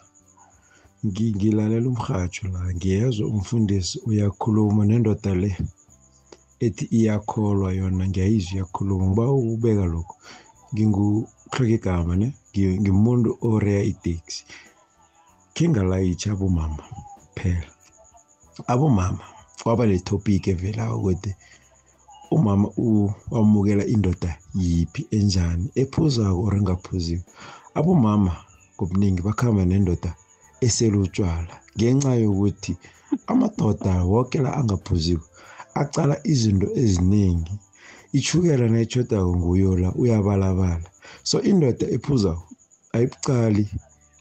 ngilalela 1.06 1.88
umrhatsho 1.88 2.48
la. 2.48 2.74
Ngiyezwa 2.74 3.28
umfundisi 3.28 4.00
uyakhuluma 4.06 4.84
nendoda 4.84 5.34
le. 5.34 5.56
Ethi 6.66 6.84
iyakholwa 6.98 7.68
yona 7.78 8.04
ngiyayizwa 8.08 8.52
iyakhuluma 8.54 9.04
ngiba 9.06 9.24
ukubeka 9.38 9.84
lokho 9.92 10.14
nginguhloke 10.72 11.74
igama 11.76 12.14
ne? 12.20 12.28
Ngimuntu 12.82 13.30
oreya 13.48 13.82
iteksi. 13.92 14.40
Khe 15.54 15.64
ngalayitsha 15.70 16.28
abomama 16.32 16.82
phela. 17.36 17.70
Abomama 18.72 19.24
kwaba 19.62 19.84
le 19.90 19.98
topic 20.08 20.42
evelako 20.52 20.96
ukuthi 20.98 21.32
umama 22.36 22.66
wamukela 23.32 23.84
indoda 23.94 24.30
yiphi 24.54 25.02
enjani 25.16 25.66
ephuzako 25.80 26.40
or 26.46 26.54
engaphuziko? 26.58 27.30
Abomama 27.78 28.32
ngobuningi 28.74 29.20
bakhamba 29.26 29.62
nendoda 29.64 30.10
eselutshwala 30.66 31.54
ngenxa 31.76 32.12
yokuthi 32.22 32.72
amadoda 33.30 33.92
woke 34.12 34.38
la 34.44 34.50
angaphuziko 34.60 35.26
acala 35.82 36.14
izinto 36.32 36.68
eziningi. 36.82 37.54
Ichukela 38.18 38.68
nayitshodako 38.68 39.36
nguyo 39.36 39.76
la 39.82 39.88
uyabalabala. 40.00 40.88
So 41.22 41.36
indoda 41.50 41.86
ephuzako 41.96 42.44
ayibucali 42.94 43.64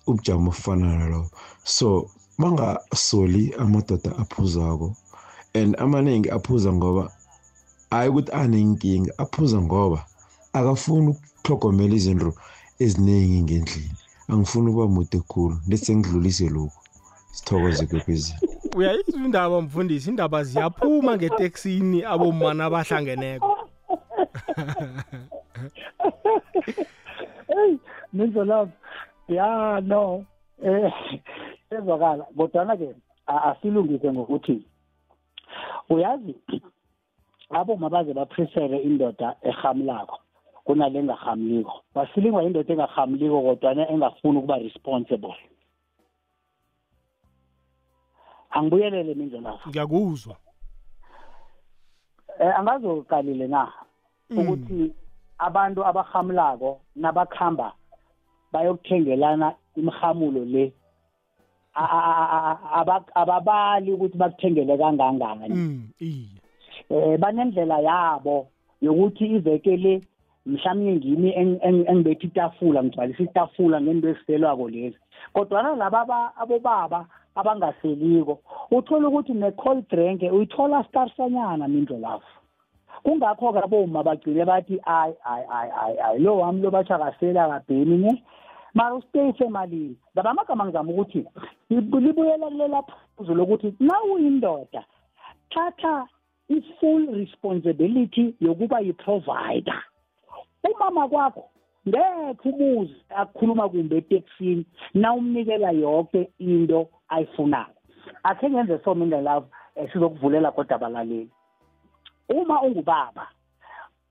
ubujamo 0.07 0.49
ofana 0.49 0.97
nalowo 0.97 1.29
so 1.63 2.09
bangasoli 2.39 3.53
amadoda 3.63 4.11
aphuzako 4.21 4.95
and 5.53 5.75
amaningi 5.79 6.29
aphuza 6.29 6.73
ngoba 6.73 7.11
hayi 7.89 8.09
ukuthi 8.09 8.31
anenkinga 8.31 9.11
aphuza 9.17 9.61
ngoba 9.61 9.99
akafuni 10.53 11.07
ukuhlogomela 11.13 11.95
izinto 11.95 12.33
eziningi 12.83 13.41
ngendlini. 13.43 13.97
Angifuni 14.29 14.67
ukuba 14.69 14.87
mude 14.87 15.19
khulu 15.29 15.55
ndese 15.67 15.95
ngidlulise 15.95 16.49
lokhu. 16.55 16.81
Sithokoze 17.35 17.85
kwekwezini 17.85 18.39
uyayizwa 18.77 19.25
indaba 19.25 19.61
mfundisi? 19.61 20.09
Indaba 20.09 20.43
ziyaphuma 20.43 21.15
ngeteksini 21.15 22.03
abomana 22.03 22.65
abahlangeneko. 22.65 23.57
Hey 27.47 27.77
nizolapha 28.13 28.71
ya 29.27 29.81
no 29.81 30.25
eh 30.63 30.93
ezwakala. 31.71 32.23
Kodwana 32.37 32.77
ke 32.77 32.95
asilungise 33.27 34.11
ngokuthi 34.11 34.61
uyazi 35.89 36.35
aboma 37.49 37.89
baze 37.89 38.13
baprefere 38.13 38.77
indoda 38.77 39.35
ehamlako 39.41 40.19
kunale 40.65 40.99
engahamliko 40.99 41.81
basilingwa 41.95 42.43
indoda 42.43 42.73
engahamliko 42.73 43.41
kodwana 43.41 43.89
engafuni 43.89 44.37
ukuba 44.37 44.57
responsible. 44.57 45.35
Angibuyelele 48.57 49.13
mindlelafu 49.13 49.69
ngiyakuzwa. 49.69 50.35
Eh 52.39 52.59
angazokalile 52.59 53.47
na? 53.47 53.71
Ukuthi 54.29 54.93
abantu 55.37 55.85
abahamlako 55.85 56.81
nabakhamba 56.95 57.73
bayokuthengelana 58.51 59.53
imhamulo 59.75 60.45
le. 60.45 60.73
Ababali 63.15 63.93
ukuthi 63.93 64.17
bakuthengele 64.17 64.77
kangangani. 64.77 65.55
Eh 66.89 67.17
banendlela 67.19 67.79
yabo 67.79 68.47
yokuthi 68.81 69.25
iveke 69.35 69.77
le 69.77 70.01
mhlawumbe 70.45 70.95
ngimi 70.95 71.29
engibethi 71.89 72.27
itafula 72.27 72.83
ngigcwalisa 72.83 73.23
itafula 73.23 73.81
ngento 73.81 74.09
eziselwako 74.09 74.69
lezi. 74.69 74.97
Kodwa 75.33 75.75
laba 75.75 76.35
abobaba 76.35 77.05
abangaseliko. 77.39 78.39
Uthola 78.71 79.07
ukuthi 79.07 79.33
ne-cold 79.33 79.87
drink 79.89 80.21
uyithola 80.21 80.83
starsanyana 80.83 81.67
mindlo 81.67 81.97
lafu 81.97 82.33
kungakho-ke 83.03 83.59
aboma 83.63 84.03
bagcine 84.03 84.45
bathi 84.45 84.75
ayi 84.85 85.13
ayi 85.31 85.45
ayi 85.57 85.71
ayi 85.81 85.97
ayi 86.05 86.19
lo 86.19 86.37
wami 86.37 86.61
lo 86.61 86.71
bathi 86.71 86.93
akaseli 86.93 87.39
akabhemi 87.39 87.97
ne 87.97 88.23
mara 88.73 88.95
ustay 88.95 89.33
semalini 89.37 89.95
ngaba 90.13 90.29
amagama 90.31 90.65
ngizama 90.65 90.91
ukuthi 90.91 91.25
libuyela 91.69 92.47
kulela 92.49 92.83
phuzu 93.15 93.33
lokuthi 93.35 93.73
na 93.79 93.95
uyindoda 94.03 94.83
thatha 95.49 96.07
i-full 96.49 97.07
responsibility 97.13 98.35
yokuba 98.39 98.79
yi-provider. 98.79 99.83
Umama 100.63 101.07
kwakho 101.07 101.49
ngekho 101.87 102.49
umuzi 102.49 102.95
akukhuluma 103.09 103.69
kumbe 103.69 103.97
etekisini 103.97 104.65
na 104.93 105.13
umnikela 105.13 105.71
yonke 105.71 106.29
into 106.39 106.87
ayifunayo. 107.09 107.75
Akhe 108.23 108.49
ngenze 108.49 108.79
so 108.83 108.95
mina 108.95 109.21
love 109.21 109.47
eh, 109.75 109.89
sizokuvulela 109.93 110.51
kodwa 110.51 110.75
abalaleli. 110.75 111.29
Uma 112.29 112.61
ungubaba 112.61 113.27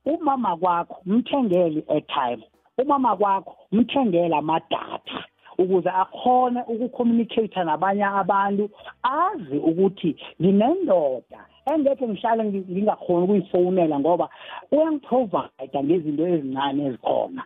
umama 0.04 0.56
kwakho 0.56 1.02
mthengele 1.06 1.84
airtime 1.88 2.44
umama 2.78 3.16
kwakho 3.16 3.56
mthengele 3.72 4.36
amadatha 4.36 5.24
ukuze 5.58 5.90
akhone 5.90 6.62
ukucommunicate 6.68 7.64
nabanye 7.64 8.04
abantu 8.04 8.70
azi 9.02 9.56
ukuthi 9.58 10.16
nginendoda 10.40 11.40
engekhe 11.66 12.08
ngihlale 12.08 12.44
ngingakhoni 12.44 13.24
ukuyifonela 13.24 14.00
ngoba 14.00 14.28
uyangiprovide 14.72 15.78
ngezinto 15.84 16.26
ezincane 16.26 16.80
ezikhona. 16.86 17.42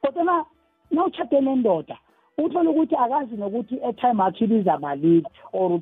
Kodwa 0.00 0.46
nawuchate 0.90 1.40
nendoda 1.40 1.96
uthola 2.44 2.70
ukuthi 2.70 2.96
akazi 2.96 3.36
nokuthi 3.36 3.74
i-airtime 3.74 4.22
yakho 4.22 4.44
ibiza 4.44 4.78
malini 4.78 5.26
or 5.52 5.80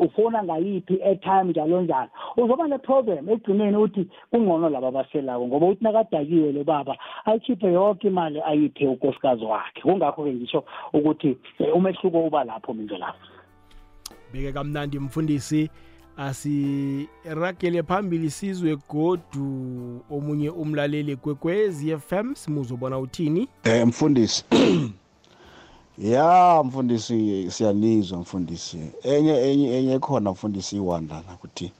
ufona 0.00 0.44
ngayiphi 0.44 0.94
i-airtime 0.94 1.44
njalo 1.44 1.82
njalo. 1.82 2.10
Uzoba 2.36 2.68
ne-problem 2.68 3.28
ekugcineni 3.28 3.76
uthi 3.76 4.06
kungcono 4.30 4.68
laba 4.68 4.88
abaselako 4.88 5.46
ngoba 5.46 5.66
uthi 5.66 5.84
nakadakiwe 5.84 6.52
lo 6.52 6.64
baba 6.64 6.96
ayikhiphe 7.24 7.72
yonke 7.72 8.08
imali 8.08 8.40
ayiphe 8.42 8.86
unkosikazi 8.86 9.44
wakhe. 9.44 9.80
Kungakho-ke 9.82 10.32
ngisho 10.32 10.64
ukuthi 10.92 11.36
eh, 11.58 11.76
umehluko 11.76 12.26
uba 12.26 12.44
lapho 12.44 12.74
mindlo 12.74 12.98
lapho. 12.98 13.26
Beke 14.32 14.52
kamnandi 14.52 14.98
mfundisi. 14.98 15.70
Asiragele 16.16 17.82
phambili 17.82 18.30
sizwe 18.30 18.76
godu 18.88 20.00
omunye 20.10 20.50
umlaleli 20.50 21.16
kwekwezi 21.16 21.96
FM 21.96 22.34
simuzobona 22.34 22.98
uthini? 22.98 23.48
Eh 23.64 23.86
mfundisi. 23.86 24.44
ya 26.00 26.62
mfundisi 26.64 27.50
siyanizwa 27.50 28.18
mfundisi 28.18 28.90
enye 29.02 29.32
enye 29.32 29.78
enye 29.78 29.98
khona 29.98 30.30
mfundisi 30.30 30.76
iwanda 30.76 31.14
la 31.14 31.34
ukuthi 31.34 31.72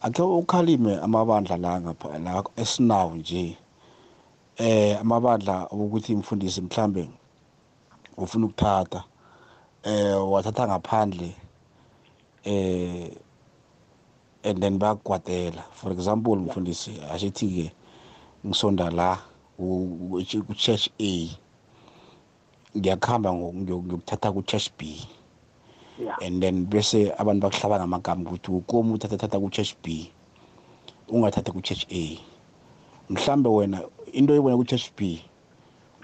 akhe 0.00 0.22
ukhalime 0.22 0.96
amabandla 0.96 1.56
la 1.56 1.80
ngapha 1.80 2.18
la 2.18 2.44
esinawo 2.56 3.16
nje 3.16 3.56
eh 4.56 5.00
amabandla 5.00 5.68
ukuthi 5.70 6.16
mfundisi 6.16 6.60
mhlambe 6.60 7.10
ufuna 8.16 8.46
ukuthatha 8.46 9.04
eh 9.82 10.30
wathatha 10.32 10.66
ngaphandle 10.68 11.34
eh 12.44 13.10
and 14.42 14.60
then 14.60 14.78
bayakugwadela 14.78 15.62
for 15.72 15.92
example 15.92 16.36
mfundisi 16.36 16.92
ashithi 17.12 17.46
ke 17.48 17.72
ngisonda 18.46 18.90
la 18.90 19.18
ku-church 20.46 20.88
A 21.00 21.28
ngiyakuhamba 22.78 23.34
ngiyokuthatha 23.34 24.32
ku-church 24.32 24.70
B. 24.78 25.02
And 26.22 26.42
then 26.42 26.66
bese 26.66 27.10
abantu 27.18 27.50
bakuhlaba 27.50 27.78
ngamagama 27.78 28.30
ukuthi 28.30 28.50
ukomu 28.50 28.94
uthatha 28.94 29.18
thatha 29.18 29.38
ku-church 29.38 29.74
B 29.82 30.10
ungathatha 31.10 31.52
ku-church 31.52 31.86
A. 31.90 32.18
Mhlambe 33.10 33.48
wena 33.48 33.82
into 34.12 34.32
oyibona 34.32 34.56
ku-church 34.56 34.94
B 34.96 35.22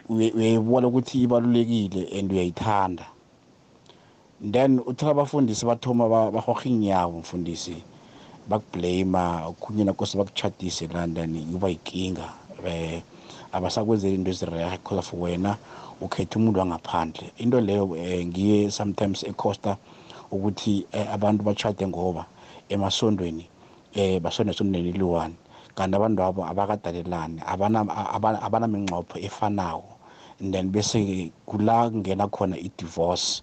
uyayibona 0.08 0.88
ukuthi 0.88 1.22
ibalulekile 1.22 2.10
and 2.18 2.32
uyayithanda. 2.32 3.06
Then 4.40 4.80
uthola 4.80 5.10
abafundisi 5.10 5.64
bathoma 5.66 6.08
bahoha 6.08 6.64
inyawo 6.64 7.18
mfundisi 7.22 7.76
bakublame 8.48 9.46
okhunye 9.46 9.84
nakose 9.84 10.18
bakuchadise 10.18 10.86
landani 10.86 11.46
kuba 11.52 11.68
yinkinga 11.68 12.28
um 12.58 13.02
abasakwenzeli 13.52 14.14
into 14.14 14.30
ezirehe 14.30 14.70
because 14.76 14.98
of 14.98 15.12
wena. 15.14 15.56
Ukhetha 16.00 16.36
umuntu 16.38 16.58
wangaphandle. 16.60 17.32
Into 17.38 17.60
leyo 17.60 17.84
um 17.84 18.26
ngiye 18.26 18.70
sometimes 18.70 19.22
ecosta 19.22 19.76
ukuthi 20.30 20.86
abantu 21.12 21.44
bachade 21.44 21.86
ngoba 21.86 22.26
emasondweni 22.68 23.46
um 23.96 24.20
basonde 24.20 24.52
esondweni 24.52 24.92
liyi-one 24.92 25.34
kanti 25.74 25.96
abantu 25.96 26.22
abo 26.22 26.40
abakadalelani 26.46 27.42
abanamingcopho 27.46 29.18
efanayo 29.18 29.82
and 30.40 30.52
then 30.54 30.70
bese 30.70 31.30
kula 31.46 31.90
kungena 31.90 32.28
khona 32.28 32.56
i-divorce. 32.56 33.42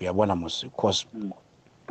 Uyabona 0.00 0.36
mos 0.36 0.64
because 0.64 1.06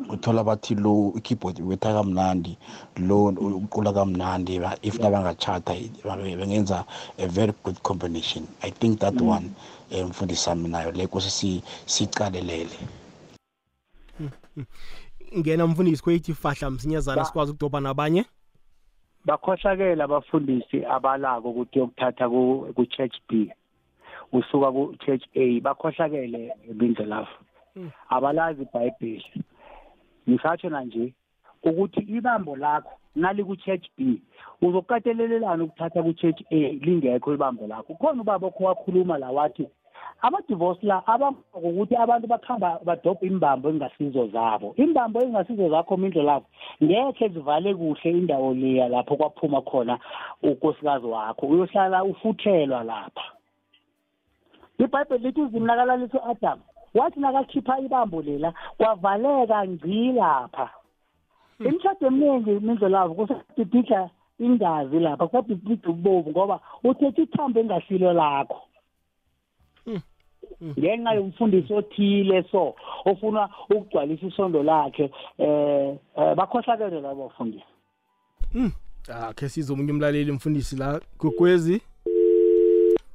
uthola 0.10 0.44
bathi 0.44 0.76
lo 0.76 1.14
i-keyboard 1.16 1.60
wetha 1.60 1.94
kamnandi 1.94 2.58
lo 2.98 3.26
uqula 3.26 3.94
kamnandi 3.94 4.62
if 4.82 5.00
nabangachata 5.00 5.74
bengenza 6.38 6.86
a 7.18 7.28
very 7.28 7.54
good 7.64 7.82
combination. 7.84 8.48
I 8.64 8.70
think 8.70 9.00
that 9.00 9.14
mm. 9.14 9.28
one 9.28 9.56
um 9.92 10.10
mfundisi 10.10 10.44
sami 10.44 10.70
nayo 10.70 10.92
le 10.92 11.08
kose 11.08 11.62
siyicalelele 11.86 12.78
ngena 15.38 15.68
mfundisi 15.68 16.04
kweyithi 16.04 16.34
fahla 16.34 16.72
msinyazana 16.72 17.26
sikwazi 17.26 17.52
ukudobha 17.52 17.80
nabanye? 17.80 18.26
Bakhohlakele 19.26 20.04
abafundisi 20.04 20.86
abalako 20.86 21.50
ukuthi 21.50 21.80
yokuthatha 21.80 22.30
ku-church 22.76 23.16
b 23.30 23.54
usuka 24.32 24.72
ku-church 24.72 25.24
a. 25.36 25.60
Bakhohlakele 25.60 26.54
bindlelafu 26.74 27.38
abalazi 28.10 28.62
ibhayibheli. 28.62 29.44
Ngisatsho 30.30 30.70
nanje 30.70 31.14
ukuthi 31.64 32.00
ibambo 32.00 32.56
lakho 32.56 32.92
nali 33.16 33.44
ku-church 33.44 33.86
b 33.98 34.22
uzokukatelelelana 34.62 35.64
ukuthatha 35.64 36.04
ku-church 36.04 36.42
a 36.52 36.60
lingekho 36.86 37.34
ibambo 37.34 37.68
lakho. 37.68 37.94
Khona 37.94 38.22
ubaba 38.22 38.48
okho 38.48 38.64
wakhuluma 38.64 39.18
la 39.18 39.32
wathi 39.32 39.68
ama-divorce 40.22 40.84
la 40.84 41.02
abangokuthi 41.08 41.96
abantu 41.96 42.28
bakuhamba 42.28 42.80
badobha 42.86 43.26
imbambo 43.26 43.70
engasizo 43.70 44.28
zabo. 44.28 44.74
Imbambo 44.78 45.22
engasizo 45.22 45.70
zakho 45.70 45.98
mindlo 45.98 46.24
lakho 46.24 46.48
ngekhe 46.84 47.28
zivale 47.30 47.76
kuhle 47.76 48.12
indawo 48.12 48.54
leya 48.54 48.90
lapho 48.90 49.16
kwaphuma 49.16 49.62
khona 49.62 50.00
unkosikazi 50.44 51.06
wakho. 51.06 51.46
Uyohlala 51.48 52.04
ufuthelwa 52.04 52.84
lapha. 52.84 53.24
Ibhayibheli 54.80 55.24
lithi 55.24 55.42
uzimnakalalisa 55.42 56.18
u-adamu 56.18 56.62
wathi 56.94 57.20
nakakhipha 57.20 57.80
ibambo 57.80 58.22
lela 58.22 58.54
kwavaleka 58.78 59.68
ngci 59.68 60.12
lapha 60.12 60.70
imishado 61.60 62.08
eminingi 62.08 62.52
mindlo 62.52 62.90
lavo 62.90 63.14
kusadididla 63.14 64.10
ingazi 64.40 65.00
lapha 65.00 65.28
kusadididla 65.28 65.92
ubovu 65.92 66.30
ngoba 66.30 66.60
uthethe 66.84 67.22
ithambo 67.22 67.60
engasilo 67.60 68.14
lakho. 68.14 68.62
Ngenxa 70.62 71.14
yomfundisi 71.14 71.74
othile 71.74 72.44
so 72.52 72.76
ofuna 73.06 73.50
ukugcwalisa 73.70 74.28
isondo 74.28 74.64
lakhe 74.64 75.12
eh 75.38 75.98
bakhohlakele 76.38 77.02
labo 77.02 77.28
bafundisi 77.28 77.72
akhe 79.10 79.50
sizo 79.50 79.74
omunye 79.74 79.92
umlaleli 79.92 80.32
mfundisi 80.32 80.76
la 80.76 81.02
gogwezi 81.20 81.82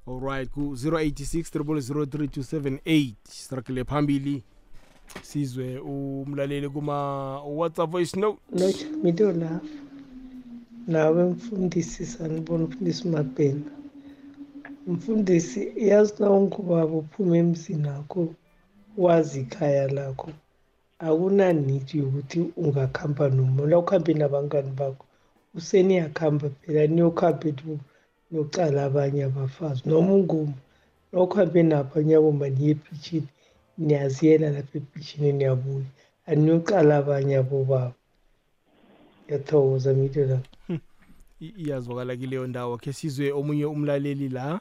alright 0.08 0.50
ku-086 0.50 1.50
003 1.58 3.14
sirakele 3.28 3.84
phambili. 3.84 4.42
Sizwe 5.22 5.78
umlaleli 5.78 6.68
kuma-whatsapp 6.68 7.90
voice 7.90 8.16
note. 8.20 8.38
Lotsha 8.52 8.86
mido 9.02 9.32
lapho. 9.32 9.66
Nawe 10.88 11.24
mfundisi 11.24 12.06
sanibona 12.06 12.64
umfundisi 12.64 13.08
mabhena 13.08 13.60
mfundisi 14.86 15.72
yazi 15.76 16.14
na 16.18 16.30
ungubaba 16.30 16.96
uphuma 16.96 17.36
emzini 17.38 17.88
akho 17.88 18.34
wazi 18.96 19.40
ikhaya 19.40 19.88
lakho 19.88 20.30
akunanidi 20.98 21.98
yokuthi 21.98 22.40
ungakhamba 22.56 23.28
noma 23.28 23.66
la 23.66 23.78
ukhambe 23.78 24.14
nabangani 24.14 24.70
bakho 24.70 25.04
useniyakhamba 25.54 26.50
phela 26.60 26.86
niyokhamba 26.86 27.48
niyocala 28.36 28.84
abanye 28.84 29.24
abafazi 29.24 29.80
noma 29.88 30.12
unguma 30.18 30.56
okuhambe 31.22 31.60
nabanye 31.62 32.14
abomba 32.16 32.46
niye 32.52 32.70
ebhitshini 32.76 33.28
niyaziyela 33.78 34.46
lapha 34.56 34.74
ebhitshini 34.80 35.32
niyabuya. 35.32 35.88
Aniyocala 36.30 36.92
abanye 37.00 37.34
abobaba. 37.42 37.94
Ngiyathokoza 39.24 39.90
mito 39.98 40.22
lapho 40.30 40.50
iyazwakala 41.62 42.16
kileyo 42.16 42.46
ndawo 42.46 42.74
khe 42.82 42.92
sizwe 42.98 43.32
omunye 43.38 43.66
umlaleli 43.74 44.28
la? 44.36 44.60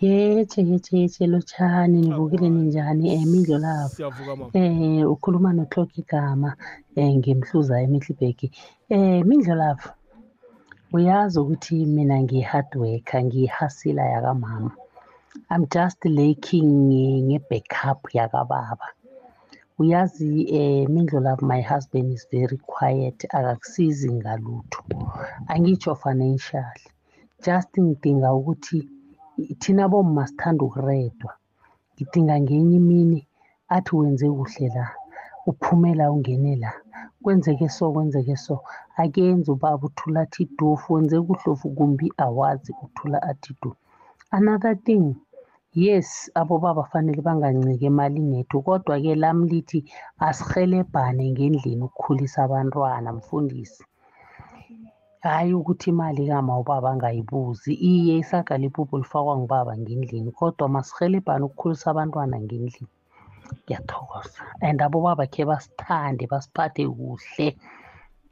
Yeche 0.00 0.60
yeche 0.70 0.92
yeche 1.00 1.26
lotshani 1.26 1.98
nivukile 2.00 2.48
ninjani 2.50 3.04
um 3.14 3.26
mindlo 3.32 3.58
lapho? 3.58 3.96
Siyavuka 3.96 4.36
mama. 4.36 4.50
Um 4.54 5.06
ukhuluma 5.14 5.52
notlok 5.52 5.90
igama 5.98 6.50
um 6.96 7.14
ngemhluza 7.18 7.82
emihlibheki 7.84 8.50
um 8.90 9.22
mindlo 9.28 9.54
lapho? 9.54 9.90
Uyazi 10.92 11.40
ukuthi 11.40 11.86
mina 11.86 12.16
ngiyi-hard 12.22 12.70
worker 12.76 13.24
ngiyihasila 13.24 14.02
yakamama. 14.14 14.72
I'm 15.50 15.66
just 15.74 16.04
laking 16.04 16.70
nge-backup 17.28 18.00
yakababa. 18.14 18.88
Uyazi 19.78 20.46
um 20.58 20.94
mindlo 20.94 21.20
lapho 21.20 21.42
my 21.42 21.60
husband 21.60 22.12
is 22.12 22.26
very 22.30 22.56
quiet 22.56 23.18
akakusizi 23.36 24.12
ngalutho. 24.12 24.82
Angitsho 25.48 25.94
financial 25.94 26.72
just 27.44 27.72
ngidinga 27.78 28.34
ukuthi 28.34 28.88
thina 29.58 29.88
bomma 29.88 30.26
sithanda 30.26 30.64
ukuredwa 30.64 31.32
ngidinga 31.94 32.40
ngenye 32.40 32.76
imini 32.76 33.28
athi 33.68 33.96
wenze 33.96 34.26
kuhle 34.30 34.68
la 34.68 34.90
uphumela 35.46 36.12
ungene 36.12 36.56
la. 36.56 36.72
Kwenzeke 37.26 37.68
so 37.76 37.84
kwenzeke 37.94 38.36
so 38.44 38.56
akenzi 39.02 39.48
ubaba 39.50 39.84
uthula 39.88 40.20
athi 40.24 40.42
dofu 40.58 40.86
wenze 40.94 41.16
kuhlofu 41.26 41.66
kumbi 41.76 42.06
awazi 42.26 42.70
uthula 42.84 43.18
athi 43.30 43.50
do 43.62 43.70
another 44.38 44.74
thing 44.86 45.04
yes 45.84 46.30
abobaba 46.40 46.82
fanele 46.90 47.20
banganciki 47.26 47.84
emalini 47.90 48.34
ethu 48.40 48.58
kodwa-ke 48.66 49.12
lami 49.22 49.44
lithi 49.52 49.80
asihelebhane 50.26 51.24
ngendlini 51.32 51.82
ukukhulisa 51.88 52.38
abantwana 52.46 53.08
mfundisi. 53.18 53.82
Hhayi 55.24 55.52
ukuthi 55.60 55.90
imali 55.90 56.22
kama 56.30 56.52
ubaba 56.62 56.88
angayibuzi 56.90 57.72
iye 57.92 58.14
isaga 58.22 58.54
liphupho 58.62 58.94
lifakwa 58.98 59.34
ngubaba 59.38 59.72
ngendlini 59.78 60.30
kodwa 60.38 60.68
masihelebhane 60.74 61.44
ukukhulisa 61.44 61.86
abantwana 61.90 62.36
ngendlini. 62.44 62.88
Ngiyathokoza. 63.64 64.42
And 64.60 64.80
abobaba 64.82 65.26
khe 65.26 65.44
basithande 65.44 66.26
basiphathe 66.26 66.86
kuhle 66.88 67.56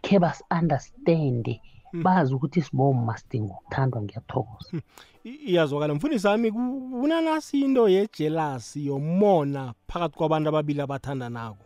khe 0.03 0.19
basi-understande 0.19 1.61
bazi 1.93 2.35
ukuthi 2.35 2.63
siboma 2.63 3.19
sidinga 3.19 3.55
ukuthandwa. 3.55 4.03
Ngiyathokoza. 4.03 4.81
I- 5.25 5.41
iyazwakala. 5.51 5.95
Mfundisi 5.95 6.27
wami 6.27 6.53
ku- 6.53 6.91
kunanasi 7.01 7.61
into 7.61 7.89
yejelasi 7.89 8.87
yomona 8.87 9.75
phakathi 9.89 10.17
kwabantu 10.17 10.49
ababili 10.49 10.81
abathandanako 10.81 11.65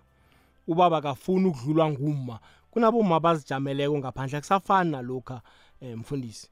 ubaba 0.68 1.00
kafuni 1.00 1.46
ukudlulwa 1.48 1.90
nguma 1.90 2.38
kunaboma 2.70 3.20
bazijameleko 3.20 3.98
ngaphandle 3.98 4.38
akusafani 4.38 4.90
nalokha 4.90 5.40
um 5.82 6.00
mfundisi? 6.00 6.50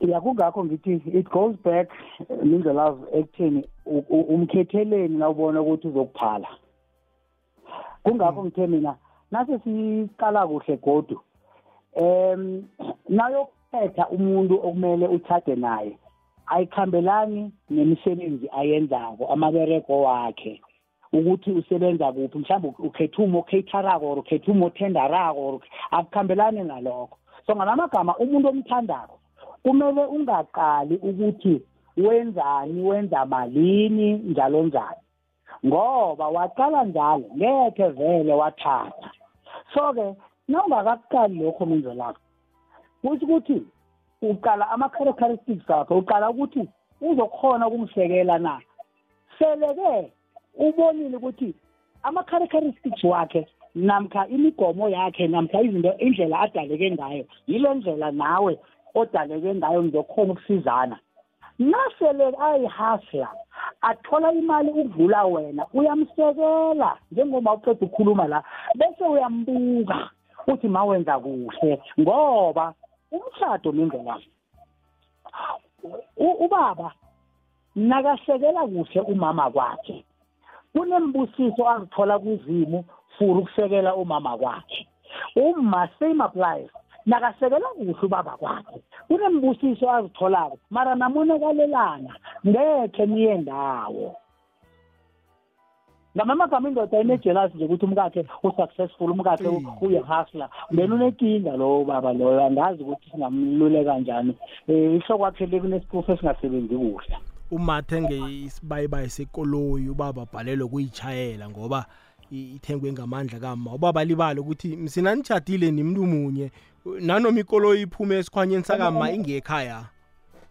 Ya 0.00 0.20
kungakho 0.20 0.64
ngithi 0.64 1.02
it 1.12 1.30
goes 1.30 1.56
back 1.64 1.90
mindlelavu 2.44 3.06
ekutheni 3.12 3.64
umkhetheleni 4.10 5.18
na 5.18 5.28
ubona 5.28 5.60
ukuthi 5.60 5.88
uzokuphala. 5.88 6.48
Kungakho 8.02 8.44
ngithe 8.44 8.66
mina 8.66 8.96
nase 9.30 9.58
siqala 9.58 10.46
kuhle 10.46 10.76
godu 10.76 11.20
em 11.94 12.64
nayokukhetha 13.08 14.08
umuntu 14.08 14.54
okumele 14.54 15.08
uthade 15.08 15.54
naye 15.56 15.98
ayikhambelani 16.46 17.52
nemisebenzi 17.70 18.48
ayenzako 18.58 19.26
amaberego 19.32 20.02
wakhe 20.02 20.60
ukuthi 21.12 21.50
usebenza 21.50 22.12
kuphi. 22.12 22.38
Mhlawumbe 22.38 22.74
ukhetha 22.78 23.22
umo 23.22 23.42
caterako 23.42 24.06
or 24.10 24.18
ukhetha 24.18 24.52
umo 24.52 24.70
tenderako 24.70 25.40
or 25.40 25.60
akukhambelani 25.90 26.62
nalokho. 26.64 27.16
So 27.46 27.56
ngamagama 27.56 28.16
umuntu 28.18 28.48
omthandako 28.48 29.18
kumele 29.66 30.04
ungaqali 30.04 30.94
ukuthi 30.96 31.62
wenzani 31.96 32.82
wenza 32.82 33.26
malini 33.26 34.12
njalo 34.12 34.62
njalo. 34.62 35.00
Ngoba 35.66 36.28
waqala 36.28 36.84
njalo 36.84 37.24
ngekhe 37.36 37.88
vele 37.88 38.32
wathatha. 38.32 39.10
So-ke 39.74 40.14
nawungakakuqali 40.48 41.38
lokho 41.42 41.66
menzo 41.66 41.94
lakho 41.94 42.20
kusho 43.02 43.26
ukuthi 43.26 43.62
uqala 44.22 44.70
ama-characteristics 44.70 45.70
akho 45.70 45.98
uqala 45.98 46.30
ukuthi 46.30 46.68
uzokhona 47.00 47.66
ukungisekela 47.66 48.38
na? 48.38 48.60
Sele-ke 49.38 50.12
ubonile 50.54 51.16
ukuthi 51.16 51.54
ama-characteristics 52.02 53.04
wakhe 53.04 53.48
namkha 53.74 54.28
imigomo 54.28 54.88
yakhe 54.88 55.28
namkha 55.28 55.62
izinto 55.62 55.98
indlela 55.98 56.40
adaleke 56.40 56.90
ngayo 56.90 57.24
yile 57.46 57.74
ndlela 57.74 58.10
nawe 58.10 58.58
odaleke 59.00 59.54
ngayo 59.54 59.82
ngizokhona 59.82 60.32
ukusizana. 60.32 60.96
Nasele 61.58 62.26
ayihasla 62.46 63.28
athola 63.80 64.32
imali 64.32 64.70
ukudlula 64.70 65.24
wena 65.24 65.62
uyamsekela 65.74 66.90
njengoba 67.10 67.54
uqeda 67.54 67.72
ukukhuluma 67.86 68.26
la 68.26 68.42
bese 68.74 69.04
uyambuka 69.04 70.10
uthi 70.46 70.68
mawenza 70.68 71.18
kuhle 71.18 71.72
ngoba 72.00 72.74
umshado 73.12 73.72
nendlela 73.72 74.16
ubaba 76.44 76.88
nakasekela 77.76 78.62
kuhle 78.66 79.00
umama 79.00 79.50
kwakhe 79.50 80.04
kunembusiso 80.76 81.62
azithola 81.68 82.18
kuzimu 82.18 82.84
for 83.18 83.38
ukusekela 83.38 83.94
umama 83.94 84.36
kwakhe. 84.36 84.86
Uma 85.36 85.88
same 85.98 86.20
applies. 86.20 86.68
Nakasekela 87.06 87.68
kuhle 87.76 87.94
ubaba 88.02 88.36
kwakhe. 88.36 88.82
Kunembusiso 89.08 89.90
azitholako 89.90 90.58
mara 90.70 90.94
namonakalelana 90.94 92.14
ngekhe 92.46 93.06
niye 93.06 93.34
ndawo. 93.38 94.16
Ngamamagama 96.16 96.68
indoda 96.68 97.00
inejelasi 97.00 97.56
nje 97.56 97.64
ukuthi 97.64 97.84
umkakhe 97.84 98.26
usuccessful 98.42 99.10
umkakhe 99.10 99.48
uyehasla 99.80 100.48
then 100.74 100.92
unenkinga 100.92 101.56
lowo 101.56 101.84
baba 101.84 102.12
loyo 102.12 102.44
angazi 102.44 102.82
ukuthi 102.82 103.10
singamluleka 103.10 103.92
kanjani. 103.92 104.36
Um 104.68 104.74
ihloko 104.74 105.18
kwakhe 105.18 105.46
le 105.46 105.60
kunesiprufu 105.60 106.12
esingasebenzi 106.12 106.76
kuhle. 106.76 107.18
Umathenge 107.50 108.18
isibayibayi 108.44 109.08
sekoloyi 109.08 109.88
ubaba 109.88 110.22
abhalelwe 110.22 110.68
kuyitshayela 110.68 111.48
ngoba 111.48 111.86
ithengwe 112.30 112.92
ngamandla 112.92 113.38
kama 113.38 113.74
ubaba 113.74 114.04
libale 114.04 114.40
ukuthi 114.40 114.76
msina 114.76 115.14
nitshadile 115.14 115.70
nimntu 115.70 116.06
munye. 116.06 116.50
Nanoma 117.00 117.40
ikoloyi 117.40 117.82
iphume 117.82 118.16
esikhwanyeni 118.18 118.64
sakama 118.64 119.10
ingekhaya? 119.10 119.84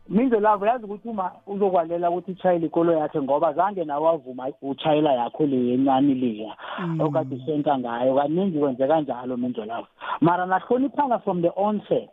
Minzo 0.09 0.39
lavo 0.39 0.65
yazi 0.65 0.85
ukuthi 0.85 1.09
uma 1.09 1.31
uzokwalela 1.47 2.09
ukuthi 2.09 2.31
itshayele 2.31 2.65
ikolo 2.65 2.93
yakhe 2.93 3.21
ngoba 3.21 3.53
zange 3.53 3.83
nawe 3.83 4.05
wavuma 4.05 4.51
utshayela 4.61 5.13
yakho 5.13 5.45
le 5.45 5.73
encane 5.73 6.13
leya 6.13 6.55
okade 6.99 7.35
usenka 7.35 7.77
ngayo 7.79 8.15
kaningi 8.15 8.59
kwenzeka 8.59 9.01
njalo 9.01 9.37
minzo 9.37 9.65
lavo 9.65 9.87
mara 10.21 10.45
nahloniphana 10.45 11.19
from 11.19 11.41
the 11.41 11.51
onset 11.55 12.09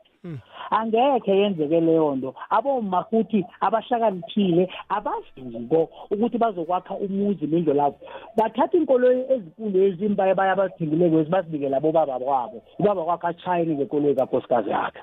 angekhe 0.70 1.36
yenzeke 1.36 1.80
leyo 1.80 2.16
nto. 2.16 2.34
Aboma 2.50 3.04
futhi 3.04 3.44
abahlakaniphile 3.60 4.68
abaziko 4.88 5.88
ukuthi 6.10 6.38
bazokwakha 6.38 6.94
umuzi 6.94 7.46
mindlo 7.46 7.74
labo 7.74 7.98
bathatha 8.36 8.76
inkoloyi 8.78 9.24
ezinkulu 9.32 9.78
ezimbaye 9.84 10.34
baya 10.34 10.56
bazithengile 10.56 11.10
kwezi 11.10 11.30
bazibikela 11.30 11.80
bobaba 11.80 12.18
kwabo 12.18 12.62
ubaba 12.78 13.04
kwakhe 13.04 13.26
atshayele 13.26 13.74
ngekoloyi 13.74 14.14
kankosikazi 14.14 14.70
yakhe. 14.70 15.02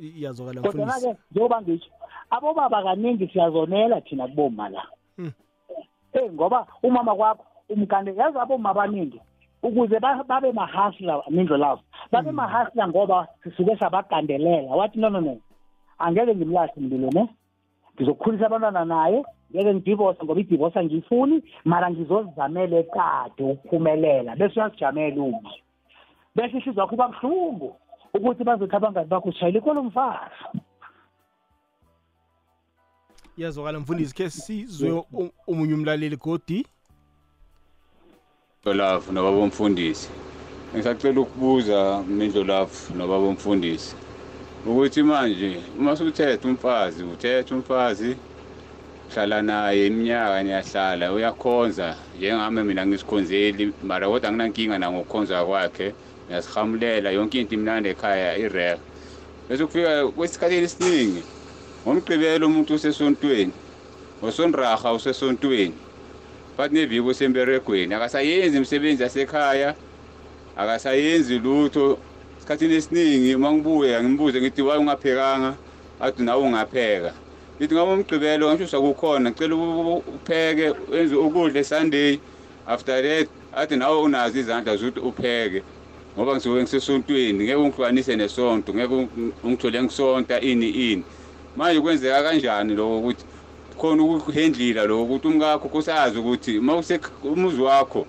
I- 0.00 0.14
iyazwakala 0.18 0.60
mfundisi. 0.60 0.78
kodwana-ke 0.78 1.20
njengoba 1.30 1.62
ngitsho 1.62 1.90
abobaba 2.30 2.82
kaningi 2.82 3.26
siyazonela 3.28 4.00
thina 4.00 4.28
kuboma 4.28 4.68
la. 4.68 4.82
Hmm. 5.16 5.32
Eh 6.12 6.32
ngoba 6.32 6.66
umama 6.82 7.14
kwakho 7.14 7.44
umkande 7.68 8.14
yazi 8.14 8.38
aboma 8.38 8.70
abaningi 8.70 9.20
ukuze 9.62 10.00
ba- 10.00 10.24
babe 10.24 10.52
mahasla 10.52 11.22
mindlo 11.30 11.56
lavo 11.56 11.82
babe 12.12 12.32
mahasla 12.32 12.88
ngoba 12.88 13.28
sisuke 13.42 13.76
sabagandelela. 13.76 14.70
Wathi 14.76 14.98
no 14.98 15.08
no 15.10 15.20
no 15.20 15.38
angeke 15.98 16.34
ngimlahle 16.34 16.72
mlilo 16.76 17.10
ne 17.10 17.28
ngizokukhulisa 17.96 18.46
abantwana 18.46 18.84
naye 18.84 19.24
ngeke 19.54 19.74
ngidivose 19.74 20.24
ngoba 20.24 20.40
idivosi 20.40 20.78
angiyifuni 20.78 21.42
mara 21.64 21.90
ngizozizamele 21.90 22.82
kade 22.82 23.42
ukuphumelela. 23.44 24.36
Bese 24.36 24.60
uyazijamela 24.60 25.22
uma. 25.22 25.50
Bese 26.34 26.56
ihliziyo 26.58 26.82
yakho 26.82 26.94
uba 26.94 27.08
buhlungu 27.08 27.76
ukuthi 28.14 28.44
bazothi 28.44 28.76
abangani 28.76 29.08
bakho 29.08 29.28
ushayela 29.28 29.58
ikolo 29.58 29.82
mfazi 29.82 30.34
iyazwakala 33.38 33.80
mfundisi 33.80 34.14
khe 34.14 34.30
sizwe 34.30 34.90
u- 35.12 35.30
omunye 35.46 35.74
umlaleli 35.74 36.16
godi. 36.16 36.66
Ndlolavu 38.62 39.12
nobaba 39.12 39.38
umfundisi. 39.38 40.08
Ngisacela 40.74 41.20
ukubuza 41.20 42.04
Mindlolavu 42.06 42.94
nobaba 42.94 43.26
umfundisi 43.28 43.94
ukuthi 44.66 45.02
manje 45.02 45.64
uma 45.78 45.92
usuthethe 45.92 46.48
umfazi 46.48 47.02
uthethe 47.04 47.54
umfazi 47.54 48.16
hlala 49.12 49.42
naye 49.42 49.86
iminyaka 49.86 50.42
niyahlala 50.42 51.12
uyakhonza 51.12 51.96
njengami 52.14 52.62
mina 52.64 52.86
ngisikhonzeli 52.86 53.72
mara 53.82 54.06
kodwa 54.08 54.28
anginankinga 54.28 54.78
nangokukhonza 54.78 55.44
kwakhe 55.44 55.94
ngiyasihamulela 56.26 57.10
yonke 57.10 57.40
into 57.40 57.54
imnandi 57.54 57.88
ekhaya 57.88 58.36
irere 58.44 58.80
bese 59.48 59.66
kufika 59.66 60.08
kwesikhathini 60.12 60.66
esiningi 60.68 61.22
ngomgqibelo 61.82 62.46
umuntu 62.46 62.74
usesontweni 62.74 63.54
ngosonraha 64.18 64.92
usesontweni 64.92 65.78
phakathi 66.60 66.74
neviki 66.74 67.00
usemberegweni 67.00 67.94
akasayenzi 67.94 68.56
imisebenzi 68.56 69.02
yasekhaya 69.02 69.76
akasayenzi 70.56 71.38
lutho. 71.38 71.98
Esikhathini 72.38 72.74
esiningi 72.74 73.34
uma 73.34 73.52
ngibuya 73.52 74.02
ngimbuze 74.02 74.40
ngithi 74.40 74.62
waye 74.62 74.80
ungaphekanga? 74.80 75.58
Athi 76.00 76.22
nawe 76.22 76.42
ungapheka. 76.42 77.12
Ngithi 77.60 77.74
ngaba 77.74 77.92
umgqibelo 77.92 78.54
ngisho 78.54 78.68
sakukhona 78.68 79.30
ngicela 79.30 79.56
u- 79.56 79.98
upheke 79.98 80.74
wenze 80.88 81.14
ukudla 81.16 81.60
esunday. 81.60 82.20
After 82.66 83.02
that 83.02 83.28
athi 83.52 83.76
nawe 83.76 84.00
unazo 84.02 84.38
izandla 84.40 84.76
zokuthi 84.76 85.00
upheke 85.00 85.66
ngoba 86.16 86.32
ngisuke 86.34 86.62
ngisesontweni. 86.62 87.44
Ngeke 87.44 87.54
ungihlukanise 87.56 88.16
nesonto 88.16 88.74
ngeke 88.74 88.94
ung- 88.94 89.34
ungithole 89.42 89.82
ngisonta 89.82 90.40
ini 90.40 90.70
ini. 90.70 91.06
Manje 91.56 91.80
kwenzeka 91.80 92.22
kanjani 92.22 92.74
lokho 92.74 92.98
ukuthi 92.98 93.24
khona 93.80 94.02
ukuhendlila 94.02 94.84
lokho 94.84 95.02
ukuthi 95.04 95.28
umkakho 95.28 95.68
kusazi 95.68 96.18
ukuthi 96.18 96.58
uma 96.58 96.82
umuzi 97.22 97.60
wakho 97.62 98.06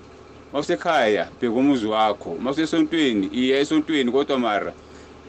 mawusekhaya 0.53 1.32
bheka 1.39 1.55
umuzi 1.55 1.86
wakho 1.86 2.36
mawusesontweni 2.39 3.28
iya 3.28 3.59
esontweni 3.59 4.11
kodwa 4.11 4.39
mara 4.39 4.74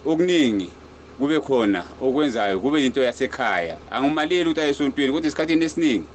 okuningi 0.04 0.70
kube 1.18 1.40
khona 1.40 1.84
okwenzayo 2.00 2.60
kube 2.60 2.86
into 2.86 3.02
yasekhaya. 3.02 3.78
Angimaleli 3.90 4.42
ukuthi 4.50 4.60
aye 4.60 4.70
esontweni 4.70 5.12
kodwa 5.12 5.26
esikhathini 5.28 5.64
esiningi 5.64 6.08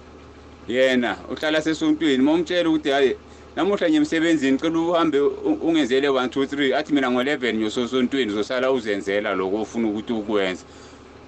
yena 0.68 1.18
uhlala 1.30 1.62
sesontweni 1.62 2.24
mawumtshela 2.24 2.70
ukuthi 2.70 2.90
hayi 2.90 3.16
namuhla 3.56 3.88
nje 3.88 3.98
emsebenzini 3.98 4.58
cela 4.58 4.80
uhambe 4.80 5.20
ungenzele 5.20 6.08
1 6.08 6.28
2 6.28 6.46
3 6.46 6.76
athi 6.76 6.94
mina 6.94 7.08
ngo11 7.10 7.54
ngiyososontweni 7.56 8.32
uzosala 8.32 8.72
uzenzela 8.72 9.36
lokho 9.36 9.62
ofuna 9.62 9.88
ukuthi 9.88 10.14
ukwenza 10.14 10.66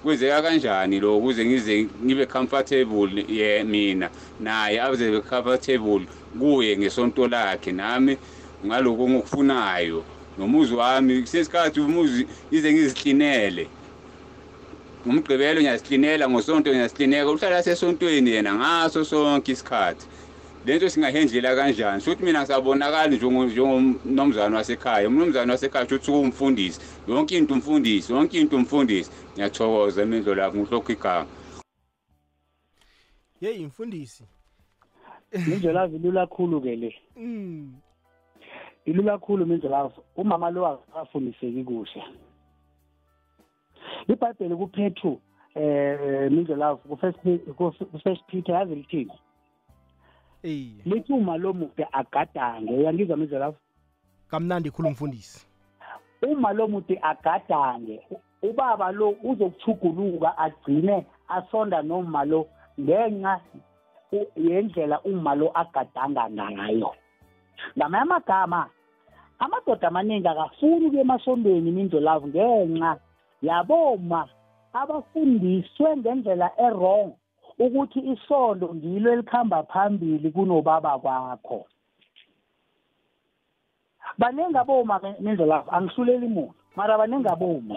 kwenzeka 0.02 0.42
kanjani 0.42 1.00
lo 1.00 1.18
ukuze 1.18 1.44
ngize 1.44 1.84
ngibe 2.04 2.26
comfortable 2.26 3.24
ye 3.28 3.64
mina? 3.64 4.10
Naye 4.38 4.80
aze 4.82 5.20
comfortable 5.22 6.06
kuye 6.40 6.76
ngesonto 6.78 7.28
lakhe 7.28 7.72
nami 7.72 8.18
ngaloko 8.66 9.08
ngikufunayo 9.08 10.06
nomuzi 10.36 10.74
wami 10.74 11.20
kusesikhathi 11.22 11.80
umuzi 11.80 12.26
ize 12.50 12.72
ngizihlinele. 12.72 13.72
Umgqibelo 15.06 15.60
ngiyazihlinela 15.60 16.28
ngosonto 16.30 16.70
ngiyazihlineka 16.70 17.30
uhlala 17.30 17.62
sesontweni 17.62 18.30
yena 18.30 18.54
ngaso 18.54 19.04
sonke 19.04 19.52
isikhathi. 19.52 20.06
Lento 20.66 20.88
singahendlela 20.88 21.56
kanjani? 21.56 22.00
Futhi 22.00 22.24
mina 22.24 22.40
ngisabonakali 22.40 23.16
njengo- 23.16 23.46
njengomnumzane 23.46 24.56
wasekhaya. 24.56 25.08
Umnumzane 25.08 25.52
wasekhaya 25.52 25.86
futhi 25.86 26.10
umfundisi. 26.10 26.80
Yonke 27.08 27.38
into 27.38 27.54
umfundisi 27.54 28.12
yonke 28.12 28.40
into 28.40 28.56
umfundisi. 28.56 29.10
Ngiyathokoza 29.34 30.02
imindlo 30.02 30.34
lapho 30.34 30.58
ngihlokho 30.58 30.92
igama. 30.92 31.26
Yeyi 33.40 33.66
mfundisi. 33.66 34.24
Indlela 35.32 35.86
ilula 35.86 36.26
kakhulu 36.26 36.60
ke 36.60 36.76
le. 36.76 36.94
Mm. 37.16 37.74
ilula 38.86 39.12
kakhulu 39.18 39.46
mindlela 39.46 39.90
umama 40.16 40.50
lo 40.50 40.66
akafundiseki 40.66 41.64
kuhle. 41.64 42.02
Ibhayibheli 44.08 44.56
kuphethu 44.56 45.20
eh 45.54 46.30
mindlela 46.30 46.76
ku-first 46.76 48.22
peter 48.26 48.54
yazi 48.54 48.74
lithini? 48.74 49.12
Lithi 50.42 51.12
uma 51.12 51.36
lo 51.36 51.52
mude 51.52 51.86
agadange 51.92 52.72
uyangizwa 52.72 53.16
mindlela 53.16 53.52
kamnandi 54.30 54.70
khulu 54.70 54.90
mfundisi. 54.90 55.46
Uma 56.22 56.52
lo 56.52 56.68
mude 56.68 56.98
agadange 57.02 58.00
ubaba 58.42 58.92
lo 58.92 59.16
uzokuchuguluka 59.22 60.38
agcine 60.38 61.06
asonda 61.28 61.82
noma 61.82 62.24
lo 62.24 62.46
ngenxa 62.80 63.40
yendlela 64.36 65.00
uma 65.04 65.34
lo 65.34 65.50
agadanga 65.54 66.30
ngayo. 66.30 66.94
Ngamanye 67.76 68.02
amagama 68.02 68.66
amadoda 69.38 69.88
amaningi 69.88 70.28
akafuni 70.28 70.86
ukuya 70.86 71.02
emasondweni 71.02 71.70
mindlolavu 71.70 72.28
ngenxa 72.28 72.96
yaboma 73.42 74.28
abafundiswe 74.72 75.96
ngendlela 75.96 76.50
errong 76.66 77.19
ukuthi 77.60 78.00
isondo 78.12 78.74
ngilo 78.74 79.12
elikhamba 79.12 79.62
phambili 79.62 80.30
kunobaba 80.30 80.98
kwakho. 80.98 81.66
Baningi 84.18 84.58
aboma 84.58 85.00
mindlolavu 85.20 85.70
angihluleli 85.70 86.28
muntu 86.28 86.54
mara 86.76 86.98
baningi 86.98 87.28
aboma. 87.28 87.76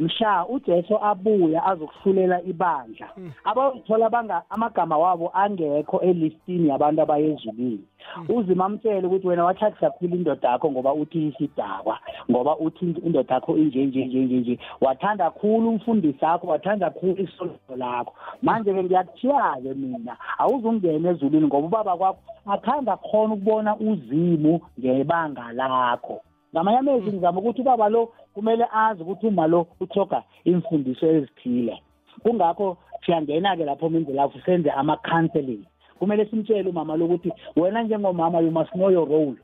Mhla 0.00 0.46
ujesu 0.48 0.94
abuya 1.10 1.64
azokuhlulela 1.64 2.42
ibandla. 2.42 3.08
Abazithola 3.44 4.10
banga 4.10 4.42
amagama 4.50 4.98
wabo 4.98 5.30
angekho 5.34 6.00
elistini 6.00 6.68
yabantu 6.68 7.02
abaye 7.02 7.26
ezulwini 7.32 7.84
uzima 8.28 8.64
amtshele 8.64 9.06
ukuthi 9.06 9.26
wena 9.28 9.44
wathathisa 9.44 9.90
kakhulu 9.90 10.16
indoda 10.16 10.48
yakho 10.50 10.70
ngoba 10.70 10.94
uthi 10.94 11.26
isidakwa 11.26 11.98
ngoba 12.30 12.56
uthi 12.58 12.84
indoda 13.06 13.34
yakho 13.34 13.56
inje 13.56 13.86
nje 13.86 14.04
nje 14.04 14.18
nje 14.18 14.36
nje 14.36 14.58
wathanda 14.80 15.30
khulu 15.30 15.68
umfundisi 15.68 16.24
wakho 16.24 16.46
wathanda 16.46 16.90
khulu 16.90 17.22
isonto 17.22 17.76
lakho. 17.76 18.12
Manje-ke 18.42 18.82
ngiyakuthiya-ke 18.84 19.74
mina 19.74 20.16
awuzungena 20.38 21.10
ezulwini 21.10 21.46
ngoba 21.46 21.66
ubaba 21.66 21.96
kwakho 21.96 22.20
akhanda 22.46 22.96
khona 22.96 23.34
ukubona 23.34 23.76
uzimu 23.76 24.60
ngebanga 24.78 25.52
lakho. 25.52 26.20
Ngamanye 26.56 26.78
amezwi 26.78 27.12
ngizama 27.12 27.40
ukuthi 27.40 27.60
ubaba 27.60 27.88
lo 27.88 28.12
kumele 28.34 28.66
azi 28.72 29.02
ukuthi 29.02 29.26
uma 29.26 29.46
lo 29.46 29.66
uthoga 29.80 30.22
imfundiso 30.44 31.06
ezithile 31.06 31.82
kungakho 32.22 32.76
siyangena-ke 33.04 33.64
lapho 33.64 33.88
mindlelapho 33.88 34.38
senze 34.40 34.70
ama-counseling. 34.70 35.64
Kumele 35.98 36.26
simtshele 36.26 36.70
umama 36.70 36.96
lo 36.96 37.04
ukuthi 37.04 37.32
wena 37.56 37.82
njengomama 37.82 38.40
you 38.40 38.50
must 38.50 38.72
know 38.72 38.90
your 38.90 39.08
role. 39.08 39.36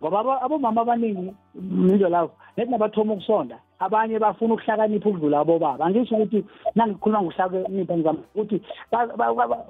Ngoba 0.00 0.20
abo- 0.20 0.44
abomama 0.44 0.80
abaningi 0.80 1.34
mindlelapho 1.54 2.34
nethi 2.56 2.70
nabathoma 2.70 3.12
ukusonda 3.12 3.58
abanye 3.78 4.18
bafuna 4.18 4.54
ukuhlakanipha 4.54 5.08
ukudlula 5.08 5.40
abobaba 5.40 5.84
angisho 5.84 6.14
ukuthi 6.14 6.44
nangikhuluma 6.74 7.22
ngokuhlakanipha 7.22 7.96
ngizama 7.96 8.22
ukuthi 8.34 8.62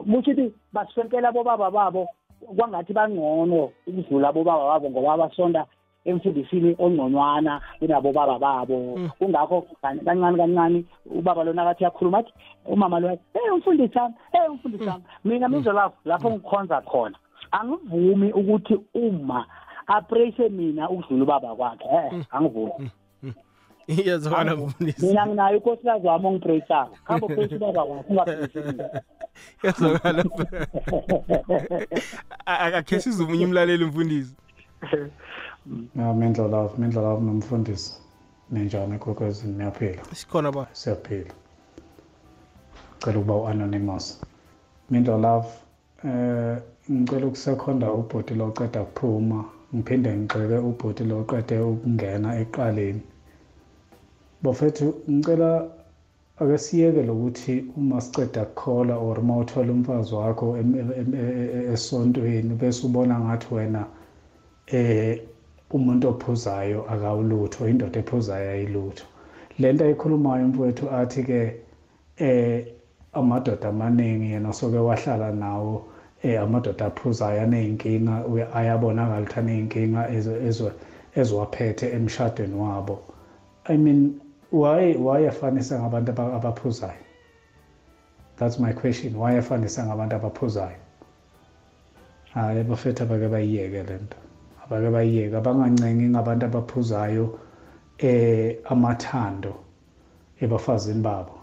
kusho 0.09 0.29
ukuthi 0.29 0.53
basifenkela 0.73 1.29
abobaba 1.29 1.71
babo 1.71 2.09
kwangathi 2.57 2.93
bangcono 2.93 3.71
ukudlula 3.87 4.29
abobaba 4.29 4.65
babo 4.69 4.91
ngoba 4.91 5.17
basonda 5.17 5.67
emfundisini 6.05 6.77
ongconywana 6.79 7.61
kunabobaba 7.79 8.39
babo. 8.39 8.99
Kungakho 9.19 9.67
kan- 9.83 10.01
kancane 10.05 10.37
kancane 10.39 10.85
ubaba 11.07 11.45
lona 11.45 11.63
akathi 11.63 11.85
uyakhuluma 11.85 12.19
athi 12.19 12.33
umama 12.67 13.01
lo 13.01 13.09
hey 13.09 13.51
umfundisi 13.55 13.99
wami 13.99 14.15
hey 14.33 14.49
umfundisi 14.51 14.85
wami. 14.85 15.05
Mina 15.25 15.49
mizwa 15.49 15.73
lapho 15.73 15.97
lapho 16.05 16.31
ngikhonza 16.31 16.81
khona. 16.81 17.17
Angivumi 17.53 18.33
ukuthi 18.33 18.79
uma 18.95 19.47
apraise 19.87 20.49
mina 20.49 20.91
ukudlula 20.91 21.23
ubaba 21.25 21.55
kwakhe 21.57 21.85
eh 21.89 22.25
angivumi. 22.31 22.91
Iyazwakala 23.87 24.57
mfundisi. 24.57 25.07
Mina 25.07 25.27
nginayo 25.27 25.59
unkosikazi 25.59 26.07
wami 26.07 26.27
ongiprayisako 26.27 26.97
khambe 27.05 27.27
upraise 27.27 27.55
ubaba 27.57 27.85
kwakhe 27.85 28.05
ungapraise 28.11 28.61
mina 28.61 28.91
iyazwakala 29.63 30.25
A- 32.47 32.59
a- 32.59 32.77
akhe 32.79 33.01
sizumunye 33.01 33.45
umlaleli 33.47 33.85
mfundisi. 33.85 34.37
ya 35.97 36.13
mindlo 36.15 36.49
love 36.49 36.79
mindlo 36.79 37.03
love 37.03 37.25
nomfundisi 37.25 37.93
ninjani 38.51 38.95
ekwekwezini 38.95 39.53
niyaphila 39.57 40.03
sikhona 40.15 40.53
ba 40.53 40.67
siyaphila 40.73 41.35
cela 42.99 43.19
ukuba 43.19 43.35
u-anonymous 43.37 44.21
mindlo 44.91 45.19
love 45.19 45.49
eh 46.05 46.59
ngicela 46.91 47.27
ukusekhonda 47.27 47.93
ubhoti 47.93 48.35
lo 48.35 48.47
oqeda 48.49 48.85
kuphuma 48.85 49.45
ngiphinde 49.75 50.11
ngigxeke 50.17 50.59
ubhoti 50.71 51.05
lo 51.05 51.21
oqede 51.21 51.59
ukungena 51.59 52.29
eqaleni 52.43 53.03
bafethu 54.43 54.87
ngicela 55.11 55.51
ake 56.41 56.59
siyeke 56.59 57.03
lokuthi 57.03 57.65
uma 57.77 58.01
siceda 58.01 58.45
kukhola 58.45 58.97
or 58.97 59.19
uma 59.21 59.37
uthola 59.37 59.73
umfazi 59.73 60.15
wakho 60.15 60.57
em- 60.61 60.75
em- 60.81 60.93
em- 61.01 61.15
e- 61.15 61.51
e- 61.59 61.73
esontweni 61.73 62.55
bese 62.55 62.87
ubona 62.87 63.21
ngathi 63.21 63.55
wena 63.55 63.87
eh 64.67 65.23
umuntu 65.73 66.09
ophuzayo 66.09 66.81
akawulutho 66.93 67.69
indoda 67.69 67.99
ephuzayo 68.01 68.51
ayilutho. 68.51 69.05
Lento 69.59 69.85
ayikhulumayo 69.85 70.49
mfowethu 70.49 70.91
athi 70.91 71.23
ke 71.23 71.41
eh 72.17 72.67
amadoda 73.13 73.69
amaningi 73.69 74.33
yena 74.33 74.53
soke 74.53 74.77
wahlala 74.77 75.33
nawo 75.33 75.85
eh 76.23 76.41
amadoda 76.43 76.87
aphuzayo 76.87 77.43
aneyinkinga 77.43 78.25
ayabonakala 78.55 79.21
ukuthi 79.21 79.39
aneyinkinga 79.41 80.03
eziwaphethe 81.17 81.87
emshadweni 81.97 82.55
wabo. 82.55 82.99
I 83.67 83.77
mean 83.77 84.21
why 84.51 84.93
why 84.97 85.27
afanisa 85.29 85.79
ngabantu 85.81 86.11
aba- 86.13 86.35
abaphuzayo? 86.39 87.03
That's 88.37 88.59
my 88.59 88.73
question. 88.73 89.15
Why 89.17 89.39
afanisa 89.39 89.87
ngabantu 89.87 90.15
abaphuzayo? 90.17 90.79
Hayi 92.35 92.65
bafethu 92.65 93.03
abake 93.03 93.29
bayiyeke 93.29 93.83
lento 93.83 94.17
abake 94.65 94.91
bayiyeke 94.91 95.37
abangancengi 95.37 96.09
ngabantu 96.09 96.47
abaphuzayo 96.47 97.39
eh 97.99 98.59
amathando 98.65 99.55
ebafazini 100.41 101.03
babo. 101.03 101.35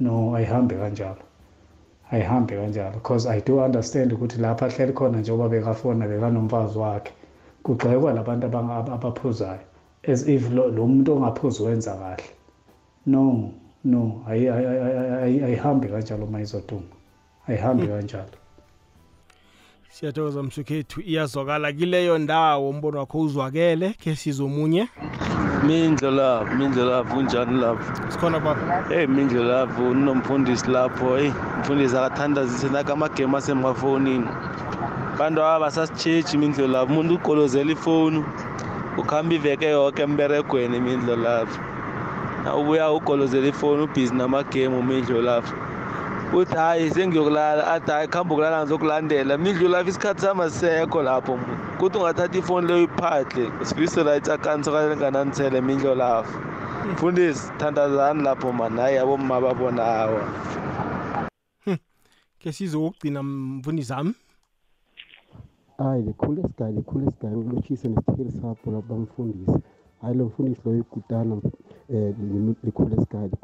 No 0.00 0.34
ayihambi 0.36 0.74
kanjalo. 0.74 1.22
Ayihambi 2.12 2.54
kanjalo 2.54 2.92
because 2.94 3.26
i 3.26 3.40
do 3.40 3.58
understand 3.60 4.12
ukuthi 4.12 4.38
lapha 4.40 4.66
ahleli 4.66 4.92
khona 4.92 5.18
njengoba 5.20 5.48
bekafona 5.48 6.06
bekanomfazi 6.08 6.78
wakhe 6.78 7.12
kugxekwa 7.64 8.12
labantu 8.12 8.46
abanga- 8.46 8.76
ab- 8.78 8.90
abaphuzayo. 8.90 9.60
As 10.08 10.28
if 10.28 10.50
lo 10.50 10.68
lo 10.68 10.86
muntu 10.86 11.12
ongaphuzi 11.16 11.62
wenza 11.62 11.94
kahle 11.96 12.24
no 13.06 13.50
no 13.84 14.22
ayi- 14.28 14.48
ayi- 14.50 14.66
ayi- 14.66 14.96
ayi- 14.98 15.22
ayi- 15.22 15.42
ayihambi 15.44 15.88
kanjalo 15.88 16.24
uma 16.24 16.40
izoduma 16.40 16.94
ayihambi 17.48 17.86
kanjalo. 17.86 18.36
Siyathokoza 20.00 20.42
msukhethu. 20.42 21.00
Iyazwakala 21.00 21.72
kileyo 21.72 22.18
ndawo 22.18 22.68
umbono 22.70 22.98
wakho 22.98 23.20
uzwakele 23.20 23.90
khe 23.90 24.16
sizomunye? 24.16 24.88
Mindlo 25.66 26.10
lapho 26.10 26.54
mindlo 26.54 26.84
lapho 26.84 27.14
kunjani 27.14 27.60
lapho? 27.60 28.10
Sikhona 28.12 28.40
baba 28.40 28.84
hey 28.88 29.06
mindlo 29.06 29.44
lapho 29.44 29.90
unomfundisi 29.90 30.70
lapho. 30.70 31.16
Hey 31.16 31.30
umfundisi 31.56 31.96
akathanda 31.96 32.44
zisenaka 32.44 32.92
amagemu 32.92 33.36
asemafonini 33.36 34.26
bantu 35.18 35.42
aba 35.42 35.60
basasitshetshi 35.60 36.36
imindlo 36.36 36.66
lapho. 36.66 36.92
Umuntu 36.92 37.14
ugolozela 37.14 37.72
ifoni 37.72 38.24
ukuhamba 38.98 39.34
iveke 39.34 39.66
yoke 39.66 40.02
emberegweni 40.02 40.76
imindlo 40.76 41.16
lapho. 41.16 41.58
Ubuya 42.58 42.92
ugolozela 42.92 43.46
ifoni 43.48 43.82
ubhizi 43.82 44.14
namagemu 44.14 44.78
umindlo 44.78 45.22
lapho. 45.22 45.54
Uthi 46.34 46.56
hayi 46.56 46.90
sengiyokulala. 46.90 47.66
Athi 47.66 47.90
hayi 47.90 48.08
kuhambe 48.08 48.34
ukulala 48.34 48.62
ngizokulandela. 48.62 49.38
Mindlu 49.38 49.68
lapho 49.68 49.90
isikhathi 49.90 50.20
samasekho 50.20 51.02
lapho 51.02 51.38
kuthi 51.78 51.98
ungathatha 51.98 52.38
ifoni 52.38 52.66
leyo 52.66 52.82
iphahle 52.82 53.50
sifisela 53.62 54.16
itsakanso 54.16 54.72
kalengananitsele 54.72 55.60
mindlo 55.60 55.94
lapho. 55.94 56.38
Mfundisi 56.92 57.52
thandazani 57.58 58.22
lapho 58.22 58.52
mani 58.52 58.80
hayi 58.80 58.98
abomma 58.98 59.40
babonawa 59.40 60.28
ke 62.38 62.52
sizokugcina 62.52 63.22
mfundisi 63.22 63.88
zami? 63.88 64.14
Hayi 65.78 66.02
the 66.02 66.12
coolest 66.12 66.56
guy 66.56 66.72
the 66.72 66.82
coolest 66.82 67.20
guy 67.20 67.30
ngilotshise 67.30 67.88
nesithekeli 67.88 68.32
sapho 68.32 68.70
lapho 68.70 68.94
bangifundisa 68.94 69.60
hayi 70.02 70.16
lo 70.16 70.24
mfundisi 70.24 70.60
loyo 70.64 70.78
ikutana 70.78 71.34
um 71.34 72.54
the 72.64 72.70
coolest 72.70 73.10
guy 73.10 73.28
the 73.28 73.36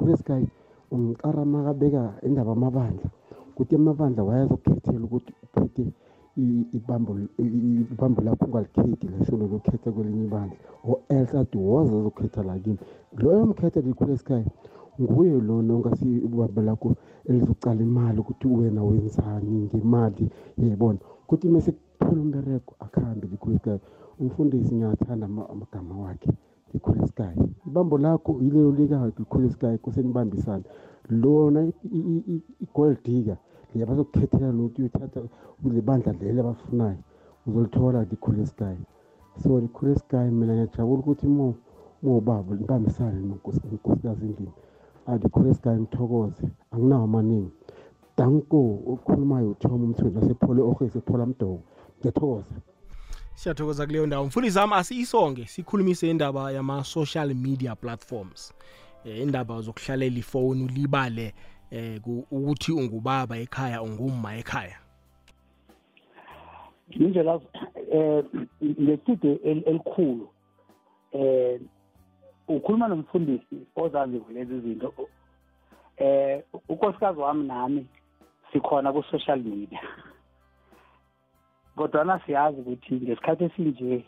coolest 0.92 1.22
guy 1.22 1.32
umkarama 1.32 1.64
kabeka 1.64 2.14
indaba 2.22 2.52
amabandla 2.52 3.08
ukuthi 3.50 3.74
amabandla 3.74 4.24
wayazokukhethela 4.24 5.04
ukuthi 5.04 5.32
uphethe 5.42 5.92
ibambo 6.76 8.22
lakho 8.22 8.44
ungalikhethi 8.44 9.08
lesolo 9.08 9.46
lokhetha 9.46 9.92
kwelinye 9.92 10.24
ibandla 10.24 10.56
or 10.84 10.98
else 11.08 11.38
athi 11.38 11.58
woza 11.58 11.96
azokhetha 11.98 12.42
lakini 12.42 12.78
loyo 13.16 13.46
mkhetha 13.46 13.82
the 13.82 13.92
coolest 13.92 14.26
guy 14.26 14.44
nguye 15.00 15.40
lona 15.40 15.74
ungasibambo 15.74 16.62
lakho 16.62 16.94
elizokucala 17.24 17.82
imali 17.82 18.20
ukuthi 18.20 18.46
wena 18.48 18.84
wenzani 18.84 19.62
ngemali 19.64 20.30
yebona 20.58 20.98
ukuthi 21.24 21.48
mese 21.48 21.72
kuphela 21.72 22.20
umbereko 22.22 22.74
akuhambe 22.80 23.26
the 23.28 23.36
coolest 23.36 23.64
guy 23.64 23.78
umfundisi 24.20 24.74
ngiyathanda 24.74 25.26
amagama 25.26 25.94
wakhe. 26.04 26.30
The 26.72 26.78
coolest 26.78 27.14
guy 27.14 27.34
ibambo 27.66 27.98
lakho 27.98 28.38
yilelo 28.42 28.72
likayo 28.72 29.10
the 29.10 29.24
coolest 29.24 29.58
guy 29.60 29.76
kusenibambisana. 29.76 30.64
Lona 31.10 31.72
i-gold 32.62 33.02
digger 33.04 33.36
leya 33.74 33.86
bazokukhethela 33.86 34.52
lokuthi 34.52 34.82
uyothatha 34.82 35.20
kule 35.62 35.80
bandla 35.80 36.12
leli 36.12 36.40
abafunayo. 36.40 36.98
Uzolithola 37.46 38.04
the 38.08 38.16
coolest 38.16 38.56
guy 38.58 38.76
so 39.42 39.60
the 39.60 39.68
coolest 39.68 40.08
guy 40.10 40.30
mina 40.30 40.52
ngiyajabula 40.54 41.00
ukuthi 41.00 41.26
mo 41.26 41.54
mobaba 42.02 42.54
nibambisane 42.54 43.20
nenkosikazi 43.20 44.26
endlini 44.26 44.52
ah 45.06 45.18
the 45.18 45.28
coolest 45.28 45.62
guy 45.62 45.76
ngithokoze 45.76 46.46
anginawo 46.70 47.04
amaningi. 47.04 47.50
Danko 48.16 48.78
okhulumayo 48.86 49.50
uthoma 49.50 49.84
umthweni 49.84 50.16
wasephole 50.16 50.62
orhe 50.62 50.88
sephola 50.88 51.26
mdoko. 51.26 51.60
Ngiyathokoza. 51.98 52.54
Siyathokoza 53.34 53.86
kuleyo 53.86 54.06
ndawo. 54.06 54.26
Mfundisi 54.26 54.54
zami 54.54 54.74
asiyisonge 54.74 55.46
sikhulumise 55.46 56.10
indaba 56.10 56.52
yama-social 56.52 57.34
media 57.34 57.76
platforms. 57.76 58.54
Eh 59.04 59.20
indaba 59.20 59.60
zokuhlalela 59.60 60.18
ifoni 60.18 60.64
ulibale 60.64 61.34
eh 61.70 62.00
ukuthi 62.30 62.72
ungubaba 62.72 63.38
ekhaya 63.38 63.82
ungumma 63.82 64.36
ekhaya. 64.36 64.78
Indlela 66.90 67.40
eh 67.92 68.24
ngeside 68.64 69.40
elikhulu. 69.44 70.28
Eh 71.12 71.60
ukhuluma 72.48 72.88
nomfundisi 72.88 73.66
ozazi 73.76 74.18
kulezi 74.18 74.60
zinto. 74.60 74.94
Eh 75.96 76.42
unkosikazi 76.68 77.20
wami 77.20 77.46
nami 77.46 77.86
sikhona 78.52 78.92
ku 78.92 79.02
social 79.10 79.40
media. 79.40 79.80
Kodwa 81.76 82.20
siyazi 82.26 82.60
ukuthi 82.60 82.94
ngesikhathi 82.94 83.44
esinje 83.44 84.04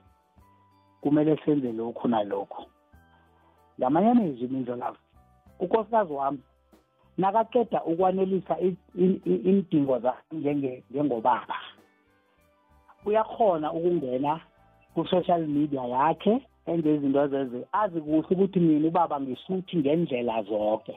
kumele 1.00 1.36
senze 1.44 1.72
lokhu 1.72 2.08
nalokho 2.08 2.62
ngamanye 3.78 4.10
amezwi 4.10 4.48
mindlo 4.48 4.76
lawo 4.76 4.96
unkosikazi 5.60 6.12
wami 6.12 6.42
nakaqeda 7.18 7.84
ukwanelisa 7.84 8.54
indingo 9.50 9.98
zami 9.98 10.82
njengobaba 10.90 11.56
uyakhona 13.06 13.72
ukungena 13.72 14.40
ku-social 14.94 15.46
media 15.46 15.84
yakhe 15.84 16.34
enze 16.66 16.94
izinto 16.94 17.20
ezeze 17.24 17.60
azi 17.72 18.00
kuhle 18.00 18.26
ukuthi 18.30 18.60
mina 18.60 18.88
ubaba 18.88 19.20
ngisuthi 19.20 19.76
ngendlela 19.76 20.42
zonke 20.42 20.94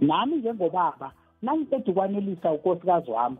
nami 0.00 0.36
njengobaba 0.36 1.12
nangiqeda 1.42 1.92
ukwanelisa 1.92 2.52
unkosikazi 2.52 3.10
wami 3.10 3.38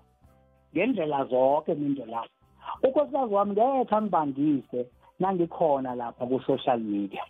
ngendlela 0.72 1.24
zonke 1.24 1.74
mindo 1.74 2.04
lapho 2.06 2.42
unkosikazi 2.82 3.34
wami 3.34 3.52
ngekhe 3.52 3.96
angibandise 3.96 4.80
nangikhona 5.20 5.94
lapha 5.94 6.26
ku-social 6.26 6.80
media. 6.80 7.24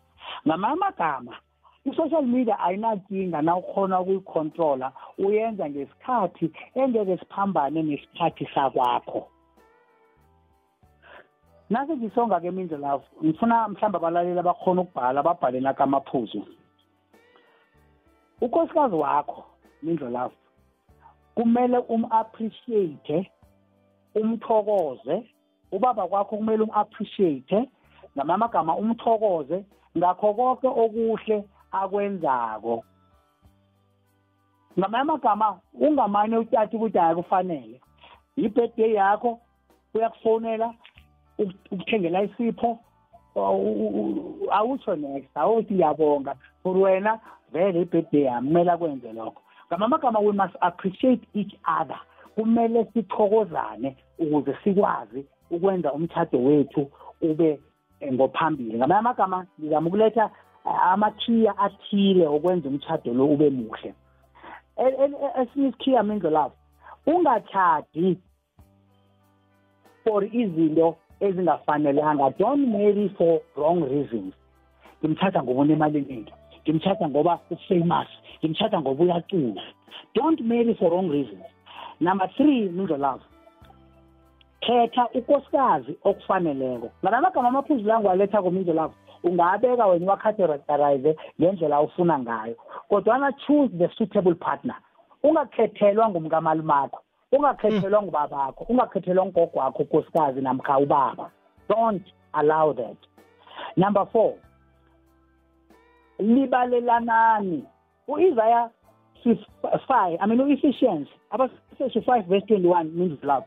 Ngamanye 0.47 0.74
amagama 0.74 1.34
i-social 1.84 2.22
media 2.22 2.59
ayinakinga 2.59 3.43
na 3.43 3.57
ukhona 3.57 4.01
ukuyicontrola 4.01 4.93
uyenza 5.18 5.70
ngesikhathi 5.70 6.53
engeke 6.74 7.16
siphambane 7.18 7.82
nesikhathi 7.82 8.47
sakwakho. 8.55 9.28
Nase 11.70 11.97
ngisonga-ke 11.97 12.51
mindlo 12.51 12.78
lawo 12.78 13.03
ngifuna 13.24 13.68
mhlawumbe 13.68 13.99
abalaleli 13.99 14.38
abakhona 14.38 14.80
ukubhala 14.80 15.22
babhale 15.22 15.61
naka 15.61 15.84
amaphuzu 15.84 16.47
unkosikazi 18.40 18.95
wakho 18.95 19.45
mindlo 19.82 20.11
lawo 20.11 20.32
kumele 21.34 21.78
um-appreciate 21.78 23.30
umthokoze. 24.14 25.24
Ubaba 25.72 26.08
kwakho 26.08 26.36
kumele 26.36 26.62
um-appreciate 26.62 27.68
ngamanye 28.16 28.34
amagama 28.34 28.76
umthokoze. 28.76 29.64
Ngakho 29.98 30.34
konke 30.34 30.66
okuhle 30.66 31.44
akwenzako. 31.72 32.84
Ngamanye 34.78 35.02
amagama 35.02 35.60
ungamane 35.80 36.36
utyathi 36.36 36.76
ukuthi 36.76 36.98
hayi 36.98 37.16
kufanele. 37.16 37.80
I-birthday 38.36 38.94
yakho 38.94 39.40
uyakufonela 39.94 40.74
ukuthengela 41.72 42.22
isipho. 42.22 42.78
Awutsho 44.50 44.96
next 44.96 45.36
awuthi 45.36 45.74
ngiyabonga 45.74 46.36
for 46.62 46.76
wena 46.76 47.20
vele 47.52 47.80
i-birthday 47.80 48.24
yami 48.24 48.48
kumele 48.48 48.70
akwenze 48.70 49.12
lokho. 49.12 49.42
Ngamanye 49.72 49.94
amagama 49.94 50.20
we 50.20 50.32
must 50.32 50.54
appreciate 50.60 51.22
each 51.34 51.54
other. 51.80 51.98
Kumele 52.36 52.84
sithokozane 52.92 53.96
ukuze 54.18 54.56
sikwazi 54.64 55.26
ukwenza 55.50 55.92
umtshado 55.92 56.44
wethu 56.44 56.90
ube 57.20 57.60
ngophambili. 58.12 58.78
Ngamanye 58.78 58.98
amagama 58.98 59.46
ngizama 59.60 59.88
ukuletha 59.88 60.30
amakhiya 60.64 61.58
athile 61.58 62.26
okwenza 62.26 62.68
umtshado 62.68 63.14
lo 63.14 63.26
ube 63.26 63.50
muhle. 63.50 63.94
Esinye 65.40 65.68
isikhiya 65.68 66.02
mindlo 66.02 66.30
lapho 66.30 66.56
ungatshadi 67.06 68.18
for 70.05 70.24
izinto 70.24 70.97
ezingafanelanga 71.20 72.30
don't 72.38 72.68
marry 72.68 73.09
for 73.18 73.40
wrong 73.56 73.84
reasons. 73.84 74.34
Ngimthatha 75.01 75.42
ngoba 75.42 75.60
unemali 75.60 75.98
eningi 75.98 76.32
ngimthatha 76.64 77.09
ngoba 77.09 77.39
ufamous 77.51 78.09
ngimthatha 78.40 78.80
ngoba 78.80 79.05
uyacula 79.05 79.62
don't 80.14 80.40
marry 80.40 80.74
for 80.78 80.90
wrong 80.90 81.09
reasons. 81.09 81.44
Number 82.01 82.28
three 82.36 82.68
mindlo 82.68 82.97
lavo 82.97 83.22
khetha 84.62 85.09
ukosikazi 85.14 85.97
okufaneleko. 86.05 86.90
Ngalamagama 87.02 87.48
amaphuzu 87.48 87.86
la 87.86 88.01
ngiwaletha 88.01 88.43
komindlo 88.43 88.74
lavo 88.74 88.94
ungabeka 89.24 89.86
wena 89.86 90.06
uwakhategorize 90.06 91.16
ngendlela 91.40 91.80
ufuna 91.80 92.18
ngayo. 92.18 92.56
Kodwana 92.89 93.32
choose 93.47 93.70
the 93.78 93.89
suitable 93.97 94.34
partner. 94.34 94.76
Ungakhethelwa 95.22 96.09
ngumkamalumakho 96.09 97.01
ungakhethelwa 97.32 98.02
ngubabakho 98.02 98.64
ungakhethelwa 98.68 99.26
ngugogo 99.26 99.59
wakho 99.59 99.82
ukosikazi 99.82 100.40
namkha 100.40 100.78
ubaba. 100.78 101.30
Don't 101.68 102.05
allow 102.32 102.72
that. 102.74 102.97
Number 103.76 104.06
four 104.12 104.34
libalelanani 106.23 107.65
u-isaya 108.09 108.70
five 109.86 110.19
i 110.20 110.27
mean 110.27 110.40
u-ephesians 110.40 111.09
abaseshu 111.31 112.03
five 112.03 112.27
verse 112.27 112.47
twenty-one 112.47 112.90
means 112.94 113.19
love. 113.23 113.44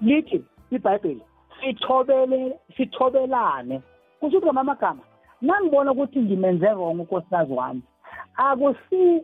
Lithi 0.00 0.44
ibhayibheli 0.70 1.22
sithobele 1.60 2.58
sithobelane. 2.76 3.82
Kusho 4.20 4.38
ukuthi 4.38 4.46
ngama 4.46 4.60
amagama 4.60 5.02
nangibona 5.40 5.92
ukuthi 5.92 6.20
ngimenze 6.20 6.66
wrong 6.66 7.00
unkosikazi 7.00 7.52
wami 7.52 7.82
akusi 8.36 9.22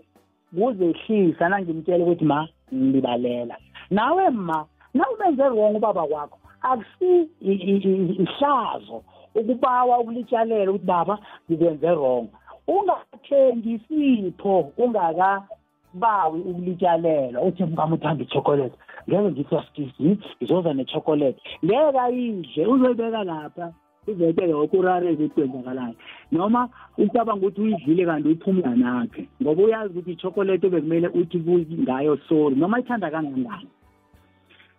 kuzehlisa 0.54 1.48
nangimtshela 1.48 2.04
ukuthi 2.04 2.24
ma 2.24 2.48
ngilibalela 2.74 3.56
nawe 3.90 4.30
ma 4.30 4.64
nawumenze 4.94 5.42
wrong 5.42 5.76
ubaba 5.76 6.06
kwakho 6.06 6.38
akusi 6.62 7.28
ihlazo 7.40 9.02
ukubawa 9.34 9.98
ukulitshalela 9.98 10.70
ukuthi 10.70 10.86
baba 10.86 11.18
ngikwenze 11.50 11.90
wrong. 11.90 12.28
Ungathengi 12.66 13.72
isipho 13.72 14.72
ungaka 14.76 15.48
asibawi 15.94 16.40
ukulitshalelwa 16.40 17.42
uthi 17.42 17.64
mkami 17.64 17.94
uthanda 17.94 18.24
ichocolate. 18.24 18.76
Ngeke 19.08 19.30
ngithi 19.30 19.56
asikisi 19.56 20.18
ngizoza 20.42 20.74
nechocolate. 20.74 21.40
Ngeke 21.64 21.98
ayidle 21.98 22.66
uzoyibeka 22.66 23.24
lapha. 23.24 23.72
Uzobeka 24.06 24.44
yoke 24.44 24.76
urareke 24.76 25.28
kwenzakalayo 25.28 25.94
noma 26.32 26.68
ucabanga 26.98 27.46
ukuthi 27.46 27.60
uyidlile 27.60 28.04
kanti 28.06 28.28
uyiphumula 28.28 28.76
nakhe 28.76 29.28
ngoba 29.42 29.62
uyazi 29.62 29.98
ukuthi 29.98 30.12
ichocolate 30.12 30.68
bekumele 30.68 31.08
uthi 31.08 31.38
ngayo 31.82 32.18
sorry 32.28 32.56
noma 32.56 32.80
ithanda 32.80 33.10
kangangani. 33.10 33.68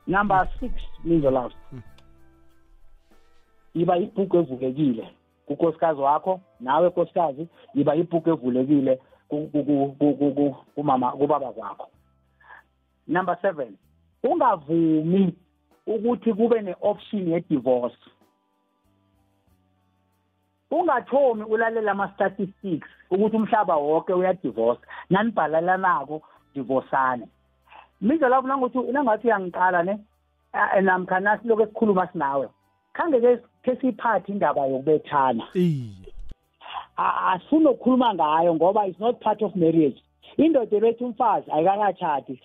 Number 0.08 0.48
six 0.60 0.72
minzo 1.04 1.32
love 1.32 1.56
iba 3.74 3.98
ibhuku 3.98 4.38
evulekile. 4.38 5.10
Kunkosikazi 5.46 6.02
wakho 6.02 6.42
nawe 6.60 6.88
nkosikazi 6.90 7.48
iba 7.74 7.96
ibhuku 7.96 8.30
evulekile 8.30 9.02
kumama 10.76 11.12
kubaba 11.12 11.52
kwakho. 11.52 11.88
Number 13.08 13.38
seven 13.42 13.78
ungavumi 14.24 15.36
ukuthi 15.88 16.34
kube 16.34 16.62
ne-option 16.62 17.28
ye-divorce. 17.28 17.98
Ungathomi 20.72 21.44
ulalela 21.44 21.92
ama-statistics 21.92 22.88
ukuthi 23.12 23.36
umhlaba 23.36 23.76
wonke 23.76 24.14
uyadivorce 24.14 24.82
nanibhalalanako 25.10 26.22
divorceane. 26.54 27.28
Midlalo 28.02 28.42
nangokuthi 28.42 28.92
nangathi 28.92 29.28
uyangiqala 29.28 29.84
ne 29.84 30.00
namkha 30.82 31.20
nasiloko 31.20 31.64
esikhuluma 31.64 32.08
sinawe 32.08 32.50
khange 32.96 33.20
ke 33.64 33.76
siyiphathe 33.76 34.32
indaba 34.32 34.68
yokubethana. 34.68 35.44
Asifuni 36.98 37.68
ukukhuluma 37.68 38.14
ngayo 38.14 38.56
ngoba 38.56 38.88
it's 38.88 39.00
not 39.00 39.20
part 39.20 39.42
of 39.42 39.56
marriage. 39.56 40.02
Indoda 40.38 40.78
ebethi 40.78 41.04
umfazi 41.04 41.52
ayikakatshati 41.52 42.40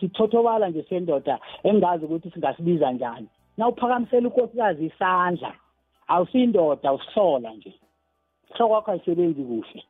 sithothobala 0.00 0.68
nje 0.68 0.82
sendoda 0.88 1.38
engazi 1.62 2.04
ukuthi 2.04 2.30
singasibiza 2.30 2.92
njani. 2.92 3.28
Na 3.56 3.68
uphakamisela 3.68 4.28
unkosikazi 4.28 4.86
isandla 4.86 5.52
awusiyindoda 6.08 6.92
usisola 6.92 7.52
nje. 7.54 7.74
Hloko 8.54 8.68
kwakho 8.68 8.90
ayisebenzi 8.90 9.42
kuhle. 9.42 9.84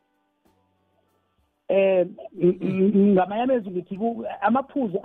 Eh 1.68 2.06
ngamanye 2.96 3.42
amezwi 3.42 3.70
ngithi 3.70 3.98
amaphuzu 4.40 4.98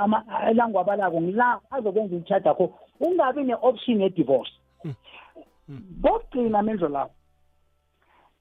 elangwabalako 0.49 1.21
ngila 1.21 1.59
azokwenza 1.71 2.15
umtshada 2.15 2.53
kho 2.53 2.73
ungabi 2.99 3.43
ne-option 3.43 4.01
ye-divorce. 4.01 4.51
Kokugcina 6.01 6.61
mendlo 6.63 6.89
lapho 6.89 7.15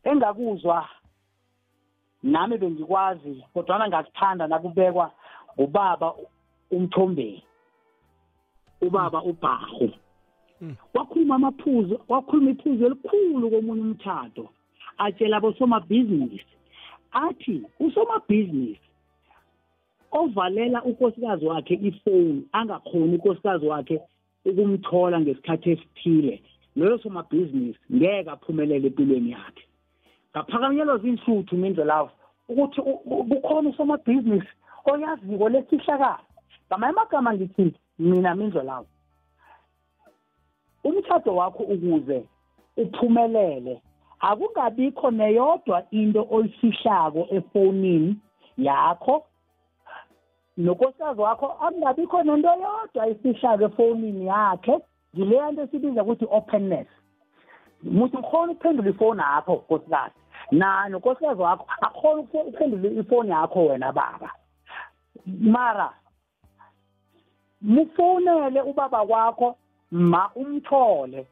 engakuzwa 0.05 0.89
nami 2.23 2.59
bengikwazi 2.59 3.45
kodwana 3.53 3.89
ngakuthanda 3.89 4.47
nakubekwa 4.47 5.13
ubaba 5.59 6.15
umthombeni 6.71 7.43
ubaba 8.81 9.23
ubhahu 9.23 9.91
wakhuluma 10.95 11.35
amaphuzu 11.35 12.01
wakhuluma 12.09 12.51
iphuzu 12.51 12.87
elikhulu 12.87 13.51
komunye 13.51 13.83
umthatho 13.83 14.49
atshela 14.99 15.37
abosomabhizinisi. 15.37 16.55
Athi 17.13 17.63
usomabhizinisi 17.81 18.89
ovalela 20.13 20.83
unkosikazi 20.83 21.47
wakhe 21.47 21.75
ifoni 21.75 22.49
angakhoni 22.53 23.15
unkosikazi 23.15 23.67
wakhe 23.67 24.01
ukumthola 24.45 25.21
ngesikhathi 25.21 25.71
esithile. 25.71 26.43
Loyo 26.77 26.99
somabhizinisi 26.99 27.79
ngeke 27.93 28.31
aphumelele 28.31 28.87
empilweni 28.87 29.31
yakhe. 29.31 29.65
Ngaphakamnyelwa 30.33 30.99
zinhluthu 30.99 31.57
mindlelavu 31.57 32.11
ukuthi 32.49 32.81
kukhona 33.29 33.69
usomabhizinisi 33.71 34.53
oyaziko 34.85 35.49
lesihlakala 35.49 36.21
ngamanye 36.69 36.93
amagama 36.93 37.35
ngithi 37.35 37.75
mina 37.99 38.35
mindlelavu 38.35 38.87
umthatho 40.85 41.37
wakho 41.37 41.63
ukuze 41.63 42.25
uphumelele 42.77 43.83
akungabikho 44.21 45.11
neyodwa 45.11 45.85
into 45.91 46.27
oyifihlako 46.31 47.27
efonini 47.31 48.17
yakho 48.57 49.25
nokosikazi 50.59 51.21
wakho 51.21 51.47
akungabikho 51.47 52.23
nento 52.23 52.49
yodwa 52.49 53.03
ayifihlako 53.03 53.65
efonini 53.65 54.27
yakhe. 54.27 54.79
Ngileya 55.15 55.51
nto 55.51 55.63
esibiza 55.63 56.03
ukuthi 56.03 56.27
openness. 56.31 56.89
Muthi 57.83 58.17
ukhona 58.17 58.53
ukuphendula 58.53 58.91
ifoni 58.91 59.21
yakho 59.21 59.53
nkosikazi. 59.55 60.15
Na 60.51 60.89
nokosikazi 60.89 61.43
wakho 61.43 61.67
akhona 61.81 62.21
ukuphendula 62.21 63.01
ifoni 63.01 63.31
yakho 63.31 63.67
wena 63.67 63.93
baba. 63.93 64.31
Mara 65.27 65.93
mufonele 67.63 68.61
ubaba 68.63 69.07
kwakho 69.07 69.57
ma 69.91 70.31
umthole. 70.35 71.27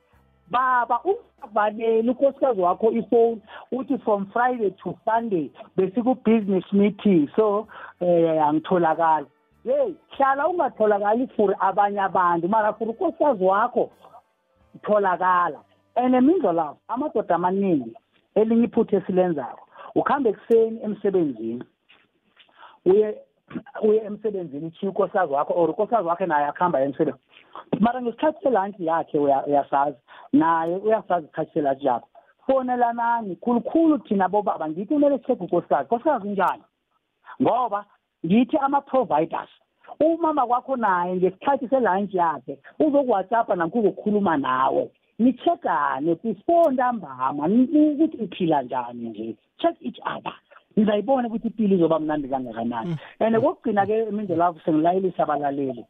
Baba 0.51 1.01
ungavaleli 1.05 2.09
unkosikazi 2.09 2.61
wakho 2.61 2.93
ifoni 2.93 3.43
uthi 3.73 3.99
from 3.99 4.27
friday 4.27 4.71
to 4.71 4.95
sunday 5.05 5.51
besiku-business 5.77 6.73
meeting 6.73 7.29
so 7.37 7.69
um 8.01 8.39
angitholakali 8.43 9.27
yeyi 9.65 9.97
hlala 10.17 10.49
ungatholakali 10.49 11.27
for 11.27 11.57
abanye 11.59 12.01
abantu 12.01 12.49
mara 12.49 12.73
for 12.73 12.89
unkosikazi 12.89 13.45
wakho 13.45 13.91
tholakala 14.83 15.61
and 15.95 16.15
mindlo 16.15 16.53
lapho 16.53 16.79
amadoda 16.89 17.35
amaningi 17.35 17.97
elinye 18.35 18.65
iphutha 18.65 18.97
esilenzako 18.97 19.69
ukuhambe 19.95 20.31
ekuseni 20.31 20.83
emsebenzini 20.83 21.65
uye 22.85 23.19
uye 23.83 24.01
emsebenzini 24.05 24.67
uchiya 24.67 24.91
unkosikazi 24.91 25.33
wakho 25.33 25.55
or 25.55 25.71
unkosikazi 25.71 26.09
wakhe 26.09 26.27
naye 26.27 26.47
akuhamba 26.47 26.81
emsebenzini. 26.81 27.25
Mara 27.81 28.03
ngesikhathi 28.03 28.43
selunchi 28.43 28.87
yakhe 28.87 29.19
uyasazi 29.19 29.97
naye 30.33 30.77
uyasazi 30.77 31.27
isikhathi 31.27 31.53
selunchi 31.53 31.87
yakho. 31.87 32.09
Fonelanani 32.47 33.37
khulukhulu 33.37 33.99
thina 33.99 34.29
bobaba 34.29 34.69
ngithi 34.69 34.95
kumele 34.95 35.19
sichege 35.19 35.41
unkosikazi. 35.41 35.85
Nkosikazi 35.85 36.29
unjani? 36.29 36.63
Ngoba 37.43 37.85
ngithi 38.27 38.57
ama-providers 38.57 39.51
umama 40.01 40.47
kwakho 40.47 40.77
naye 40.77 41.17
ngesikhathi 41.17 41.69
selunchi 41.69 42.17
yakhe 42.17 42.59
uzokuwhatsappa 42.79 43.57
namkho 43.57 43.79
uzokukhuluma 43.79 44.37
nawe. 44.37 44.91
Nichegane 45.19 46.15
before 46.15 46.73
ntambama 46.73 47.47
ukuthi 47.47 48.17
uphila 48.17 48.63
njani 48.63 49.09
nje. 49.09 49.37
Check 49.59 49.77
each 49.81 50.01
other. 50.05 50.35
Nizayibona 50.77 51.29
ukuthi 51.29 51.49
impilo 51.49 51.77
izoba 51.77 51.99
mnandi 51.99 52.29
kangakanani. 52.29 52.97
And 53.21 53.37
kokugcina-ke 53.37 54.11
mindlelavu 54.13 54.61
sengilayelisa 54.65 55.23
abalaleli 55.23 55.85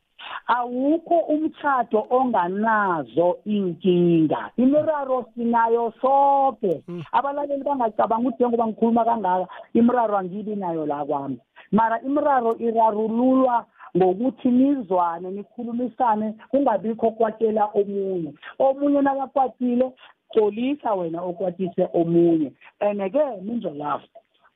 awukho 0.47 1.19
umtshato 1.35 2.07
onganazo 2.11 3.39
inkinga 3.45 4.51
imiraro 4.57 5.27
sinayo 5.35 5.93
soke 6.01 6.83
abalaleli 7.13 7.65
bangacabanga 7.65 8.29
ukuthi 8.29 8.43
njengoba 8.43 8.67
ngikhuluma 8.67 9.05
kangaka 9.05 9.47
imiraro 9.75 10.19
angibi 10.19 10.55
nayo 10.57 10.87
la 10.87 11.05
kwami. 11.05 11.39
Mara 11.73 12.01
imiraro 12.03 12.57
irarululwa 12.59 13.67
ngokuthi 13.97 14.49
nizwane 14.49 15.31
nikhulumisane 15.31 16.35
kungabikho 16.51 17.11
kwatela 17.11 17.65
omunye. 17.75 18.33
Omunye 18.59 19.01
nakakwatile 19.03 19.93
xolisa 20.33 20.95
wena 20.95 21.23
okwatise 21.23 21.89
omunye. 21.95 22.53
And-ke 22.81 23.25
minjolafu 23.43 24.09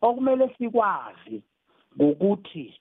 okumele 0.02 0.48
sikwazi 0.58 1.42
ngokuthi 1.96 2.80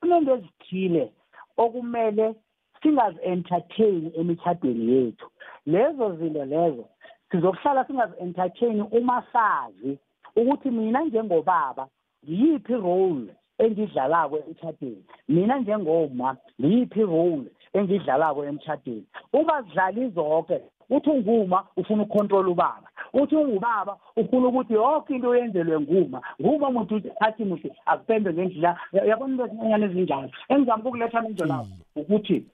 kunento 0.00 0.34
ezithile 0.36 1.12
okumele 1.56 2.34
singazi-entertain 2.82 4.12
emithadweni 4.20 4.92
yethu. 4.92 5.26
Lezo 5.66 6.16
zinto 6.16 6.44
lezo 6.44 6.84
sizokuhlala 7.30 7.84
singazi-entertain 7.84 8.80
uma 8.98 9.22
sazi 9.32 9.98
ukuthi 10.36 10.70
mina 10.70 11.00
njengobaba 11.04 11.88
ngiyiphi 12.24 12.74
role 12.74 13.34
engidlalako 13.58 14.36
emtshadweni 14.38 15.04
mina 15.28 15.58
njengoma 15.58 16.36
ngiyiphi 16.60 17.02
role 17.02 17.50
engidlalako 17.72 18.44
emtshadweni 18.44 19.06
ungazidlali 19.32 20.08
zonke 20.08 20.60
uthi 20.90 21.10
unguma 21.10 21.66
ufuna 21.76 22.02
ukukhontrola 22.02 22.48
ubaba. 22.48 22.88
Uthi 23.12 23.36
ungubaba 23.36 23.96
ufuna 24.16 24.48
ukuthi 24.48 24.74
yonke 24.74 25.14
into 25.14 25.28
oyenzelwe 25.28 25.80
nguma. 25.80 26.22
Nguma 26.40 26.70
muntu 26.70 27.02
athi 27.20 27.44
muhle 27.44 27.70
akupembe 27.86 28.32
ngendlela. 28.32 28.76
Yabona 28.92 29.32
into 29.32 29.44
ezinyanyana 29.44 29.86
ezinjalo? 29.86 30.30
Engizama 30.48 30.82
ukukuletha 30.82 31.22
menzo 31.22 31.44
lawo 31.44 31.66
ukuthi 31.96 32.44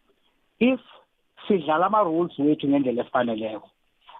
if 0.60 0.80
sidlala 1.48 1.86
ama-rules 1.86 2.38
wethu 2.38 2.68
ngendlela 2.68 3.02
efaneleko 3.02 3.68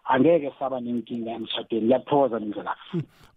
angeke 0.04 0.52
saba 0.58 0.80
nenkinga 0.80 1.30
emshadweni. 1.30 1.86
Ngiyakuthokoza 1.86 2.38
nendlela 2.40 2.76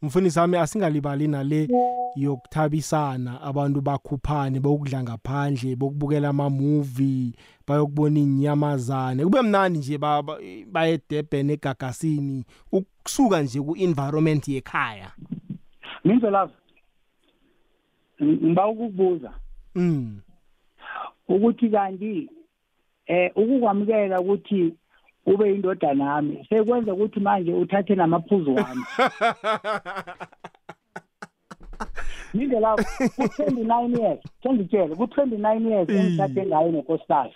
mfundisi 0.02 0.40
wami 0.40 0.58
asingalibali 0.58 1.28
nale 1.28 1.68
yokuthabisana 2.16 3.42
abantu 3.42 3.82
bakhuphane 3.82 4.60
bokudla 4.60 5.04
ngaphandle 5.04 5.76
bokubukela 5.76 6.30
ama-movie 6.30 7.34
bayokubona 7.68 8.20
inyamazane 8.20 9.24
kube 9.24 9.42
mnandi 9.42 9.80
nje 9.80 9.98
baye 10.68 10.94
edurban 10.94 11.50
egagasini 11.50 12.46
ukusuka 12.72 13.42
nje 13.42 13.62
ku-environment 13.62 14.48
yekhaya. 14.48 15.12
Mindlelazo 16.06 16.54
ngiba 18.24 18.68
ukukubuza 18.68 19.34
mm 19.76 20.20
ukuthi 21.28 21.70
kanti 21.70 22.30
eh 23.06 23.32
ukukwamukela 23.36 24.22
ukuthi 24.22 24.74
ube 25.28 25.56
indoda 25.56 25.94
nami 25.94 26.46
sekwenza 26.50 26.94
ukuthi 26.94 27.20
manje 27.20 27.54
uthathe 27.54 27.96
namaphuzu 27.96 28.56
wami. 28.56 28.84
Minde 32.34 32.60
la 32.60 32.76
ku-29 32.76 34.00
years 34.00 34.20
sengitshele 34.44 34.96
ku-29 34.96 35.70
years 35.70 35.90
engithathe 35.90 36.46
ngayo 36.46 36.72
nenkosikazi 36.72 37.36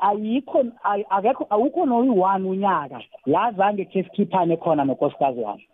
ayikho 0.00 0.64
ay- 0.84 1.06
akekho 1.10 1.46
awukho 1.50 1.86
noyi-one 1.86 2.48
unyaka 2.48 3.00
la 3.26 3.52
zange 3.52 3.84
khe 3.84 4.02
sikhiphane 4.04 4.56
khona 4.56 4.84
nonkosikazi 4.84 5.40
wami. 5.40 5.66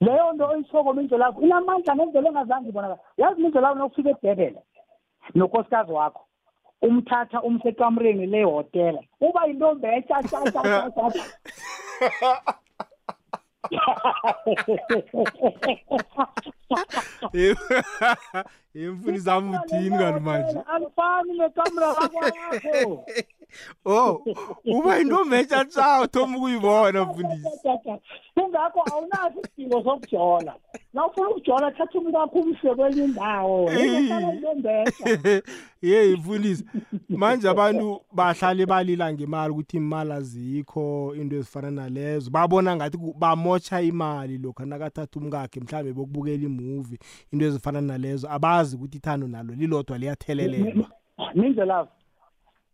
Leyo 0.00 0.32
nto 0.32 0.44
oyisoko 0.48 0.92
mindlela 0.92 1.26
lakho 1.26 1.40
inamandla 1.42 1.96
ngendlela 1.96 2.28
engazange 2.28 2.68
ibonakala 2.68 2.98
yazi 3.16 3.42
mindlela 3.42 3.68
lakho 3.68 3.78
nokufika 3.78 4.10
edebele 4.10 4.60
nonkosikazi 5.34 5.92
wakho 5.92 6.20
umthatha 6.82 7.42
umsekamreni 7.42 8.26
lehotela 8.26 9.00
uba 9.20 9.40
yintombi 9.46 9.86
etshatshatshatshatsa 9.86 11.22
imfundisi 18.74 19.30
ami 19.30 19.56
uthini 19.56 19.98
kanti 19.98 20.20
manje. 20.20 20.58
Alifani 20.74 21.38
nekamera 21.38 21.86
lakwakho 21.86 23.04
oh 23.84 24.24
uba 24.64 25.00
intombi 25.00 25.36
etshatshayo 25.36 26.06
thoma 26.06 26.38
ukuyibona 26.38 27.04
mfundisi. 27.04 27.48
Kungakho 28.34 28.84
awunaso 28.92 29.40
isidingo 29.40 29.82
sokujola 29.82 30.54
na 30.92 31.06
ufuna 31.06 31.28
ukujola 31.28 31.70
thatha 31.70 31.98
umkakho 31.98 32.38
umse 32.38 32.74
kwenye 32.74 33.04
indawo. 33.04 33.70
Ye 35.82 36.16
mfundisi. 36.16 36.64
Manje 37.08 37.48
abantu 37.48 38.00
bahlale 38.12 38.66
balila 38.66 39.12
ngemali 39.12 39.52
ukuthi 39.52 39.76
imali 39.76 40.12
azikho 40.12 41.14
into 41.16 41.36
ezifana 41.36 41.70
nalezo. 41.70 42.30
Babona 42.30 42.76
ngathi 42.76 42.98
bamotsha 43.18 43.80
imali 43.80 44.38
lokho 44.38 44.64
nakathatha 44.64 45.20
umkakhe 45.20 45.60
mhlawumbe 45.60 45.92
bokubukela 45.92 46.44
imuvi 46.44 46.98
into 47.32 47.46
ezifana 47.46 47.80
nalezo. 47.80 48.30
Abazi 48.30 48.76
ukuthi 48.76 48.96
ithando 48.96 49.28
nalo 49.28 49.54
lilodwa 49.54 49.98
liyathelelelwa. 49.98 50.90
Mindlela 51.34 51.88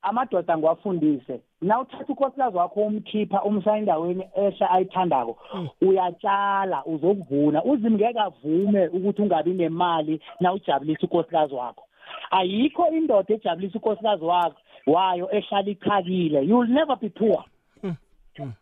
amadoda 0.05 0.59
ngiwafundise. 0.59 1.41
Na 1.63 1.81
uthatha 1.81 2.05
unkosikazi 2.09 2.57
wakho 2.57 2.81
umkhipha 2.81 3.43
umsa 3.43 3.77
endaweni 3.77 4.25
esha 4.35 4.71
ayithandako 4.71 5.39
uyatshala 5.81 6.85
uzokuvuna. 6.85 7.65
Uzimi 7.65 7.97
ngeke 7.97 8.21
avume 8.21 8.89
ukuthi 8.89 9.23
ungabi 9.23 9.55
nemali 9.55 10.21
na 10.41 10.53
ujabulisa 10.53 11.01
unkosikazi 11.03 11.55
wakho. 11.55 11.85
Ayikho 12.31 12.89
indoda 12.89 13.35
ejabulisa 13.35 13.79
unkosikazi 13.79 14.25
wakho 14.25 14.61
wayo 14.87 15.31
ehlala 15.33 15.71
ichakile 15.71 16.47
you 16.47 16.59
will 16.59 16.69
never 16.69 16.97
be 16.97 17.09
poor. 17.09 17.45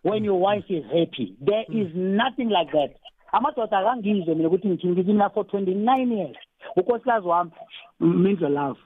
When 0.03 0.25
your 0.25 0.41
wife 0.41 0.69
is 0.69 0.85
happy 0.85 1.35
there 1.41 1.65
is 1.69 1.89
nothing 1.95 2.51
like 2.51 2.73
that. 2.73 2.91
Amadoda 3.33 3.79
akangizwe 3.79 4.35
mina 4.35 4.49
ukuthi 4.49 4.69
ngithini 4.69 5.03
mina 5.03 5.31
for 5.31 5.45
29 5.45 6.13
years. 6.13 6.37
Unkosikazi 6.77 7.29
wami 7.29 7.51
mindlo 8.01 8.49
love 8.49 8.81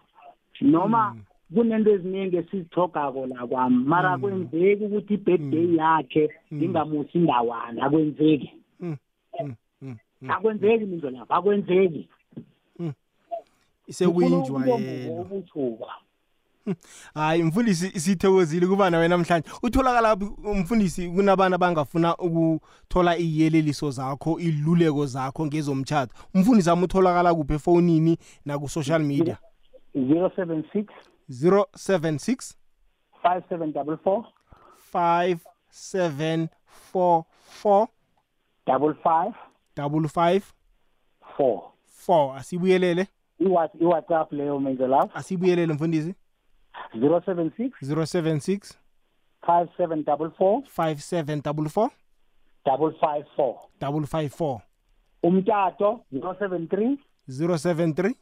noma 0.60 1.16
kunento 1.54 1.90
eziningi 1.90 2.36
esizithogako 2.36 3.26
la 3.26 3.46
kwami. 3.46 3.84
Mara 3.84 4.12
akwenzeki 4.12 4.84
ukuthi 4.84 5.14
i-birthday 5.14 5.76
yakhe 5.76 6.30
ngingamusi 6.54 7.18
indawana 7.18 7.82
akwenzeki. 7.86 8.52
Akwenzeki 10.28 10.84
mindlo 10.84 11.10
lapho 11.10 11.34
akwenzeki. 11.34 12.08
Sekuyinjwa 13.90 14.66
yena. 14.66 15.20
ubuthuka. 15.20 15.92
Hayi 17.14 17.42
mfundisi 17.42 18.00
sithokozile 18.00 18.66
kuba 18.66 18.90
nawe 18.90 19.08
namhlanje 19.08 19.48
utholakala 19.62 20.16
phi 20.16 20.24
umfundisi 20.44 21.08
kunabantu 21.08 21.54
abangafuna 21.54 22.16
ukuthola 22.16 23.18
iyeleliso 23.18 23.90
zakho 23.90 24.38
iluleko 24.38 25.06
zakho 25.06 25.46
ngezomtshato 25.46 26.14
umfundisi 26.34 26.70
ami 26.70 26.84
utholakala 26.84 27.34
kuphi 27.34 27.54
efonini 27.54 28.18
naku-social 28.44 29.02
media? 29.02 29.38
076 29.94 30.84
076 31.30 32.56
5744 33.22 34.24
5744 34.92 37.88
double 38.66 38.94
five 39.02 39.32
double 39.74 40.08
five 40.08 40.42
four 41.36 41.72
four 41.84 42.36
asibuyelele. 42.36 43.06
Iwhat- 43.40 43.80
iwhatsapp 43.80 44.32
leyo 44.32 44.60
mindlo 44.60 44.86
lapho 44.86 45.18
asibuyelele 45.18 45.72
mfundisi. 45.74 46.14
076 46.94 47.70
076 47.82 48.78
5744 49.46 50.62
5744 50.76 51.90
double 52.64 52.92
five 53.00 53.24
four 53.36 53.56
double 53.80 54.06
five 54.06 54.28
four 54.28 54.60
umtato 55.22 56.00
073 56.12 56.98
073 57.28 58.14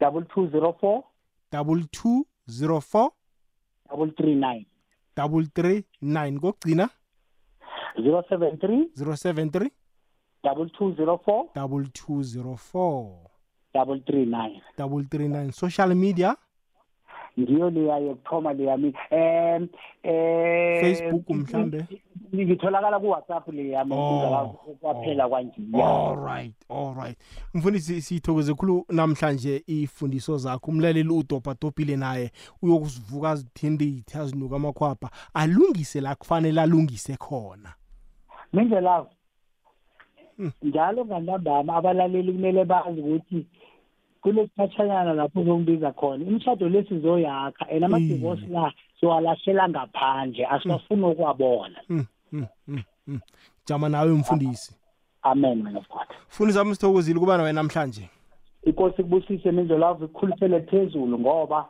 double 0.00 0.24
two 0.34 0.46
zero 0.50 0.72
four 0.80 1.02
double 1.52 1.82
two 1.92 2.26
zero 2.50 2.80
four 2.80 3.10
double 3.90 4.10
three 4.16 4.34
nine. 4.34 4.66
double 5.16 5.46
three 5.54 5.84
nine. 6.02 6.38
Kokugcina? 6.38 6.88
073 7.96 8.90
073 8.94 9.70
double 10.44 10.68
two 10.70 10.94
zero 10.96 11.18
four. 11.24 11.48
Double 11.54 11.84
two 11.92 12.22
zero 12.22 12.56
four. 12.56 13.30
Double 13.74 14.00
three 14.06 14.26
nine. 14.26 14.60
Double 14.76 15.04
three 15.10 15.28
nine. 15.28 15.52
Social 15.52 15.94
media? 15.94 16.36
Ngiyo 17.38 17.70
leya 17.70 17.98
yokuthoma 17.98 18.52
leya 18.52 18.76
mi 18.76 18.88
um 19.10 19.68
eh 20.02 20.80
Facebook 20.80 21.28
mhlambe? 21.30 21.84
Ngitholakala 22.34 22.98
ku-whatsapp 23.00 23.48
leya 23.48 23.86
Oh, 23.90 24.58
kwaphela 24.80 25.28
kwanjiya 25.28 25.86
alright 25.86 26.54
alright 26.70 27.18
mfundisi 27.54 28.02
sithokoze 28.02 28.54
khulu 28.54 28.84
namhlanje 28.88 29.62
ifundiso 29.66 30.38
zakho. 30.38 30.70
Umlaleli 30.70 31.08
udobhadobhile 31.08 31.96
naye 31.96 32.30
uyokuzivuka 32.62 33.30
azithindithi 33.30 34.18
azinuka 34.18 34.56
amakhwapha. 34.56 35.10
Alungise 35.34 36.00
la 36.00 36.14
kufanele 36.14 36.60
alungise 36.60 37.16
khona. 37.16 37.74
Mindlela 38.52 39.06
njalo 40.62 41.04
ngantambama 41.04 41.76
abalaleli 41.76 42.32
kumele 42.32 42.64
bazi 42.64 43.00
ukuthi 43.00 43.46
kulesikhatshanyana 44.22 45.14
lapho 45.14 45.40
uzongibiza 45.40 45.92
khona. 45.92 46.24
Imishado 46.24 46.68
le 46.68 46.84
sizoyakha 46.84 47.66
and 47.70 47.84
amadivosi 47.84 48.46
la 48.46 48.72
siwalahlela 49.00 49.68
ngaphandle 49.68 50.46
asiwafuni 50.46 51.04
ukuwabona 51.04 51.80
Mm, 51.88 51.96
mm, 51.96 51.96
mm, 51.96 52.00
mm. 52.00 52.06
Jama 53.66 53.88
nawe 53.88 54.10
mfundisi 54.12 54.74
amen 55.22 55.62
man 55.62 55.76
of 55.76 55.88
god. 55.88 56.06
Mfundisi 56.28 56.58
wami 56.58 56.74
sithokozile 56.74 57.20
kuba 57.20 57.36
nawe 57.36 57.52
namhlanje. 57.52 58.10
Inkosi 58.62 59.02
kubusise 59.02 59.52
mindlolavu 59.52 60.04
ikhulisele 60.04 60.60
phezulu 60.60 61.18
ngoba 61.18 61.68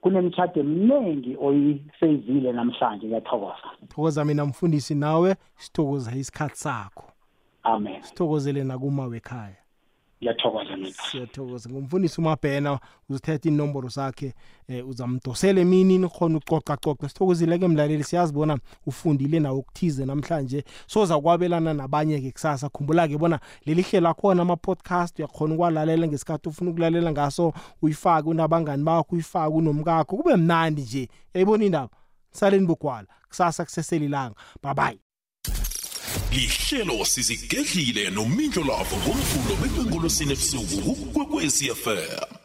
kunemishado 0.00 0.60
eminingi 0.60 1.36
oyiseyivile 1.40 2.52
namhlanje 2.52 3.06
ngiyathokoza. 3.06 3.68
Thokoza 3.88 4.24
mina 4.24 4.44
mfundisi 4.44 4.94
nawe 4.94 5.36
sithokoza 5.56 6.12
isikhathi 6.14 6.56
sakho. 6.56 7.04
Amen. 7.62 8.02
Sithokozele 8.02 8.64
nakuma 8.64 9.06
wekhaya. 9.06 9.63
Ngiyathokoza 10.24 10.76
mina 10.76 10.90
siyathokoza. 10.92 11.70
Ngumfundisi 11.70 12.20
umabhena 12.20 12.78
uzithetha 13.08 13.48
inomboro 13.48 13.88
zakhe 13.88 14.34
eh, 14.68 14.88
uzamdosela 14.88 15.60
emini 15.60 15.98
nikhona 15.98 16.38
ucocacoca 16.38 17.08
sithokozile-ke 17.08 17.68
mlaleli. 17.68 18.04
Siyazibona 18.04 18.58
ufundile 18.86 19.40
nawo 19.40 19.58
okuthize 19.58 20.06
namhlanje. 20.06 20.64
Soza 20.86 21.20
kwabelana 21.20 21.74
nabanye-ke 21.74 22.32
kusasa. 22.32 22.68
Khumbula-ke 22.68 23.18
bona 23.18 23.40
leli 23.66 23.82
hlelo 23.82 24.08
akhona 24.08 24.42
ama-podcast 24.42 25.18
uyakhona 25.18 25.54
ukwalalela 25.54 26.06
ngesikhathi 26.06 26.48
ufuna 26.48 26.70
ukulalela 26.70 27.12
ngaso. 27.12 27.52
Uyifake 27.82 28.28
unabangani 28.28 28.84
bakho 28.84 29.08
uyifake 29.12 29.54
unomkakho. 29.54 30.16
Kube 30.16 30.36
mnandi 30.36 30.82
nje. 30.82 31.08
Yayibona 31.34 31.64
indaba? 31.64 31.88
Saleni 32.30 32.66
bugwala 32.66 33.06
kusasa 33.28 33.64
kuseselilanga 33.64 34.34
babayi 34.62 35.03
lihlelo 36.34 37.04
sizigedlile 37.04 38.10
nomindlo 38.10 38.62
lavo 38.64 38.96
ngomvulo 38.96 39.54
bekwenkolosini 39.62 40.32
ebusuku 40.32 40.94
kukwekwezi 40.94 41.64
fm 41.82 42.43